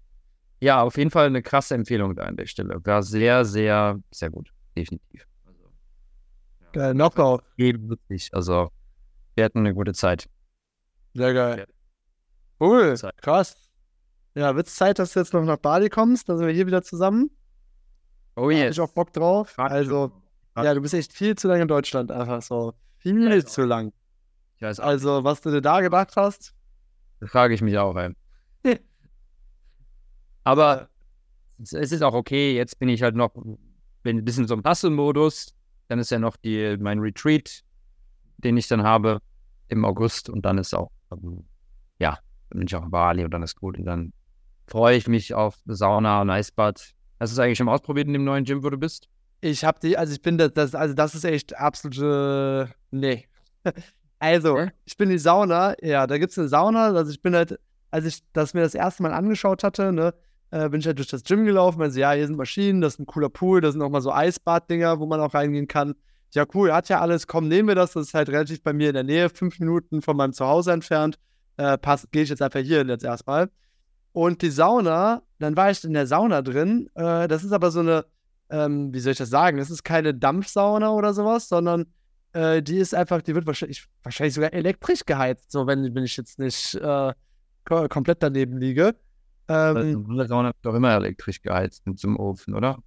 ja, 0.61 0.83
auf 0.83 0.99
jeden 0.99 1.11
Fall 1.11 1.27
eine 1.27 1.41
krasse 1.41 1.75
Empfehlung 1.75 2.15
da 2.15 2.25
an 2.25 2.37
der 2.37 2.47
Stelle. 2.47 2.79
War 2.85 3.03
sehr, 3.03 3.47
sehr, 3.47 3.99
sehr 4.11 4.31
gut. 4.31 4.51
Definitiv. 4.77 5.27
Also, 5.47 5.61
ja, 6.61 6.71
geil, 6.73 6.95
Knockout. 6.95 7.43
Wirklich. 7.57 8.29
Also, 8.33 8.71
wir 9.35 9.45
hatten 9.45 9.61
eine 9.61 9.73
gute 9.73 9.95
Zeit. 9.95 10.29
Sehr 11.15 11.33
geil. 11.33 11.67
Cool, 12.61 12.95
krass. 13.23 13.70
Ja, 14.41 14.57
wird 14.57 14.69
es 14.69 14.75
Zeit, 14.75 14.99
dass 14.99 15.13
du 15.13 15.19
jetzt 15.19 15.35
noch 15.35 15.45
nach 15.45 15.59
Bali 15.59 15.91
kommst? 15.91 16.27
Dann 16.27 16.39
sind 16.39 16.47
wir 16.47 16.55
hier 16.55 16.67
wieder 16.67 16.83
zusammen. 16.83 17.31
Oh 18.37 18.49
yes. 18.49 18.63
Hab 18.63 18.71
ich 18.71 18.81
auch 18.81 18.95
Bock 18.95 19.13
drauf. 19.13 19.53
Also, 19.59 20.13
ja, 20.57 20.73
du 20.73 20.81
bist 20.81 20.95
echt 20.95 21.13
viel 21.13 21.37
zu 21.37 21.47
lange 21.47 21.61
in 21.61 21.69
Deutschland, 21.69 22.11
einfach 22.11 22.41
so. 22.41 22.73
Viel 22.97 23.31
ja, 23.31 23.45
zu 23.45 23.67
lang. 23.67 23.93
Ich 24.57 24.63
weiß 24.63 24.81
auch. 24.81 24.85
Also, 24.85 25.25
was 25.25 25.43
du 25.43 25.51
dir 25.51 25.61
da 25.61 25.83
gedacht 25.83 26.17
hast? 26.17 26.55
Das 27.21 27.31
frage 27.31 27.53
ich 27.53 27.61
mich 27.61 27.77
auch, 27.77 27.95
ey. 27.97 28.15
Aber 30.45 30.89
es 31.61 31.75
ist 31.75 32.03
auch 32.03 32.15
okay. 32.15 32.57
Jetzt 32.57 32.79
bin 32.79 32.89
ich 32.89 33.03
halt 33.03 33.17
noch 33.17 33.35
bin 34.03 34.17
ein 34.17 34.25
bisschen 34.25 34.49
so 34.49 34.55
im 34.55 34.65
Hustle-Modus. 34.65 35.55
Dann 35.89 35.99
ist 35.99 36.11
ja 36.11 36.19
noch 36.19 36.39
die, 36.39 36.79
mein 36.81 37.01
Retreat, 37.01 37.61
den 38.39 38.57
ich 38.57 38.69
dann 38.69 38.85
habe 38.85 39.21
im 39.69 39.85
August. 39.85 40.31
Und 40.31 40.47
dann 40.47 40.57
ist 40.57 40.75
auch, 40.75 40.91
ähm, 41.13 41.45
ja, 41.99 42.19
dann 42.49 42.61
bin 42.61 42.69
ich 42.69 42.75
auch 42.75 42.85
in 42.85 42.91
Bali 42.91 43.23
und 43.23 43.33
dann 43.33 43.43
ist 43.43 43.57
gut. 43.57 43.77
Und 43.77 43.85
dann 43.85 44.15
freue 44.71 44.97
ich 44.97 45.09
mich 45.09 45.35
auf 45.35 45.57
Sauna 45.67 46.23
und 46.23 46.31
Eisbad. 46.31 46.95
Hast 47.19 47.33
du 47.33 47.35
es 47.35 47.39
eigentlich 47.39 47.59
schon 47.59 47.67
mal 47.67 47.75
ausprobiert 47.75 48.07
in 48.07 48.13
dem 48.13 48.25
neuen 48.25 48.45
Gym, 48.45 48.63
wo 48.63 48.71
du 48.71 48.79
bist? 48.79 49.09
Ich 49.41 49.65
habe 49.65 49.81
die, 49.81 49.99
also 49.99 50.13
ich 50.13 50.23
bin 50.23 50.39
das, 50.39 50.53
das, 50.55 50.75
also 50.75 50.95
das 50.95 51.15
ist 51.15 51.25
echt 51.25 51.57
absolute, 51.57 52.71
nee. 52.91 53.27
Also, 54.23 54.59
ja? 54.59 54.69
ich 54.85 54.99
bin 54.99 55.09
in 55.09 55.13
die 55.15 55.19
Sauna, 55.19 55.75
ja, 55.83 56.07
da 56.07 56.19
gibt 56.19 56.33
es 56.33 56.39
eine 56.39 56.47
Sauna, 56.49 56.89
also 56.89 57.11
ich 57.11 57.23
bin 57.23 57.35
halt, 57.35 57.59
als 57.91 58.05
ich 58.05 58.23
das 58.35 58.53
mir 58.53 58.61
das 58.61 58.75
erste 58.75 59.03
Mal 59.03 59.15
angeschaut 59.15 59.65
hatte, 59.65 59.95
ne, 59.95 60.13
äh, 60.51 60.69
bin 60.69 60.81
ich 60.81 60.87
halt 60.87 60.99
durch 60.99 61.09
das 61.09 61.25
Gym 61.25 61.47
gelaufen, 61.47 61.79
meinte, 61.79 61.99
ja, 61.99 62.13
hier 62.13 62.27
sind 62.27 62.37
Maschinen, 62.37 62.83
das 62.83 62.95
ist 62.95 62.99
ein 62.99 63.07
cooler 63.07 63.31
Pool, 63.31 63.63
da 63.63 63.73
sind 63.73 63.81
auch 63.81 63.89
mal 63.89 64.03
so 64.03 64.13
Eisbad-Dinger, 64.13 65.01
wo 65.01 65.07
man 65.07 65.21
auch 65.21 65.33
reingehen 65.33 65.69
kann. 65.69 65.95
Ja, 66.33 66.45
cool, 66.53 66.71
hat 66.71 66.91
ja 66.91 67.01
alles, 67.01 67.27
komm, 67.27 67.49
nehmen 67.49 67.69
wir 67.69 67.75
das, 67.75 67.93
das 67.93 68.09
ist 68.09 68.15
halt 68.15 68.29
relativ 68.29 68.63
bei 68.63 68.75
mir 68.75 68.89
in 68.89 68.95
der 68.95 69.05
Nähe, 69.05 69.31
fünf 69.31 69.59
Minuten 69.59 70.03
von 70.03 70.19
meinem 70.19 70.35
Zuhause 70.35 70.73
entfernt. 70.73 71.19
Äh, 71.57 71.79
passt, 71.79 72.13
gehe 72.13 72.23
ich 72.23 72.29
jetzt 72.29 72.43
einfach 72.43 72.61
hier 72.61 72.85
jetzt 72.85 73.05
erstmal. 73.05 73.49
Und 74.13 74.43
die 74.43 74.51
Sauna, 74.51 75.23
dann 75.39 75.57
war 75.57 75.71
ich 75.71 75.85
in 75.85 75.93
der 75.93 76.07
Sauna 76.07 76.43
drin. 76.43 76.89
Äh, 76.95 77.29
das 77.29 77.45
ist 77.45 77.53
aber 77.53 77.71
so 77.71 77.81
eine, 77.81 78.05
ähm, 78.51 78.93
wie 78.93 79.01
soll 79.01 79.13
ich 79.13 79.19
das 79.19 79.31
sagen? 79.31 79.59
Das 79.59 79.71
ist 79.71 79.85
keine 79.85 80.15
Dampfsauna 80.15 80.91
oder 80.91 81.15
sowas, 81.15 81.49
sondern 81.49 81.87
äh, 82.33 82.63
die 82.63 82.79
ist 82.79 82.95
einfach, 82.95 83.23
die 83.23 83.35
wird 83.35 83.47
wahrscheinlich, 83.47 83.87
wahrscheinlich 84.03 84.35
sogar 84.35 84.53
elektrisch 84.53 85.05
geheizt, 85.05 85.51
so 85.51 85.67
wenn, 85.67 85.95
wenn 85.95 86.05
ich 86.05 86.17
jetzt 86.17 86.39
nicht 86.39 86.75
äh, 86.75 87.13
komplett 87.65 88.23
daneben 88.23 88.59
liege. 88.59 88.97
Ähm, 89.49 90.07
eine 90.09 90.27
Sauna 90.27 90.49
wird 90.49 90.57
doch 90.63 90.75
immer 90.75 90.95
elektrisch 90.95 91.43
geheizt 91.43 91.87
mit 91.87 91.99
so 91.99 92.09
einem 92.09 92.17
Ofen, 92.17 92.55
oder? 92.55 92.79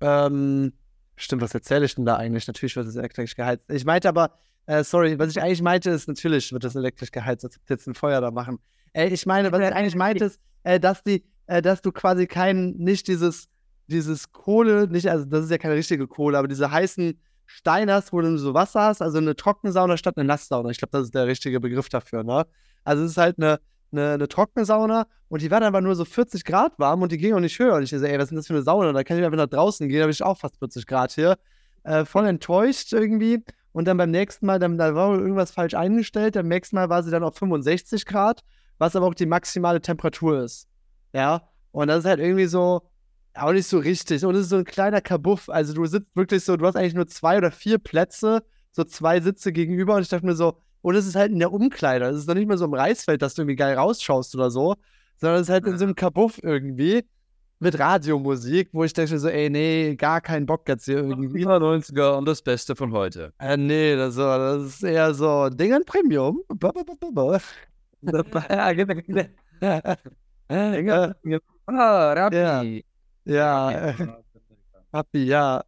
Ähm, 0.00 0.72
stimmt, 1.16 1.42
was 1.42 1.54
erzähle 1.54 1.86
ich 1.86 1.94
denn 1.94 2.04
da 2.04 2.16
eigentlich? 2.16 2.46
Natürlich 2.46 2.76
wird 2.76 2.86
es 2.86 2.96
elektrisch 2.96 3.34
geheizt. 3.34 3.70
Ich 3.70 3.84
meinte 3.84 4.08
aber, 4.08 4.32
äh, 4.66 4.84
sorry, 4.84 5.18
was 5.18 5.30
ich 5.30 5.42
eigentlich 5.42 5.62
meinte, 5.62 5.90
ist, 5.90 6.06
natürlich 6.06 6.52
wird 6.52 6.64
das 6.64 6.76
elektrisch 6.76 7.10
geheizt, 7.10 7.44
als 7.44 7.58
jetzt 7.68 7.86
ein 7.88 7.94
Feuer 7.94 8.20
da 8.20 8.30
machen. 8.30 8.58
Äh, 8.92 9.08
ich 9.08 9.26
meine, 9.26 9.52
was 9.52 9.60
ich 9.60 9.74
eigentlich 9.74 9.96
meinte, 9.96 10.26
ist, 10.26 10.40
äh, 10.64 10.78
dass 10.80 11.02
die, 11.02 11.24
äh, 11.46 11.62
dass 11.62 11.82
du 11.82 11.92
quasi 11.92 12.26
kein, 12.26 12.72
nicht 12.72 13.08
dieses, 13.08 13.48
dieses 13.86 14.32
Kohle, 14.32 14.88
nicht, 14.88 15.08
also 15.08 15.24
das 15.24 15.44
ist 15.44 15.50
ja 15.50 15.58
keine 15.58 15.74
richtige 15.74 16.06
Kohle, 16.06 16.38
aber 16.38 16.48
diese 16.48 16.70
heißen 16.70 17.18
Steine 17.46 17.94
hast, 17.94 18.12
wo 18.12 18.20
du 18.20 18.36
so 18.38 18.54
Wasser 18.54 18.82
hast, 18.82 19.02
also 19.02 19.18
eine 19.18 19.36
Trockensauna 19.36 19.96
statt 19.96 20.16
eine 20.16 20.24
Nasssauna. 20.24 20.70
Ich 20.70 20.78
glaube, 20.78 20.92
das 20.92 21.04
ist 21.04 21.14
der 21.14 21.26
richtige 21.26 21.60
Begriff 21.60 21.88
dafür, 21.88 22.24
ne? 22.24 22.46
Also 22.84 23.04
es 23.04 23.12
ist 23.12 23.16
halt 23.18 23.38
eine, 23.38 23.60
eine, 23.92 24.12
eine 24.12 24.28
trockene 24.28 24.64
Sauna 24.64 25.06
und 25.28 25.42
die 25.42 25.50
war 25.50 25.60
dann 25.60 25.68
aber 25.68 25.80
nur 25.80 25.94
so 25.94 26.04
40 26.04 26.44
Grad 26.44 26.78
warm 26.78 27.02
und 27.02 27.12
die 27.12 27.18
ging 27.18 27.34
auch 27.34 27.40
nicht 27.40 27.58
höher. 27.58 27.74
Und 27.74 27.82
ich 27.82 27.90
so, 27.90 27.96
ey, 27.96 28.16
was 28.16 28.24
ist 28.24 28.30
denn 28.30 28.36
das 28.36 28.46
für 28.46 28.54
eine 28.54 28.62
Sauna? 28.62 28.92
Da 28.92 29.04
kann 29.04 29.18
ich 29.18 29.24
einfach 29.24 29.36
nach 29.36 29.46
draußen 29.46 29.88
gehen, 29.88 29.98
da 29.98 30.02
habe 30.02 30.12
ich 30.12 30.22
auch 30.22 30.38
fast 30.38 30.58
40 30.58 30.86
Grad 30.86 31.12
hier. 31.12 31.36
Äh, 31.84 32.04
voll 32.04 32.26
enttäuscht 32.26 32.92
irgendwie. 32.92 33.42
Und 33.72 33.86
dann 33.86 33.96
beim 33.96 34.10
nächsten 34.10 34.46
Mal, 34.46 34.58
dann, 34.58 34.78
da 34.78 34.94
war 34.94 35.18
irgendwas 35.18 35.50
falsch 35.50 35.74
eingestellt. 35.74 36.34
Beim 36.34 36.48
nächsten 36.48 36.76
Mal 36.76 36.88
war 36.88 37.02
sie 37.02 37.10
dann 37.10 37.24
auf 37.24 37.36
65 37.36 38.04
Grad, 38.06 38.42
was 38.82 38.96
aber 38.96 39.06
auch 39.06 39.14
die 39.14 39.26
maximale 39.26 39.80
Temperatur 39.80 40.42
ist. 40.42 40.66
Ja. 41.12 41.48
Und 41.70 41.86
das 41.86 42.00
ist 42.00 42.04
halt 42.04 42.18
irgendwie 42.18 42.46
so, 42.46 42.82
auch 43.32 43.52
nicht 43.52 43.68
so 43.68 43.78
richtig. 43.78 44.24
Und 44.24 44.34
es 44.34 44.42
ist 44.42 44.48
so 44.48 44.56
ein 44.56 44.64
kleiner 44.64 45.00
Kabuff. 45.00 45.48
Also 45.48 45.72
du 45.72 45.86
sitzt 45.86 46.14
wirklich 46.16 46.44
so, 46.44 46.56
du 46.56 46.66
hast 46.66 46.74
eigentlich 46.74 46.94
nur 46.94 47.06
zwei 47.06 47.38
oder 47.38 47.52
vier 47.52 47.78
Plätze, 47.78 48.42
so 48.72 48.82
zwei 48.82 49.20
Sitze 49.20 49.52
gegenüber. 49.52 49.94
Und 49.94 50.02
ich 50.02 50.08
dachte 50.08 50.26
mir 50.26 50.34
so, 50.34 50.58
und 50.82 50.96
es 50.96 51.06
ist 51.06 51.14
halt 51.14 51.30
in 51.30 51.38
der 51.38 51.52
Umkleider. 51.52 52.10
Es 52.10 52.18
ist 52.18 52.28
doch 52.28 52.34
nicht 52.34 52.48
mehr 52.48 52.58
so 52.58 52.64
im 52.64 52.74
Reisfeld, 52.74 53.22
dass 53.22 53.34
du 53.34 53.42
irgendwie 53.42 53.54
geil 53.54 53.78
rausschaust 53.78 54.34
oder 54.34 54.50
so, 54.50 54.74
sondern 55.16 55.40
es 55.40 55.48
ist 55.48 55.52
halt 55.52 55.64
in 55.66 55.78
so 55.78 55.84
einem 55.84 55.94
Kabuff 55.94 56.40
irgendwie 56.42 57.04
mit 57.60 57.78
Radiomusik, 57.78 58.70
wo 58.72 58.82
ich 58.82 58.92
denke 58.92 59.16
so, 59.16 59.28
ey, 59.28 59.48
nee, 59.48 59.94
gar 59.94 60.20
keinen 60.20 60.44
Bock 60.44 60.68
jetzt 60.68 60.86
hier 60.86 60.96
irgendwie. 60.96 61.46
90er 61.46 62.18
und 62.18 62.26
das 62.26 62.42
Beste 62.42 62.74
von 62.74 62.90
heute. 62.90 63.32
Äh, 63.38 63.56
nee, 63.56 63.94
das, 63.94 64.16
das 64.16 64.64
ist 64.64 64.82
eher 64.82 65.14
so 65.14 65.48
Dingen 65.48 65.84
Premium. 65.84 66.42
Ah, 71.66 72.12
Rappi. 72.12 72.84
Ja. 73.24 73.70
Ja. 73.70 73.94
Rappi, 74.92 75.24
ja. 75.24 75.62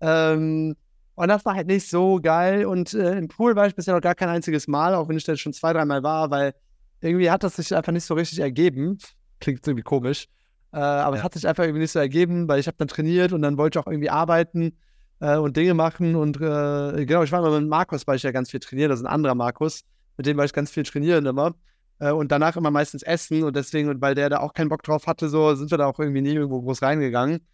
Ähm, 0.00 0.76
und 1.14 1.28
das 1.28 1.44
war 1.44 1.54
halt 1.54 1.66
nicht 1.66 1.88
so 1.88 2.18
geil. 2.22 2.64
Und 2.64 2.94
äh, 2.94 3.18
im 3.18 3.28
Pool 3.28 3.56
war 3.56 3.66
ich 3.66 3.74
bisher 3.74 3.94
noch 3.94 4.00
gar 4.00 4.14
kein 4.14 4.28
einziges 4.28 4.68
Mal, 4.68 4.94
auch 4.94 5.08
wenn 5.08 5.16
ich 5.16 5.24
da 5.24 5.36
schon 5.36 5.52
zwei, 5.52 5.72
dreimal 5.72 6.02
war, 6.02 6.30
weil 6.30 6.54
irgendwie 7.00 7.30
hat 7.30 7.42
das 7.42 7.56
sich 7.56 7.74
einfach 7.74 7.92
nicht 7.92 8.04
so 8.04 8.14
richtig 8.14 8.38
ergeben. 8.38 8.98
Klingt 9.40 9.66
irgendwie 9.66 9.82
komisch. 9.82 10.28
Äh, 10.72 10.78
aber 10.78 11.16
ja. 11.16 11.20
es 11.20 11.24
hat 11.24 11.34
sich 11.34 11.46
einfach 11.46 11.64
irgendwie 11.64 11.80
nicht 11.80 11.92
so 11.92 11.98
ergeben, 11.98 12.48
weil 12.48 12.60
ich 12.60 12.66
habe 12.66 12.76
dann 12.78 12.88
trainiert 12.88 13.32
und 13.32 13.42
dann 13.42 13.58
wollte 13.58 13.78
ich 13.78 13.84
auch 13.84 13.90
irgendwie 13.90 14.10
arbeiten 14.10 14.78
äh, 15.20 15.36
und 15.36 15.56
Dinge 15.56 15.74
machen. 15.74 16.14
Und 16.14 16.36
äh, 16.36 17.04
genau, 17.04 17.22
ich 17.22 17.32
war 17.32 17.40
immer 17.40 17.58
mit 17.60 17.68
Markus, 17.68 18.06
weil 18.06 18.16
ich 18.16 18.22
ja 18.22 18.30
ganz 18.30 18.50
viel 18.50 18.60
trainiere. 18.60 18.88
Das 18.90 19.00
ist 19.00 19.06
ein 19.06 19.12
anderer 19.12 19.34
Markus. 19.34 19.82
Mit 20.16 20.26
dem 20.26 20.36
war 20.36 20.44
ich 20.44 20.52
ganz 20.52 20.70
viel 20.70 20.84
trainieren 20.84 21.26
immer. 21.26 21.54
Äh, 22.00 22.10
und 22.10 22.32
danach 22.32 22.56
immer 22.56 22.70
meistens 22.70 23.02
essen. 23.02 23.44
Und 23.44 23.54
deswegen, 23.54 23.88
und 23.88 24.00
weil 24.00 24.14
der 24.14 24.28
da 24.28 24.40
auch 24.40 24.52
keinen 24.52 24.68
Bock 24.68 24.82
drauf 24.82 25.06
hatte, 25.06 25.28
so 25.28 25.54
sind 25.54 25.70
wir 25.70 25.78
da 25.78 25.86
auch 25.86 26.00
irgendwie 26.00 26.22
nie 26.22 26.34
irgendwo 26.34 26.60
groß 26.60 26.82
reingegangen. 26.82 27.46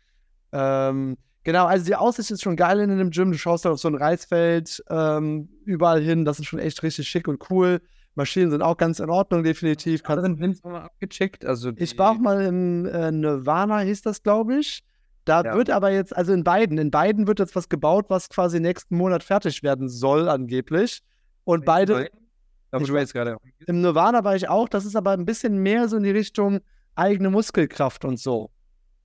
Ähm, 0.52 1.18
Genau, 1.46 1.66
also 1.66 1.84
die 1.84 1.94
Aussicht 1.94 2.32
ist 2.32 2.42
schon 2.42 2.56
geil 2.56 2.80
in 2.80 2.98
dem 2.98 3.10
Gym. 3.10 3.30
Du 3.30 3.38
schaust 3.38 3.64
da 3.64 3.70
auf 3.70 3.78
so 3.78 3.86
ein 3.86 3.94
Reisfeld 3.94 4.82
ähm, 4.90 5.48
überall 5.64 6.02
hin. 6.02 6.24
Das 6.24 6.40
ist 6.40 6.46
schon 6.46 6.58
echt 6.58 6.82
richtig 6.82 7.08
schick 7.08 7.28
und 7.28 7.40
cool. 7.50 7.80
Maschinen 8.16 8.50
sind 8.50 8.62
auch 8.62 8.76
ganz 8.76 8.98
in 8.98 9.08
Ordnung, 9.10 9.44
definitiv. 9.44 10.02
Kannst 10.02 10.26
du 10.26 10.34
den 10.34 10.58
mal 10.64 10.82
abgecheckt? 10.82 11.44
Also 11.44 11.70
ich 11.76 11.96
war 11.98 12.10
auch 12.10 12.18
mal 12.18 12.44
im 12.44 12.86
äh, 12.86 13.12
Nirvana, 13.12 13.78
hieß 13.78 14.02
das, 14.02 14.24
glaube 14.24 14.56
ich. 14.56 14.82
Da 15.24 15.42
ja. 15.42 15.54
wird 15.54 15.70
aber 15.70 15.92
jetzt, 15.92 16.16
also 16.16 16.32
in 16.32 16.42
beiden, 16.42 16.78
in 16.78 16.90
beiden 16.90 17.28
wird 17.28 17.38
jetzt 17.38 17.54
was 17.54 17.68
gebaut, 17.68 18.06
was 18.08 18.28
quasi 18.28 18.58
nächsten 18.58 18.96
Monat 18.96 19.22
fertig 19.22 19.62
werden 19.62 19.88
soll, 19.88 20.28
angeblich. 20.28 21.04
Und 21.44 21.64
beide. 21.64 22.10
Ich 22.72 22.92
weiß 22.92 23.12
gerade. 23.12 23.36
Im 23.66 23.80
Nirvana 23.80 24.24
war 24.24 24.36
ich 24.36 24.48
auch, 24.48 24.68
das 24.68 24.84
ist 24.84 24.96
aber 24.96 25.12
ein 25.12 25.24
bisschen 25.24 25.58
mehr 25.58 25.88
so 25.88 25.96
in 25.96 26.02
die 26.02 26.10
Richtung 26.10 26.60
eigene 26.94 27.30
Muskelkraft 27.30 28.04
und 28.04 28.18
so. 28.18 28.50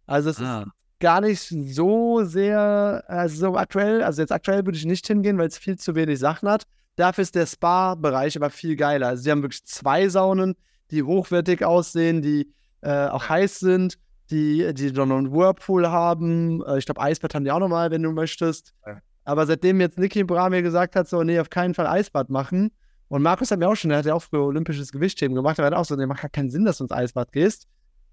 Also 0.05 0.29
es 0.29 0.41
ah. 0.41 0.61
ist 0.61 0.71
gar 0.99 1.21
nicht 1.21 1.41
so 1.41 2.23
sehr, 2.23 3.03
also 3.07 3.47
so 3.47 3.55
aktuell, 3.55 4.03
also 4.03 4.21
jetzt 4.21 4.31
aktuell 4.31 4.65
würde 4.65 4.77
ich 4.77 4.85
nicht 4.85 5.05
hingehen, 5.07 5.37
weil 5.37 5.47
es 5.47 5.57
viel 5.57 5.77
zu 5.77 5.95
wenig 5.95 6.19
Sachen 6.19 6.49
hat. 6.49 6.63
Dafür 6.95 7.21
ist 7.21 7.35
der 7.35 7.45
Spa-Bereich 7.45 8.35
aber 8.35 8.49
viel 8.49 8.75
geiler. 8.75 9.07
Also 9.07 9.23
sie 9.23 9.31
haben 9.31 9.41
wirklich 9.41 9.65
zwei 9.65 10.09
Saunen, 10.09 10.55
die 10.91 11.03
hochwertig 11.03 11.63
aussehen, 11.63 12.21
die 12.21 12.53
äh, 12.81 13.07
auch 13.07 13.29
heiß 13.29 13.59
sind, 13.59 13.97
die, 14.29 14.73
die 14.73 14.91
dann 14.91 15.11
einen 15.11 15.31
Whirlpool 15.31 15.87
haben. 15.87 16.63
Äh, 16.65 16.77
ich 16.77 16.85
glaube, 16.85 17.01
Eisbad 17.01 17.35
haben 17.35 17.43
die 17.43 17.51
auch 17.51 17.59
nochmal, 17.59 17.91
wenn 17.91 18.03
du 18.03 18.11
möchtest. 18.11 18.73
Ja. 18.85 18.99
Aber 19.23 19.45
seitdem 19.45 19.79
jetzt 19.81 19.97
Niki 19.97 20.23
Bra 20.23 20.49
mir 20.49 20.61
gesagt 20.61 20.95
hat, 20.95 21.07
so, 21.07 21.23
nee, 21.23 21.39
auf 21.39 21.49
keinen 21.49 21.73
Fall 21.73 21.87
Eisbad 21.87 22.29
machen. 22.29 22.71
Und 23.11 23.23
Markus 23.23 23.51
hat 23.51 23.59
mir 23.59 23.67
auch 23.67 23.75
schon, 23.75 23.89
der 23.89 23.97
hat 23.97 24.05
ja 24.05 24.13
auch 24.13 24.23
früher 24.23 24.45
olympisches 24.45 24.89
Gewichtheben 24.89 25.35
gemacht, 25.35 25.57
der 25.57 25.65
hat 25.65 25.73
auch 25.73 25.83
so, 25.83 25.97
nee, 25.97 26.05
macht 26.05 26.21
gar 26.21 26.29
keinen 26.29 26.49
Sinn, 26.49 26.63
dass 26.63 26.77
du 26.77 26.85
ins 26.85 26.93
Eisbad 26.93 27.33
gehst. 27.33 27.67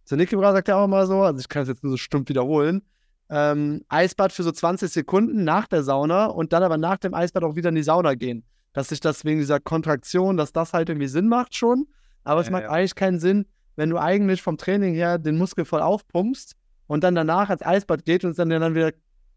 So 0.04 0.16
Nicky 0.16 0.34
Bra 0.34 0.50
sagt 0.52 0.66
ja 0.66 0.74
auch 0.74 0.88
mal 0.88 1.06
so, 1.06 1.22
also 1.22 1.38
ich 1.38 1.48
kann 1.48 1.62
es 1.62 1.68
jetzt 1.68 1.84
nur 1.84 1.92
so 1.92 1.96
stumpf 1.96 2.28
wiederholen. 2.30 2.82
Ähm, 3.30 3.84
Eisbad 3.88 4.32
für 4.32 4.42
so 4.42 4.50
20 4.50 4.90
Sekunden 4.90 5.44
nach 5.44 5.68
der 5.68 5.84
Sauna 5.84 6.26
und 6.26 6.52
dann 6.52 6.64
aber 6.64 6.78
nach 6.78 6.96
dem 6.96 7.14
Eisbad 7.14 7.44
auch 7.44 7.54
wieder 7.54 7.68
in 7.68 7.76
die 7.76 7.84
Sauna 7.84 8.16
gehen. 8.16 8.42
Dass 8.72 8.88
sich 8.88 8.98
das 8.98 9.24
wegen 9.24 9.38
dieser 9.38 9.60
Kontraktion, 9.60 10.36
dass 10.36 10.52
das 10.52 10.72
halt 10.72 10.88
irgendwie 10.88 11.06
Sinn 11.06 11.28
macht 11.28 11.54
schon. 11.54 11.86
Aber 12.24 12.40
ja, 12.40 12.46
es 12.46 12.50
macht 12.50 12.64
ja. 12.64 12.70
eigentlich 12.70 12.96
keinen 12.96 13.20
Sinn, 13.20 13.46
wenn 13.76 13.90
du 13.90 13.98
eigentlich 13.98 14.42
vom 14.42 14.58
Training 14.58 14.94
her 14.94 15.18
den 15.18 15.38
Muskel 15.38 15.64
voll 15.64 15.80
aufpumpst 15.80 16.56
und 16.88 17.04
dann 17.04 17.14
danach 17.14 17.50
als 17.50 17.64
Eisbad 17.64 18.04
geht 18.04 18.24
und 18.24 18.32
es 18.32 18.36
dann, 18.36 18.50
dann 18.50 18.74
wieder 18.74 18.90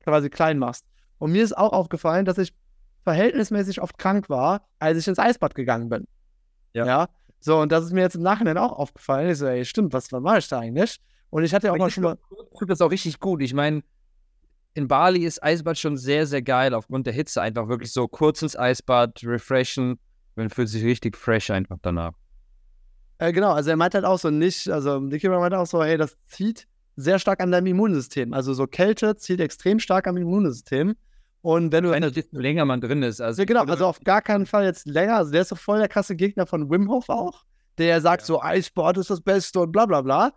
quasi 0.03 0.31
klein 0.31 0.57
machst. 0.57 0.87
Und 1.19 1.33
mir 1.33 1.43
ist 1.43 1.55
auch 1.55 1.71
aufgefallen, 1.71 2.25
dass 2.25 2.39
ich 2.39 2.51
verhältnismäßig 3.03 3.81
oft 3.81 3.97
krank 3.97 4.29
war, 4.29 4.67
als 4.79 4.97
ich 4.97 5.07
ins 5.07 5.19
Eisbad 5.19 5.55
gegangen 5.55 5.89
bin. 5.89 6.07
Ja. 6.73 6.85
ja? 6.85 7.07
So, 7.39 7.59
und 7.59 7.71
das 7.71 7.85
ist 7.85 7.91
mir 7.91 8.01
jetzt 8.01 8.15
im 8.15 8.21
Nachhinein 8.21 8.57
auch 8.57 8.71
aufgefallen. 8.71 9.29
Ich 9.29 9.39
so, 9.39 9.47
ey, 9.47 9.65
stimmt, 9.65 9.93
was, 9.93 10.11
war 10.11 10.37
ich 10.37 10.47
da 10.47 10.59
eigentlich? 10.59 10.99
Und 11.31 11.43
ich 11.43 11.53
hatte 11.53 11.67
ja 11.67 11.73
auch 11.73 11.77
mal 11.77 11.89
schon 11.89 12.03
mal. 12.03 12.17
Ich 12.59 12.67
das 12.67 12.81
auch 12.81 12.91
richtig 12.91 13.19
gut. 13.19 13.41
Ich 13.41 13.53
meine, 13.53 13.81
in 14.73 14.87
Bali 14.87 15.25
ist 15.25 15.41
Eisbad 15.43 15.77
schon 15.77 15.97
sehr, 15.97 16.27
sehr 16.27 16.41
geil, 16.41 16.73
aufgrund 16.73 17.07
der 17.07 17.13
Hitze. 17.13 17.41
Einfach 17.41 17.67
wirklich 17.67 17.91
so 17.91 18.07
kurz 18.07 18.41
ins 18.41 18.57
Eisbad, 18.57 19.21
refreshen. 19.23 19.99
Man 20.35 20.49
fühlt 20.49 20.69
sich 20.69 20.83
richtig 20.83 21.17
fresh 21.17 21.49
einfach 21.49 21.77
danach. 21.81 22.13
Äh, 23.17 23.33
genau, 23.33 23.51
also 23.53 23.69
er 23.69 23.75
meint 23.75 23.93
halt 23.93 24.05
auch 24.05 24.17
so 24.17 24.29
nicht, 24.29 24.69
also 24.69 24.99
Nicky 24.99 25.29
meint 25.29 25.53
auch 25.53 25.67
so, 25.67 25.83
hey, 25.83 25.97
das 25.97 26.19
zieht 26.21 26.67
sehr 26.95 27.19
stark 27.19 27.41
an 27.41 27.51
deinem 27.51 27.67
Immunsystem. 27.67 28.33
Also 28.33 28.53
so 28.53 28.67
Kälte 28.67 29.15
zieht 29.15 29.39
extrem 29.39 29.79
stark 29.79 30.07
am 30.07 30.17
Immunsystem. 30.17 30.95
Und 31.41 31.71
wenn 31.71 31.83
du. 31.83 31.91
Wenn 31.91 32.03
desto 32.03 32.39
länger 32.39 32.65
man 32.65 32.81
drin 32.81 33.03
ist. 33.03 33.19
Also, 33.19 33.41
ja, 33.41 33.45
genau, 33.45 33.63
also 33.63 33.85
auf 33.87 33.99
gar 34.01 34.21
keinen 34.21 34.45
Fall 34.45 34.65
jetzt 34.65 34.87
länger. 34.87 35.17
Also 35.17 35.31
der 35.31 35.41
ist 35.41 35.49
so 35.49 35.55
voll 35.55 35.79
der 35.79 35.87
krasse 35.87 36.15
Gegner 36.15 36.45
von 36.45 36.69
Wim 36.69 36.89
Hof 36.89 37.09
auch. 37.09 37.43
Der 37.77 37.99
sagt 38.01 38.21
ja. 38.23 38.27
so, 38.27 38.41
Eissport 38.41 38.97
ist 38.97 39.09
das 39.09 39.21
Beste 39.21 39.59
und 39.59 39.71
bla 39.71 39.85
bla 39.85 40.01
bla. 40.01 40.33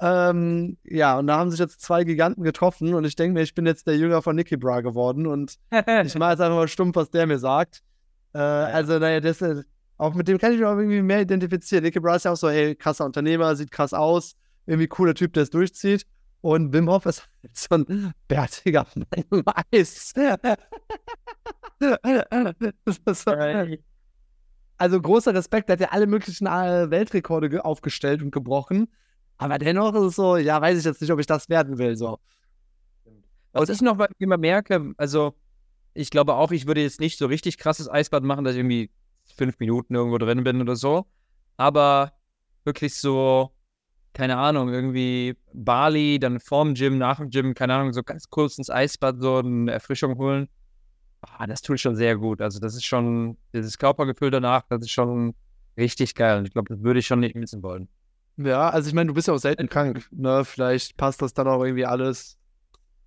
Ähm, 0.00 0.76
ja, 0.84 1.18
und 1.18 1.28
da 1.28 1.38
haben 1.38 1.50
sich 1.50 1.60
jetzt 1.60 1.80
zwei 1.80 2.04
Giganten 2.04 2.42
getroffen 2.42 2.94
und 2.94 3.04
ich 3.04 3.16
denke 3.16 3.34
mir, 3.34 3.42
ich 3.42 3.54
bin 3.54 3.64
jetzt 3.64 3.86
der 3.86 3.96
Jünger 3.96 4.22
von 4.22 4.36
Nicky 4.36 4.56
Bra 4.56 4.80
geworden 4.80 5.26
und 5.26 5.56
ich 5.70 6.14
mache 6.16 6.32
jetzt 6.32 6.40
einfach 6.40 6.56
mal 6.56 6.68
stumpf, 6.68 6.96
was 6.96 7.10
der 7.10 7.26
mir 7.26 7.38
sagt. 7.38 7.82
Äh, 8.32 8.38
also, 8.38 8.98
naja, 8.98 9.20
das 9.20 9.40
ist, 9.40 9.66
auch 9.96 10.14
mit 10.14 10.28
dem 10.28 10.38
kann 10.38 10.52
ich 10.52 10.58
mich 10.58 10.66
auch 10.66 10.76
irgendwie 10.76 11.00
mehr 11.00 11.20
identifizieren. 11.20 11.84
Nicky 11.84 12.00
Bra 12.00 12.16
ist 12.16 12.24
ja 12.24 12.32
auch 12.32 12.36
so, 12.36 12.50
hey, 12.50 12.74
krasser 12.74 13.04
Unternehmer, 13.04 13.54
sieht 13.54 13.70
krass 13.70 13.94
aus, 13.94 14.34
irgendwie 14.66 14.88
cooler 14.88 15.14
Typ, 15.14 15.32
der 15.32 15.44
es 15.44 15.50
durchzieht. 15.50 16.06
Und 16.44 16.74
Wim 16.74 16.90
Hof 16.90 17.06
ist 17.06 17.26
halt 17.42 17.56
so 17.56 17.74
ein 17.74 18.12
bärtiger 18.28 18.86
Mann 18.94 19.24
im 19.30 19.42
Eis. 19.72 20.12
also 24.76 25.00
großer 25.00 25.32
Respekt, 25.32 25.70
der 25.70 25.76
hat 25.76 25.80
ja 25.80 25.88
alle 25.88 26.06
möglichen 26.06 26.46
äh, 26.46 26.90
Weltrekorde 26.90 27.64
aufgestellt 27.64 28.20
und 28.20 28.30
gebrochen. 28.30 28.92
Aber 29.38 29.58
dennoch 29.58 29.94
ist 29.94 30.02
es 30.02 30.16
so, 30.16 30.36
ja, 30.36 30.60
weiß 30.60 30.78
ich 30.78 30.84
jetzt 30.84 31.00
nicht, 31.00 31.10
ob 31.10 31.18
ich 31.18 31.24
das 31.24 31.48
werden 31.48 31.78
will. 31.78 31.96
So. 31.96 32.18
Was 33.52 33.70
ich 33.70 33.80
noch 33.80 33.98
immer 34.18 34.36
merke, 34.36 34.92
also 34.98 35.34
ich 35.94 36.10
glaube 36.10 36.34
auch, 36.34 36.50
ich 36.50 36.66
würde 36.66 36.82
jetzt 36.82 37.00
nicht 37.00 37.16
so 37.16 37.24
richtig 37.24 37.56
krasses 37.56 37.88
Eisbad 37.88 38.22
machen, 38.22 38.44
dass 38.44 38.52
ich 38.52 38.58
irgendwie 38.58 38.90
fünf 39.34 39.58
Minuten 39.60 39.94
irgendwo 39.94 40.18
drin 40.18 40.44
bin 40.44 40.60
oder 40.60 40.76
so. 40.76 41.06
Aber 41.56 42.12
wirklich 42.64 42.96
so, 42.96 43.53
keine 44.14 44.38
Ahnung, 44.38 44.72
irgendwie 44.72 45.36
Bali, 45.52 46.18
dann 46.18 46.40
vorm 46.40 46.74
Gym, 46.74 46.96
nach 46.98 47.18
dem 47.18 47.30
Gym, 47.30 47.54
keine 47.54 47.74
Ahnung, 47.74 47.92
so 47.92 48.02
ganz 48.02 48.30
kurz 48.30 48.56
ins 48.56 48.70
Eisbad, 48.70 49.16
so 49.20 49.38
eine 49.38 49.72
Erfrischung 49.72 50.16
holen. 50.16 50.48
Oh, 51.22 51.44
das 51.46 51.62
tut 51.62 51.80
schon 51.80 51.96
sehr 51.96 52.16
gut. 52.16 52.40
Also, 52.40 52.60
das 52.60 52.74
ist 52.74 52.84
schon, 52.84 53.36
dieses 53.52 53.76
Körpergefühl 53.76 54.30
danach, 54.30 54.62
das 54.68 54.82
ist 54.82 54.90
schon 54.90 55.34
richtig 55.76 56.14
geil. 56.14 56.38
Und 56.38 56.46
ich 56.46 56.52
glaube, 56.52 56.72
das 56.72 56.82
würde 56.82 57.00
ich 57.00 57.06
schon 57.06 57.20
nicht 57.20 57.34
missen 57.34 57.62
wollen. 57.62 57.88
Ja, 58.36 58.70
also 58.70 58.88
ich 58.88 58.94
meine, 58.94 59.08
du 59.08 59.14
bist 59.14 59.28
ja 59.28 59.34
auch 59.34 59.38
selten 59.38 59.68
krank, 59.68 60.06
ne? 60.10 60.44
Vielleicht 60.44 60.96
passt 60.96 61.22
das 61.22 61.34
dann 61.34 61.46
auch 61.46 61.62
irgendwie 61.62 61.86
alles. 61.86 62.36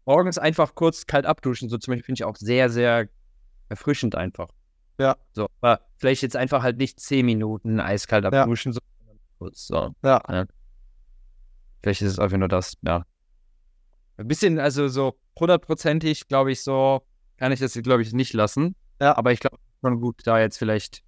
Morgens 0.06 0.38
einfach 0.38 0.74
kurz 0.74 1.06
kalt 1.06 1.26
abduschen, 1.26 1.68
so 1.70 1.78
zum 1.78 1.92
Beispiel 1.94 2.06
finde 2.06 2.20
ich 2.20 2.24
auch 2.24 2.38
sehr, 2.38 2.70
sehr 2.70 3.10
erfrischend 3.68 4.16
einfach. 4.16 4.50
Ja. 5.00 5.18
So, 5.34 5.48
aber 5.62 5.82
vielleicht 5.98 6.22
jetzt 6.22 6.36
einfach 6.36 6.64
halt 6.64 6.78
nicht 6.78 7.00
zehn 7.00 7.26
Minuten 7.26 7.80
eiskalt 7.80 8.26
abduschen, 8.26 8.72
ja. 8.72 8.80
sondern 8.80 9.20
kurz 9.38 9.68
so. 9.68 9.94
Ja. 10.04 10.22
ja. 10.30 10.46
Vielleicht 11.82 12.02
ist 12.02 12.14
es 12.14 12.20
einfach 12.20 12.38
nur 12.38 12.48
das, 12.48 12.74
ja. 12.82 13.04
Ein 14.18 14.28
bisschen, 14.28 14.60
also 14.60 14.88
so 14.88 15.20
hundertprozentig, 15.40 16.28
glaube 16.28 16.52
ich, 16.52 16.64
so 16.64 17.04
kann 17.38 17.52
ich 17.52 17.60
das, 17.60 17.74
glaube 17.74 18.02
ich, 18.02 18.14
nicht 18.14 18.34
lassen. 18.34 18.76
Ja. 19.00 19.16
Aber 19.16 19.32
ich 19.32 19.40
glaube 19.40 19.58
schon 19.82 20.02
gut, 20.02 20.22
da 20.26 20.40
jetzt 20.40 20.58
vielleicht. 20.58 21.04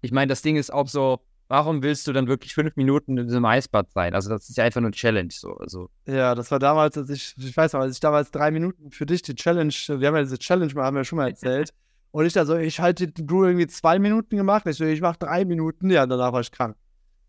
Ich 0.00 0.12
meine, 0.12 0.28
das 0.28 0.42
Ding 0.42 0.56
ist 0.56 0.72
auch 0.72 0.88
so, 0.88 1.20
warum 1.48 1.82
willst 1.82 2.06
du 2.06 2.12
dann 2.12 2.28
wirklich 2.28 2.54
fünf 2.54 2.76
Minuten 2.76 3.16
in 3.16 3.26
diesem 3.26 3.44
Eisbad 3.44 3.90
sein? 3.92 4.14
Also, 4.14 4.30
das 4.30 4.48
ist 4.48 4.56
ja 4.56 4.64
einfach 4.64 4.80
nur 4.80 4.92
Challenge. 4.92 5.30
So. 5.32 5.56
Also. 5.56 5.90
Ja, 6.06 6.34
das 6.34 6.50
war 6.50 6.58
damals, 6.58 6.96
als 6.96 7.10
ich, 7.10 7.34
ich 7.38 7.56
weiß 7.56 7.72
noch, 7.72 7.80
als 7.80 7.94
ich 7.94 8.00
damals 8.00 8.30
drei 8.30 8.50
Minuten 8.50 8.90
für 8.90 9.06
dich 9.06 9.22
die 9.22 9.34
Challenge, 9.34 9.72
wir 9.72 10.08
haben 10.08 10.16
ja 10.16 10.22
diese 10.22 10.38
Challenge 10.38 10.72
mal, 10.74 10.84
haben 10.84 10.96
wir 10.96 11.04
schon 11.04 11.16
mal 11.16 11.28
erzählt. 11.28 11.72
Und 12.10 12.24
ich 12.24 12.32
da 12.32 12.46
so, 12.46 12.56
ich 12.56 12.80
halte 12.80 13.08
du 13.08 13.44
irgendwie 13.44 13.66
zwei 13.66 13.98
Minuten 13.98 14.36
gemacht. 14.36 14.66
Ich 14.66 14.76
so, 14.76 14.84
ich 14.84 15.00
mache 15.00 15.18
drei 15.18 15.44
Minuten, 15.44 15.90
ja, 15.90 16.06
danach 16.06 16.32
war 16.32 16.40
ich 16.40 16.50
krank. 16.50 16.76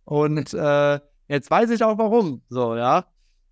Und 0.06 0.54
äh, 0.54 1.00
jetzt 1.30 1.50
weiß 1.50 1.70
ich 1.70 1.84
auch 1.84 1.98
warum. 1.98 2.42
So, 2.50 2.76
ja. 2.76 3.06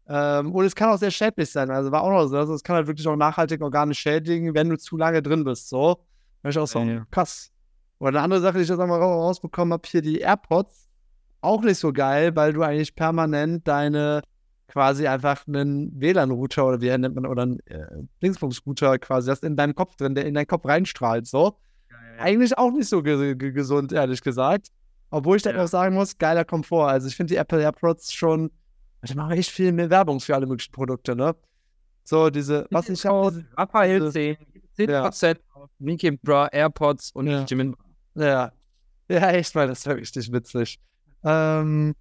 Ähm, 0.10 0.54
und 0.54 0.66
es 0.66 0.76
kann 0.76 0.90
auch 0.90 0.98
sehr 0.98 1.12
schädlich 1.12 1.50
sein. 1.50 1.70
Also 1.70 1.92
war 1.92 2.04
auch 2.04 2.10
noch 2.10 2.28
so. 2.28 2.38
Also 2.38 2.54
es 2.54 2.64
kann 2.64 2.76
halt 2.76 2.88
wirklich 2.88 3.08
auch 3.08 3.16
nachhaltig 3.16 3.62
organisch 3.62 4.00
schädigen, 4.00 4.54
wenn 4.54 4.70
du 4.70 4.78
zu 4.78 4.98
lange 4.98 5.22
drin 5.22 5.44
bist. 5.44 5.70
So. 5.70 6.04
Da 6.44 6.50
ich 6.50 6.58
auch 6.58 6.68
so, 6.68 6.80
ja. 6.80 7.06
krass. 7.12 7.52
Und 8.00 8.10
eine 8.10 8.22
andere 8.22 8.42
Sache, 8.42 8.58
die 8.58 8.64
ich 8.64 8.70
jetzt 8.70 8.80
einmal 8.80 9.02
rausbekommen 9.02 9.74
habe, 9.74 9.88
hier 9.88 10.02
die 10.02 10.20
AirPods, 10.20 10.88
auch 11.42 11.62
nicht 11.62 11.78
so 11.78 11.92
geil, 11.92 12.36
weil 12.36 12.54
du 12.54 12.62
eigentlich 12.62 12.96
permanent 12.96 13.68
deine 13.68 14.22
quasi 14.68 15.08
einfach 15.08 15.48
einen 15.48 16.00
WLAN-Router 16.00 16.66
oder 16.68 16.82
wie 16.82 16.96
nennt 16.98 17.16
man, 17.16 17.26
oder 17.26 17.44
einen 17.44 17.60
äh, 17.68 18.04
Dingsbums-Router 18.22 19.00
quasi 19.00 19.30
hast 19.30 19.44
in 19.44 19.56
deinem 19.56 19.74
Kopf 19.74 19.96
drin, 19.96 20.14
der 20.14 20.26
in 20.26 20.34
deinen 20.34 20.48
Kopf 20.48 20.66
reinstrahlt, 20.66 21.26
so. 21.26 21.58
Ja, 21.90 21.96
ja. 22.18 22.22
Eigentlich 22.22 22.58
auch 22.58 22.72
nicht 22.72 22.90
so 22.90 23.02
ge 23.02 23.36
ge 23.36 23.52
gesund, 23.52 23.94
ehrlich 23.94 24.22
gesagt. 24.22 24.68
Obwohl 25.10 25.38
ich 25.38 25.44
dann 25.44 25.58
auch 25.58 25.68
sagen 25.68 25.96
muss, 25.96 26.18
geiler 26.18 26.46
Komfort. 26.46 26.90
Also 26.90 27.08
ich 27.08 27.16
finde 27.16 27.34
die 27.34 27.38
Apple 27.38 27.62
AirPods 27.62 28.14
schon, 28.14 28.52
die 29.04 29.16
machen 29.16 29.32
echt 29.32 29.52
viel 29.52 29.72
mehr 29.72 29.90
Werbung 29.90 30.20
für 30.20 30.36
alle 30.36 30.46
möglichen 30.46 30.72
Produkte, 30.72 31.16
ne? 31.16 31.36
So, 32.04 32.30
diese, 32.30 32.68
was 32.72 32.90
ich 32.90 33.06
habe. 33.06 33.46
Raphael 33.58 34.12
10, 34.12 34.38
10% 34.78 35.28
ja. 35.28 35.36
auf 35.54 35.70
Mickey 35.80 36.12
Bra, 36.12 36.48
AirPods 36.48 37.12
und 37.12 37.28
ja. 37.28 37.44
Jimin 37.46 37.76
ja. 38.16 38.52
Ja, 39.10 39.32
echt 39.32 39.56
mal, 39.56 39.68
das 39.68 39.86
wäre 39.86 39.98
richtig 39.98 40.32
witzig. 40.32 40.80
Ähm, 41.24 41.96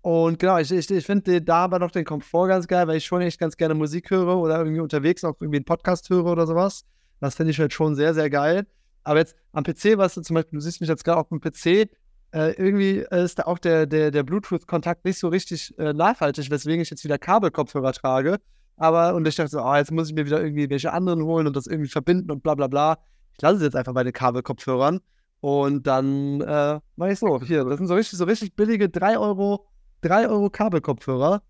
und 0.00 0.38
genau, 0.38 0.58
ich, 0.58 0.70
ich, 0.70 0.90
ich 0.90 1.04
finde 1.04 1.42
da 1.42 1.64
aber 1.64 1.78
noch 1.78 1.90
den 1.90 2.04
Komfort 2.04 2.48
ganz 2.48 2.66
geil, 2.68 2.86
weil 2.86 2.98
ich 2.98 3.06
schon 3.06 3.20
echt 3.20 3.40
ganz 3.40 3.56
gerne 3.56 3.74
Musik 3.74 4.10
höre 4.10 4.36
oder 4.36 4.58
irgendwie 4.58 4.80
unterwegs 4.80 5.24
auch 5.24 5.34
irgendwie 5.40 5.58
einen 5.58 5.64
Podcast 5.64 6.08
höre 6.08 6.26
oder 6.26 6.46
sowas. 6.46 6.84
Das 7.20 7.34
finde 7.34 7.50
ich 7.50 7.58
halt 7.58 7.72
schon 7.72 7.96
sehr, 7.96 8.14
sehr 8.14 8.30
geil. 8.30 8.66
Aber 9.08 9.18
jetzt 9.18 9.34
am 9.52 9.64
PC, 9.64 9.96
was 9.96 10.14
du 10.14 10.20
zum 10.20 10.34
Beispiel, 10.34 10.58
du 10.58 10.60
siehst 10.62 10.80
mich 10.80 10.88
jetzt 10.88 11.04
gerade 11.04 11.18
auf 11.18 11.28
dem 11.28 11.40
PC, 11.40 11.90
äh, 12.34 12.52
irgendwie 12.52 13.06
ist 13.10 13.38
da 13.38 13.44
auch 13.44 13.58
der, 13.58 13.86
der, 13.86 14.10
der 14.10 14.22
Bluetooth-Kontakt 14.22 15.04
nicht 15.04 15.18
so 15.18 15.28
richtig 15.28 15.76
äh, 15.78 15.92
nachhaltig, 15.92 16.50
weswegen 16.50 16.82
ich 16.82 16.90
jetzt 16.90 17.04
wieder 17.04 17.18
Kabelkopfhörer 17.18 17.92
trage. 17.92 18.36
Aber, 18.76 19.14
und 19.14 19.26
ich 19.26 19.36
dachte 19.36 19.50
so, 19.50 19.62
oh, 19.62 19.74
jetzt 19.74 19.90
muss 19.90 20.08
ich 20.08 20.14
mir 20.14 20.26
wieder 20.26 20.42
irgendwie 20.42 20.68
welche 20.70 20.92
anderen 20.92 21.22
holen 21.22 21.46
und 21.46 21.56
das 21.56 21.66
irgendwie 21.66 21.90
verbinden 21.90 22.30
und 22.30 22.42
bla 22.42 22.54
bla 22.54 22.66
bla 22.66 22.98
ich 23.38 23.42
lasse 23.42 23.56
es 23.58 23.62
jetzt 23.62 23.76
einfach 23.76 23.94
bei 23.94 24.02
den 24.02 24.12
Kabelkopfhörern 24.12 25.00
und 25.40 25.86
dann 25.86 26.40
äh, 26.40 26.80
mache 26.96 27.12
ich 27.12 27.20
so. 27.20 27.40
Hier, 27.40 27.64
das 27.64 27.78
sind 27.78 27.86
so 27.86 27.94
richtig, 27.94 28.18
so 28.18 28.24
richtig 28.24 28.56
billige 28.56 28.88
3 28.88 29.16
Euro, 29.16 29.64
3 30.00 30.28
Euro 30.28 30.50
Kabelkopfhörer. 30.50 31.42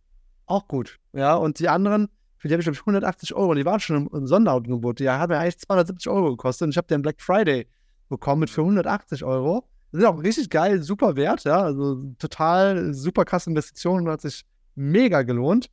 Auch 0.45 0.69
gut. 0.69 0.99
Ja, 1.15 1.35
und 1.35 1.59
die 1.59 1.69
anderen, 1.71 2.09
für 2.39 2.49
die 2.49 2.55
habe 2.55 2.61
ich, 2.61 2.67
glaube 2.67 2.77
ich, 2.77 2.81
180 2.81 3.35
Euro. 3.35 3.51
Und 3.51 3.57
die 3.57 3.65
waren 3.65 3.81
schon 3.81 3.97
im, 3.97 4.09
im 4.13 4.27
Sonderangebot. 4.27 5.01
Die 5.01 5.09
haben 5.11 5.33
ja 5.33 5.41
eigentlich 5.41 5.59
270 5.59 6.09
Euro 6.09 6.31
gekostet. 6.31 6.67
Und 6.67 6.71
ich 6.71 6.77
habe 6.77 6.87
den 6.87 7.03
Black 7.03 7.21
Friday 7.21 7.67
bekommen 8.09 8.41
mit 8.41 8.51
für 8.51 8.63
180 8.63 9.25
Euro. 9.25 9.69
Das 9.91 10.03
ist 10.03 10.07
auch 10.07 10.23
richtig 10.23 10.51
geil, 10.51 10.83
super 10.83 11.17
wert, 11.17 11.45
ja. 11.45 11.63
Also 11.63 12.03
total 12.19 12.93
super 12.93 13.25
krasse 13.25 13.51
Investition 13.51 14.09
hat 14.09 14.21
sich 14.21 14.45
mega 14.75 15.23
gelohnt. 15.23 15.71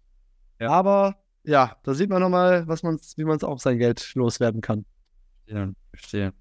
Ja. 0.59 0.69
Aber 0.69 1.17
ja, 1.43 1.75
da 1.83 1.93
sieht 1.93 2.09
man 2.09 2.21
nochmal, 2.21 2.67
was 2.67 2.81
man's, 2.81 3.17
wie 3.17 3.25
man 3.25 3.37
es 3.37 3.43
auch 3.43 3.59
sein 3.59 3.77
Geld 3.77 4.13
loswerden 4.15 4.61
kann. 4.61 4.85
Ja, 5.47 5.69
verstehe. 5.93 6.33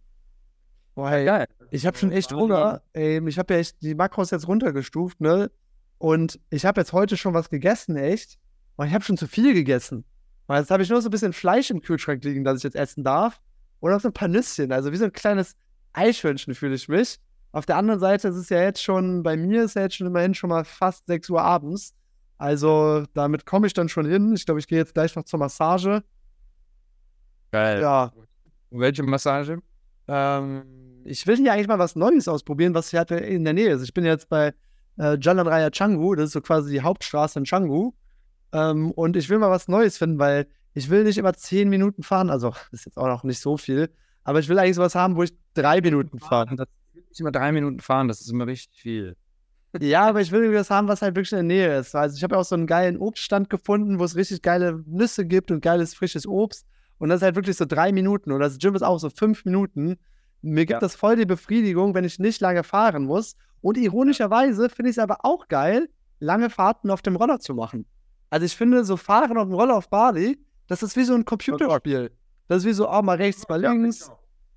Boah, 0.94 1.10
hey, 1.10 1.24
geil. 1.24 1.46
Ich 1.70 1.86
habe 1.86 1.98
schon 1.98 2.12
echt 2.12 2.32
Hunger. 2.32 2.82
Ey, 2.92 3.20
ich 3.28 3.38
habe 3.38 3.54
ja 3.54 3.60
echt 3.60 3.82
die 3.82 3.94
Makros 3.94 4.30
jetzt 4.30 4.46
runtergestuft, 4.46 5.20
ne? 5.20 5.50
Und 5.98 6.38
ich 6.50 6.64
habe 6.64 6.80
jetzt 6.80 6.92
heute 6.92 7.16
schon 7.16 7.34
was 7.34 7.50
gegessen, 7.50 7.96
echt. 7.96 8.38
Und 8.76 8.86
ich 8.86 8.94
habe 8.94 9.04
schon 9.04 9.16
zu 9.16 9.26
viel 9.26 9.52
gegessen. 9.54 10.04
Weil 10.46 10.60
jetzt 10.60 10.70
habe 10.70 10.82
ich 10.82 10.90
nur 10.90 11.00
so 11.00 11.08
ein 11.08 11.10
bisschen 11.10 11.32
Fleisch 11.32 11.70
im 11.70 11.80
Kühlschrank 11.80 12.22
liegen, 12.24 12.44
das 12.44 12.58
ich 12.58 12.64
jetzt 12.64 12.76
essen 12.76 13.04
darf. 13.04 13.40
Auch 13.80 14.00
so 14.00 14.08
ein 14.08 14.14
paar 14.14 14.28
Nüsschen. 14.28 14.72
Also 14.72 14.92
wie 14.92 14.96
so 14.96 15.04
ein 15.04 15.12
kleines 15.12 15.56
Eichhörnchen 15.92 16.54
fühle 16.54 16.74
ich 16.74 16.88
mich. 16.88 17.18
Auf 17.52 17.66
der 17.66 17.76
anderen 17.76 18.00
Seite 18.00 18.28
ist 18.28 18.36
es 18.36 18.48
ja 18.48 18.60
jetzt 18.62 18.82
schon, 18.82 19.22
bei 19.22 19.36
mir 19.36 19.64
ist 19.64 19.76
ja 19.76 19.82
jetzt 19.82 19.96
schon 19.96 20.06
immerhin 20.06 20.34
schon 20.34 20.50
mal 20.50 20.64
fast 20.64 21.06
6 21.06 21.30
Uhr 21.30 21.42
abends. 21.42 21.94
Also 22.36 23.04
damit 23.14 23.46
komme 23.46 23.66
ich 23.66 23.74
dann 23.74 23.88
schon 23.88 24.06
hin. 24.06 24.34
Ich 24.34 24.44
glaube, 24.44 24.58
ich 24.58 24.66
gehe 24.66 24.78
jetzt 24.78 24.94
gleich 24.94 25.14
noch 25.14 25.24
zur 25.24 25.38
Massage. 25.38 26.02
Geil. 27.52 27.80
Ja, 27.80 28.12
welche 28.70 29.02
Massage? 29.04 29.58
Ähm, 30.08 31.02
ich 31.04 31.26
will 31.26 31.36
hier 31.36 31.52
eigentlich 31.52 31.68
mal 31.68 31.78
was 31.78 31.94
Neues 31.94 32.26
ausprobieren, 32.26 32.74
was 32.74 32.90
hier 32.90 32.98
halt 33.00 33.12
in 33.12 33.44
der 33.44 33.52
Nähe 33.52 33.70
ist. 33.70 33.82
Ich 33.82 33.94
bin 33.94 34.04
jetzt 34.04 34.28
bei 34.28 34.52
äh, 34.98 35.16
Jalan 35.20 35.46
Raya 35.46 35.70
Canggu, 35.70 36.14
das 36.14 36.26
ist 36.26 36.32
so 36.32 36.40
quasi 36.40 36.72
die 36.72 36.80
Hauptstraße 36.80 37.38
in 37.38 37.44
Canggu. 37.44 37.92
Ähm, 38.54 38.92
und 38.92 39.16
ich 39.16 39.28
will 39.28 39.38
mal 39.38 39.50
was 39.50 39.68
Neues 39.68 39.98
finden, 39.98 40.18
weil 40.18 40.46
ich 40.72 40.88
will 40.88 41.04
nicht 41.04 41.18
immer 41.18 41.34
zehn 41.34 41.68
Minuten 41.68 42.02
fahren. 42.02 42.30
Also, 42.30 42.50
das 42.50 42.68
ist 42.72 42.86
jetzt 42.86 42.96
auch 42.96 43.08
noch 43.08 43.24
nicht 43.24 43.40
so 43.40 43.56
viel. 43.56 43.90
Aber 44.22 44.38
ich 44.38 44.48
will 44.48 44.58
eigentlich 44.58 44.76
sowas 44.76 44.94
haben, 44.94 45.16
wo 45.16 45.22
ich 45.22 45.34
drei 45.52 45.80
Minuten 45.82 46.18
fahre. 46.18 46.56
Das 46.56 46.68
nicht 47.14 47.20
immer 47.20 47.32
drei 47.32 47.52
Minuten 47.52 47.80
fahren, 47.80 48.08
das 48.08 48.20
ist 48.20 48.30
immer 48.30 48.46
richtig 48.46 48.80
viel. 48.80 49.16
Ja, 49.80 50.08
aber 50.08 50.20
ich 50.20 50.30
will 50.32 50.42
irgendwas 50.42 50.70
haben, 50.70 50.88
was 50.88 51.02
halt 51.02 51.16
wirklich 51.16 51.32
in 51.32 51.36
der 51.36 51.42
Nähe 51.44 51.78
ist. 51.78 51.94
Also 51.94 52.16
ich 52.16 52.22
habe 52.22 52.34
ja 52.34 52.40
auch 52.40 52.44
so 52.44 52.54
einen 52.54 52.66
geilen 52.66 52.96
Obststand 52.96 53.50
gefunden, 53.50 53.98
wo 53.98 54.04
es 54.04 54.14
richtig 54.16 54.42
geile 54.42 54.82
Nüsse 54.86 55.26
gibt 55.26 55.50
und 55.50 55.60
geiles 55.60 55.94
frisches 55.94 56.26
Obst. 56.26 56.66
Und 56.98 57.08
das 57.08 57.18
ist 57.18 57.22
halt 57.22 57.34
wirklich 57.34 57.56
so 57.56 57.64
drei 57.64 57.92
Minuten. 57.92 58.30
Und 58.32 58.40
das 58.40 58.58
Gym 58.58 58.74
ist 58.74 58.82
auch 58.82 58.98
so 58.98 59.10
fünf 59.10 59.44
Minuten. 59.44 59.96
Mir 60.42 60.66
gibt 60.66 60.76
ja. 60.76 60.80
das 60.80 60.94
voll 60.94 61.16
die 61.16 61.26
Befriedigung, 61.26 61.94
wenn 61.94 62.04
ich 62.04 62.18
nicht 62.18 62.40
lange 62.40 62.62
fahren 62.62 63.04
muss. 63.04 63.36
Und 63.60 63.76
ironischerweise 63.76 64.68
finde 64.68 64.90
ich 64.90 64.96
es 64.96 65.02
aber 65.02 65.18
auch 65.24 65.48
geil, 65.48 65.88
lange 66.20 66.50
Fahrten 66.50 66.90
auf 66.90 67.02
dem 67.02 67.16
Roller 67.16 67.40
zu 67.40 67.54
machen. 67.54 67.86
Also 68.34 68.46
ich 68.46 68.56
finde, 68.56 68.84
so 68.84 68.96
Fahren 68.96 69.38
auf 69.38 69.46
dem 69.46 69.54
Roller 69.54 69.76
auf 69.76 69.88
Bali, 69.88 70.38
das 70.66 70.82
ist 70.82 70.96
wie 70.96 71.04
so 71.04 71.14
ein 71.14 71.24
Computerspiel. 71.24 72.10
Das 72.48 72.58
ist 72.58 72.64
wie 72.66 72.72
so, 72.72 72.90
oh, 72.90 73.00
mal 73.02 73.16
rechts, 73.16 73.48
mal 73.48 73.60
links, 73.60 74.10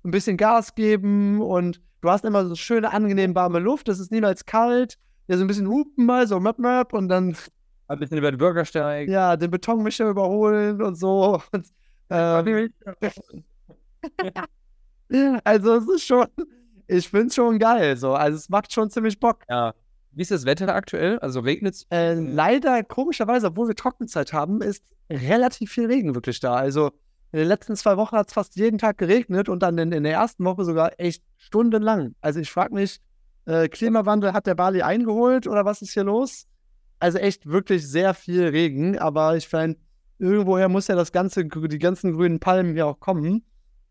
ein 0.04 0.10
bisschen 0.10 0.36
Gas 0.36 0.74
geben 0.74 1.40
und 1.40 1.80
du 2.00 2.10
hast 2.10 2.24
immer 2.24 2.44
so 2.46 2.54
schöne, 2.56 2.92
angenehm 2.92 3.34
warme 3.34 3.60
Luft, 3.60 3.88
es 3.88 4.00
ist 4.00 4.10
niemals 4.10 4.44
kalt 4.44 4.98
ja, 5.28 5.36
so 5.36 5.44
ein 5.44 5.46
bisschen 5.46 5.68
hupen 5.68 6.06
mal, 6.06 6.26
so 6.26 6.40
Map 6.40 6.58
Map 6.58 6.92
und 6.94 7.08
dann. 7.08 7.36
Ein 7.86 7.98
bisschen 7.98 8.18
über 8.18 8.32
den 8.32 8.38
Bürgersteig. 8.38 9.08
Ja, 9.08 9.36
den 9.36 9.50
Betonmischer 9.50 10.08
überholen 10.08 10.82
und 10.82 10.94
so. 10.96 11.40
Und, 11.52 11.68
ähm, 12.10 12.70
also 15.44 15.74
es 15.76 15.88
ist 15.88 16.04
schon, 16.04 16.26
ich 16.86 17.08
finde 17.08 17.28
es 17.28 17.34
schon 17.34 17.58
geil. 17.58 17.96
So. 17.96 18.14
Also 18.14 18.36
es 18.36 18.48
macht 18.48 18.72
schon 18.72 18.90
ziemlich 18.90 19.18
Bock. 19.20 19.44
Ja. 19.48 19.74
Wie 20.18 20.22
ist 20.22 20.32
das 20.32 20.46
Wetter 20.46 20.74
aktuell? 20.74 21.20
Also 21.20 21.38
regnet 21.38 21.76
es? 21.76 21.86
Äh, 21.90 22.14
leider, 22.14 22.82
komischerweise, 22.82 23.46
obwohl 23.46 23.68
wir 23.68 23.76
Trockenzeit 23.76 24.32
haben, 24.32 24.62
ist 24.62 24.82
relativ 25.08 25.70
viel 25.70 25.86
Regen 25.86 26.16
wirklich 26.16 26.40
da. 26.40 26.56
Also 26.56 26.88
in 27.30 27.38
den 27.38 27.46
letzten 27.46 27.76
zwei 27.76 27.96
Wochen 27.96 28.16
hat 28.16 28.26
es 28.26 28.32
fast 28.32 28.56
jeden 28.56 28.78
Tag 28.78 28.98
geregnet 28.98 29.48
und 29.48 29.62
dann 29.62 29.78
in, 29.78 29.92
in, 29.92 30.02
der 30.02 30.14
ersten 30.14 30.44
Woche 30.44 30.64
sogar 30.64 30.98
echt 30.98 31.22
stundenlang. 31.36 32.16
Also 32.20 32.40
ich 32.40 32.50
frage 32.50 32.74
mich, 32.74 33.00
äh, 33.44 33.68
Klimawandel 33.68 34.32
hat 34.32 34.48
der 34.48 34.56
Bali 34.56 34.82
eingeholt 34.82 35.46
oder 35.46 35.64
was 35.64 35.82
ist 35.82 35.92
hier 35.92 36.02
los? 36.02 36.48
Also 36.98 37.18
echt 37.18 37.46
wirklich 37.46 37.86
sehr 37.86 38.12
viel 38.12 38.48
Regen, 38.48 38.98
aber 38.98 39.36
ich 39.36 39.46
finde, 39.46 39.78
irgendwoher 40.18 40.68
muss 40.68 40.88
ja 40.88 40.96
das 40.96 41.12
ganze, 41.12 41.44
die 41.44 41.78
ganzen 41.78 42.14
grünen 42.14 42.40
Palmen 42.40 42.72
hier 42.72 42.88
auch 42.88 42.98
kommen. 42.98 43.44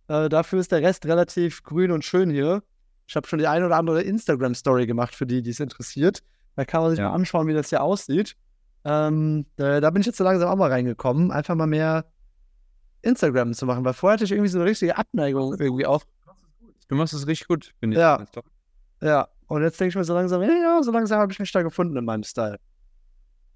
Äh, 0.10 0.28
dafür 0.28 0.60
ist 0.60 0.74
der 0.74 0.82
Rest 0.82 1.06
relativ 1.06 1.64
grün 1.64 1.92
und 1.92 2.04
schön 2.04 2.30
hier. 2.30 2.64
Ich 3.08 3.16
habe 3.16 3.28
schon 3.28 3.40
die 3.40 3.48
eine 3.48 3.66
oder 3.66 3.78
andere 3.78 4.02
Instagram-Story 4.02 4.86
gemacht 4.86 5.16
für 5.16 5.26
die, 5.26 5.42
die 5.42 5.52
es 5.52 5.60
interessiert. 5.60 6.22
Da 6.56 6.66
kann 6.66 6.82
man 6.82 6.92
sich 6.92 7.00
ja. 7.00 7.10
mal 7.10 7.16
anschauen, 7.16 7.48
wie 7.48 7.54
das 7.54 7.70
hier 7.70 7.82
aussieht. 7.82 8.36
Ähm, 8.84 9.46
da, 9.56 9.80
da, 9.80 9.90
bin 9.90 10.02
ich 10.02 10.06
jetzt 10.06 10.18
so 10.18 10.24
langsam 10.24 10.50
auch 10.50 10.56
mal 10.56 10.70
reingekommen, 10.70 11.32
einfach 11.32 11.56
mal 11.56 11.68
mehr 11.68 12.06
Instagram 13.02 13.54
zu 13.54 13.66
machen, 13.66 13.84
weil 13.86 13.94
vorher 13.94 14.14
hatte 14.14 14.26
ich 14.26 14.32
irgendwie 14.32 14.50
so 14.50 14.60
eine 14.60 14.70
richtige 14.70 14.98
Abneigung 14.98 15.56
irgendwie 15.58 15.86
auf. 15.86 16.06
Du 16.88 16.96
machst 16.96 17.14
es 17.14 17.28
richtig 17.28 17.48
gut, 17.48 17.74
finde 17.80 17.96
ich. 17.96 18.00
Ja. 18.00 18.26
Ja, 19.02 19.28
und 19.48 19.62
jetzt 19.62 19.80
denke 19.80 19.90
ich 19.90 19.96
mir 19.96 20.04
so 20.04 20.14
langsam, 20.14 20.42
ja, 20.42 20.82
so 20.82 20.92
langsam 20.92 21.20
habe 21.20 21.32
ich 21.32 21.40
mich 21.40 21.52
da 21.52 21.62
gefunden 21.62 21.96
in 21.96 22.06
meinem 22.06 22.24
Style. 22.24 22.60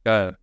Geil. 0.04 0.38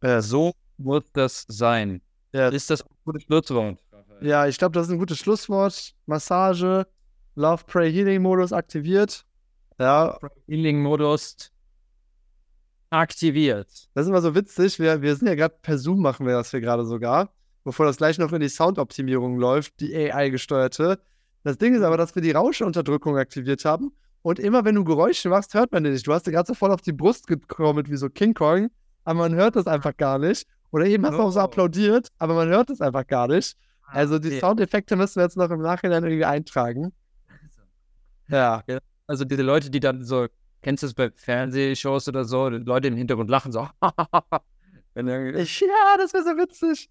Äh, 0.00 0.20
so 0.20 0.52
muss 0.78 1.04
das 1.12 1.44
sein. 1.48 2.00
Ja. 2.32 2.48
Ist 2.48 2.70
das 2.70 2.82
ein 2.82 2.88
gutes 3.04 3.22
Schlusswort? 3.24 3.78
Ja, 4.20 4.46
ich 4.46 4.58
glaube, 4.58 4.72
das 4.72 4.86
ist 4.86 4.92
ein 4.92 4.98
gutes 4.98 5.18
Schlusswort. 5.18 5.94
Massage, 6.06 6.86
Love, 7.36 7.64
Pray, 7.66 7.92
Healing 7.92 8.22
Modus 8.22 8.52
aktiviert. 8.52 9.24
Ja. 9.78 10.18
Healing 10.46 10.82
Modus 10.82 11.52
aktiviert. 12.88 13.68
Das 13.92 14.04
ist 14.04 14.08
immer 14.08 14.22
so 14.22 14.34
witzig. 14.34 14.78
Wir, 14.78 15.02
wir 15.02 15.14
sind 15.14 15.28
ja 15.28 15.34
gerade 15.34 15.54
per 15.60 15.76
Zoom, 15.76 16.00
machen 16.00 16.26
wir 16.26 16.32
das 16.32 16.50
hier 16.50 16.62
gerade 16.62 16.86
sogar. 16.86 17.30
Bevor 17.62 17.84
das 17.84 17.98
gleich 17.98 18.16
noch 18.16 18.32
in 18.32 18.40
die 18.40 18.48
Soundoptimierung 18.48 19.38
läuft, 19.38 19.80
die 19.80 19.94
AI-gesteuerte. 19.94 20.98
Das 21.42 21.58
Ding 21.58 21.74
ist 21.74 21.82
aber, 21.82 21.98
dass 21.98 22.14
wir 22.14 22.22
die 22.22 22.30
Rauschunterdrückung 22.30 23.18
aktiviert 23.18 23.64
haben. 23.66 23.92
Und 24.22 24.38
immer 24.38 24.64
wenn 24.64 24.74
du 24.74 24.84
Geräusche 24.84 25.28
machst, 25.28 25.52
hört 25.52 25.72
man 25.72 25.84
die 25.84 25.90
nicht. 25.90 26.06
Du 26.06 26.14
hast 26.14 26.26
dir 26.26 26.32
gerade 26.32 26.46
so 26.46 26.54
voll 26.54 26.72
auf 26.72 26.80
die 26.80 26.92
Brust 26.92 27.26
gekommen 27.26 27.86
wie 27.88 27.96
so 27.96 28.08
King 28.08 28.32
Kong, 28.32 28.70
aber 29.04 29.18
man 29.18 29.34
hört 29.34 29.56
das 29.56 29.66
einfach 29.66 29.96
gar 29.96 30.18
nicht. 30.18 30.46
Oder 30.70 30.86
eben 30.86 31.04
hast 31.04 31.18
du 31.18 31.22
auch 31.22 31.30
so 31.30 31.40
oh. 31.40 31.42
applaudiert, 31.42 32.08
aber 32.18 32.34
man 32.34 32.48
hört 32.48 32.70
es 32.70 32.80
einfach 32.80 33.06
gar 33.06 33.28
nicht. 33.28 33.56
Ah, 33.82 33.98
also 33.98 34.18
die 34.18 34.38
Soundeffekte 34.38 34.96
müssen 34.96 35.16
wir 35.16 35.24
jetzt 35.24 35.36
noch 35.36 35.50
im 35.50 35.60
Nachhinein 35.60 36.02
irgendwie 36.02 36.24
eintragen. 36.24 36.92
Ja. 38.28 38.62
Also 39.06 39.24
diese 39.24 39.42
Leute, 39.42 39.70
die 39.70 39.80
dann 39.80 40.04
so, 40.04 40.26
kennst 40.62 40.82
du 40.82 40.86
das 40.86 40.94
bei 40.94 41.10
Fernsehshows 41.14 42.08
oder 42.08 42.24
so, 42.24 42.48
Leute 42.48 42.88
im 42.88 42.96
Hintergrund 42.96 43.30
lachen 43.30 43.52
so. 43.52 43.68
ich, 44.94 45.60
ja, 45.60 45.96
das 45.98 46.12
wäre 46.12 46.24
so 46.24 46.30
witzig. 46.36 46.90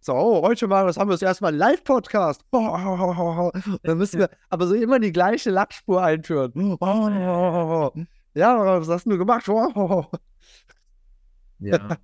So, 0.00 0.14
oh, 0.14 0.42
heute 0.42 0.68
mal, 0.68 0.86
was 0.86 0.96
haben 0.96 1.08
wir 1.08 1.14
das 1.14 1.22
erstmal? 1.22 1.54
Live-Podcast. 1.54 2.42
Dann 2.52 3.98
müssen 3.98 4.20
wir 4.20 4.30
aber 4.48 4.66
so 4.66 4.74
immer 4.74 5.00
die 5.00 5.12
gleiche 5.12 5.50
Lachspur 5.50 6.02
einführen. 6.02 6.52
Ja, 8.34 8.78
was 8.80 8.88
hast 8.88 9.06
du 9.06 9.18
gemacht? 9.18 9.48
Ja. 11.58 11.96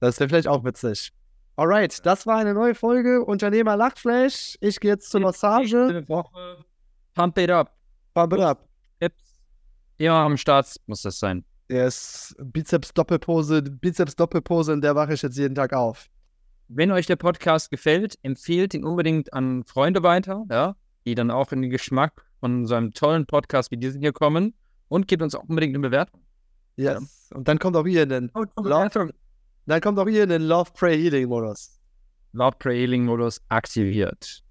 das 0.00 0.18
wäre 0.18 0.28
vielleicht 0.28 0.48
auch 0.48 0.64
witzig. 0.64 1.12
Alright, 1.56 2.04
das 2.06 2.26
war 2.26 2.38
eine 2.38 2.54
neue 2.54 2.74
Folge 2.74 3.22
Unternehmer 3.22 3.76
Lachflash. 3.76 4.56
Ich 4.60 4.80
gehe 4.80 4.92
jetzt 4.92 5.10
zur 5.10 5.20
Massage. 5.20 6.04
Pump 7.14 7.38
it 7.38 7.50
up. 7.50 7.76
Pump 8.12 8.32
it 8.32 8.40
up. 8.40 8.68
Immer 9.96 10.14
am 10.14 10.36
Start 10.36 10.74
muss 10.86 11.02
das 11.02 11.18
sein. 11.18 11.44
Yes, 11.68 12.34
Bizeps 12.38 12.92
Doppelpose, 12.92 13.62
Bizeps 13.62 14.16
Doppelpose, 14.16 14.72
in 14.72 14.80
der 14.80 14.94
wache 14.94 15.14
ich 15.14 15.22
jetzt 15.22 15.38
jeden 15.38 15.54
Tag 15.54 15.72
auf. 15.72 16.08
Wenn 16.68 16.90
euch 16.90 17.06
der 17.06 17.16
Podcast 17.16 17.70
gefällt, 17.70 18.18
empfehlt 18.22 18.74
ihn 18.74 18.84
unbedingt 18.84 19.32
an 19.32 19.64
Freunde 19.64 20.02
weiter, 20.02 20.44
ja, 20.50 20.76
die 21.06 21.14
dann 21.14 21.30
auch 21.30 21.52
in 21.52 21.62
den 21.62 21.70
Geschmack 21.70 22.24
von 22.40 22.66
so 22.66 22.74
einem 22.74 22.92
tollen 22.92 23.26
Podcast 23.26 23.70
wie 23.70 23.76
diesen 23.76 24.00
hier 24.00 24.12
kommen 24.12 24.54
und 24.88 25.08
gebt 25.08 25.22
uns 25.22 25.34
auch 25.34 25.44
unbedingt 25.44 25.74
eine 25.74 25.88
Bewertung. 25.88 26.20
Yes. 26.76 27.28
Ja. 27.30 27.36
Und 27.36 27.48
dann 27.48 27.58
kommt 27.58 27.76
auch 27.76 27.86
ihr 27.86 28.02
in 28.02 28.08
den 28.08 28.30
Love, 28.56 29.14
dann 29.66 29.80
kommt 29.80 29.98
auch 29.98 30.06
ihr 30.06 30.24
in 30.24 30.28
den 30.28 30.42
Love 30.42 30.70
Pray 30.74 31.00
Healing 31.00 31.28
Modus. 31.28 31.80
Love 32.32 32.56
Pray 32.58 32.80
Healing 32.80 33.04
Modus 33.04 33.40
aktiviert. 33.48 34.43